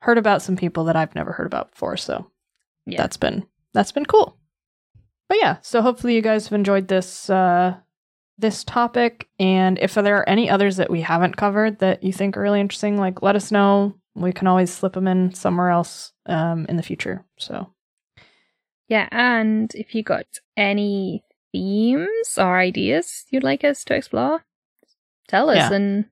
Heard 0.01 0.17
about 0.17 0.41
some 0.41 0.55
people 0.55 0.83
that 0.85 0.95
I've 0.95 1.15
never 1.15 1.31
heard 1.31 1.47
about 1.47 1.71
before, 1.71 1.97
so 1.97 2.29
Yeah. 2.85 2.97
that's 2.97 3.17
been 3.17 3.45
that's 3.73 3.91
been 3.91 4.05
cool. 4.05 4.37
But 5.27 5.39
yeah, 5.39 5.57
so 5.61 5.81
hopefully 5.81 6.15
you 6.15 6.21
guys 6.21 6.47
have 6.47 6.53
enjoyed 6.55 6.87
this 6.87 7.29
uh 7.29 7.75
this 8.37 8.63
topic 8.63 9.27
and 9.37 9.77
if 9.79 9.93
there 9.95 10.17
are 10.17 10.27
any 10.29 10.49
others 10.49 10.77
that 10.77 10.89
we 10.89 11.01
haven't 11.01 11.35
covered 11.35 11.79
that 11.79 12.03
you 12.03 12.13
think 12.13 12.37
are 12.37 12.41
really 12.41 12.61
interesting, 12.61 12.97
like 12.97 13.21
let 13.21 13.35
us 13.35 13.51
know. 13.51 13.95
We 14.15 14.31
can 14.33 14.47
always 14.47 14.71
slip 14.73 14.93
them 14.93 15.07
in 15.07 15.33
somewhere 15.33 15.69
else 15.69 16.13
um 16.25 16.65
in 16.67 16.75
the 16.77 16.83
future. 16.83 17.25
So 17.37 17.71
Yeah, 18.87 19.07
and 19.11 19.73
if 19.75 19.93
you 19.93 20.03
got 20.03 20.25
any 20.57 21.23
themes 21.51 22.37
or 22.37 22.57
ideas 22.57 23.25
you'd 23.29 23.43
like 23.43 23.63
us 23.63 23.83
to 23.85 23.95
explore, 23.95 24.43
tell 25.27 25.49
us 25.49 25.57
Yeah. 25.57 25.73
and 25.73 26.05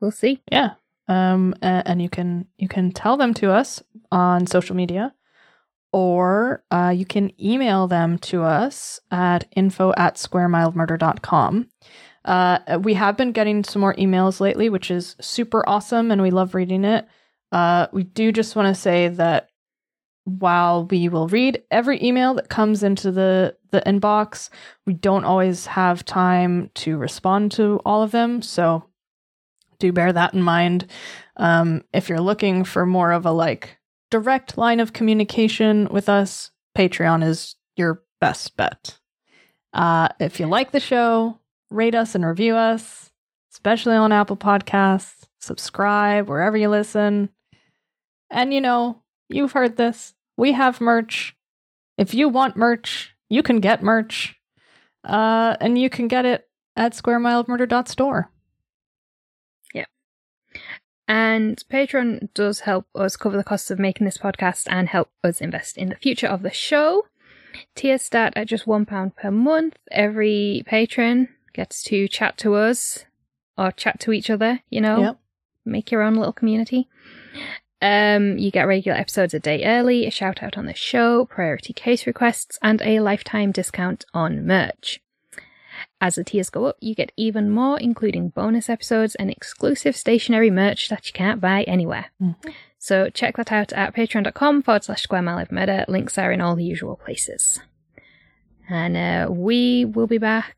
we'll 0.00 0.10
see. 0.10 0.42
Yeah. 0.50 0.74
Um, 1.08 1.54
and 1.62 2.02
you 2.02 2.08
can 2.10 2.46
you 2.58 2.68
can 2.68 2.92
tell 2.92 3.16
them 3.16 3.32
to 3.34 3.50
us 3.50 3.82
on 4.12 4.46
social 4.46 4.76
media, 4.76 5.14
or 5.92 6.62
uh, 6.70 6.92
you 6.94 7.06
can 7.06 7.32
email 7.42 7.86
them 7.88 8.18
to 8.18 8.42
us 8.42 9.00
at 9.10 9.46
info 9.56 9.92
at 9.96 10.16
squaremilemurder.com. 10.16 11.68
Uh, 12.24 12.78
we 12.82 12.92
have 12.94 13.16
been 13.16 13.32
getting 13.32 13.64
some 13.64 13.80
more 13.80 13.94
emails 13.94 14.38
lately, 14.40 14.68
which 14.68 14.90
is 14.90 15.16
super 15.20 15.66
awesome, 15.66 16.10
and 16.10 16.20
we 16.20 16.30
love 16.30 16.54
reading 16.54 16.84
it. 16.84 17.06
Uh, 17.52 17.86
we 17.92 18.02
do 18.02 18.30
just 18.30 18.54
want 18.54 18.68
to 18.74 18.78
say 18.78 19.08
that 19.08 19.48
while 20.24 20.84
we 20.84 21.08
will 21.08 21.26
read 21.28 21.62
every 21.70 22.02
email 22.04 22.34
that 22.34 22.50
comes 22.50 22.82
into 22.82 23.10
the 23.10 23.56
the 23.70 23.80
inbox, 23.82 24.50
we 24.86 24.92
don't 24.92 25.24
always 25.24 25.66
have 25.66 26.04
time 26.04 26.70
to 26.74 26.96
respond 26.96 27.52
to 27.52 27.80
all 27.84 28.02
of 28.02 28.10
them. 28.10 28.42
So 28.42 28.84
do 29.78 29.92
bear 29.92 30.12
that 30.12 30.34
in 30.34 30.42
mind. 30.42 30.86
Um, 31.36 31.82
if 31.92 32.08
you're 32.08 32.20
looking 32.20 32.64
for 32.64 32.84
more 32.84 33.12
of 33.12 33.26
a 33.26 33.30
like 33.30 33.78
direct 34.10 34.58
line 34.58 34.80
of 34.80 34.92
communication 34.92 35.88
with 35.90 36.08
us, 36.08 36.50
Patreon 36.76 37.24
is 37.24 37.56
your 37.76 38.02
best 38.20 38.56
bet. 38.56 38.98
Uh, 39.72 40.08
if 40.18 40.40
you 40.40 40.46
like 40.46 40.72
the 40.72 40.80
show, 40.80 41.38
rate 41.70 41.94
us 41.94 42.14
and 42.14 42.24
review 42.24 42.56
us, 42.56 43.10
especially 43.52 43.94
on 43.94 44.12
Apple 44.12 44.36
Podcasts. 44.36 45.26
Subscribe 45.40 46.28
wherever 46.28 46.56
you 46.56 46.68
listen. 46.68 47.28
And 48.30 48.52
you 48.52 48.60
know, 48.60 49.02
you've 49.28 49.52
heard 49.52 49.76
this. 49.76 50.14
We 50.36 50.52
have 50.52 50.80
merch. 50.80 51.36
If 51.96 52.14
you 52.14 52.28
want 52.28 52.56
merch, 52.56 53.14
you 53.28 53.42
can 53.42 53.60
get 53.60 53.82
merch. 53.82 54.34
Uh, 55.04 55.56
and 55.60 55.78
you 55.78 55.88
can 55.88 56.08
get 56.08 56.24
it 56.26 56.48
at 56.76 56.92
squaremileofmurder.store. 56.92 58.30
Yep. 59.74 59.88
And 61.06 61.62
Patreon 61.70 62.28
does 62.34 62.60
help 62.60 62.86
us 62.94 63.16
cover 63.16 63.36
the 63.36 63.44
costs 63.44 63.70
of 63.70 63.78
making 63.78 64.04
this 64.04 64.18
podcast 64.18 64.66
and 64.68 64.88
help 64.88 65.10
us 65.24 65.40
invest 65.40 65.78
in 65.78 65.88
the 65.88 65.96
future 65.96 66.26
of 66.26 66.42
the 66.42 66.50
show. 66.52 67.04
Tiers 67.74 68.02
start 68.02 68.34
at 68.36 68.48
just 68.48 68.66
£1 68.66 69.16
per 69.16 69.30
month. 69.30 69.76
Every 69.90 70.62
patron 70.66 71.28
gets 71.54 71.82
to 71.84 72.06
chat 72.08 72.36
to 72.38 72.54
us 72.54 73.04
or 73.56 73.72
chat 73.72 73.98
to 74.00 74.12
each 74.12 74.30
other, 74.30 74.60
you 74.68 74.80
know, 74.80 75.00
Yep. 75.00 75.18
make 75.64 75.90
your 75.90 76.02
own 76.02 76.16
little 76.16 76.32
community. 76.32 76.88
Um, 77.80 78.38
you 78.38 78.50
get 78.50 78.66
regular 78.66 78.98
episodes 78.98 79.34
a 79.34 79.38
day 79.40 79.64
early, 79.64 80.06
a 80.06 80.10
shout 80.10 80.42
out 80.42 80.58
on 80.58 80.66
the 80.66 80.74
show, 80.74 81.26
priority 81.26 81.72
case 81.72 82.06
requests, 82.06 82.58
and 82.60 82.82
a 82.82 83.00
lifetime 83.00 83.52
discount 83.52 84.04
on 84.12 84.46
merch. 84.46 85.00
As 86.00 86.16
the 86.16 86.24
tiers 86.24 86.50
go 86.50 86.66
up, 86.66 86.76
you 86.80 86.94
get 86.94 87.12
even 87.16 87.50
more, 87.50 87.78
including 87.78 88.30
bonus 88.30 88.68
episodes 88.68 89.14
and 89.14 89.30
exclusive 89.30 89.94
stationery 89.96 90.50
merch 90.50 90.88
that 90.88 91.06
you 91.06 91.12
can't 91.12 91.40
buy 91.40 91.62
anywhere. 91.64 92.06
Mhm. 92.20 92.34
So 92.78 93.10
check 93.10 93.36
that 93.36 93.52
out 93.52 93.72
at 93.72 93.94
patreon.com 93.94 94.62
forward 94.62 94.84
slash 94.84 95.02
square 95.02 95.22
mile 95.22 95.38
of 95.38 95.52
murder. 95.52 95.84
Links 95.88 96.18
are 96.18 96.32
in 96.32 96.40
all 96.40 96.56
the 96.56 96.64
usual 96.64 96.96
places. 96.96 97.60
And 98.68 98.96
uh, 98.96 99.32
we 99.32 99.84
will 99.84 100.06
be 100.06 100.18
back. 100.18 100.56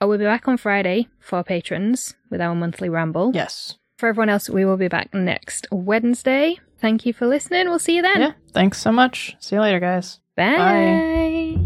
Oh, 0.00 0.08
we'll 0.08 0.18
be 0.18 0.24
back 0.24 0.48
on 0.48 0.56
Friday 0.56 1.08
for 1.20 1.42
patrons 1.42 2.14
with 2.30 2.40
our 2.40 2.54
monthly 2.54 2.88
ramble. 2.88 3.30
Yes. 3.34 3.76
For 4.04 4.08
everyone 4.08 4.28
else, 4.28 4.50
we 4.50 4.66
will 4.66 4.76
be 4.76 4.88
back 4.88 5.14
next 5.14 5.66
Wednesday. 5.72 6.58
Thank 6.78 7.06
you 7.06 7.14
for 7.14 7.26
listening. 7.26 7.70
We'll 7.70 7.78
see 7.78 7.96
you 7.96 8.02
then. 8.02 8.20
Yeah. 8.20 8.32
Thanks 8.52 8.76
so 8.76 8.92
much. 8.92 9.34
See 9.40 9.56
you 9.56 9.62
later, 9.62 9.80
guys. 9.80 10.20
Bye. 10.36 11.56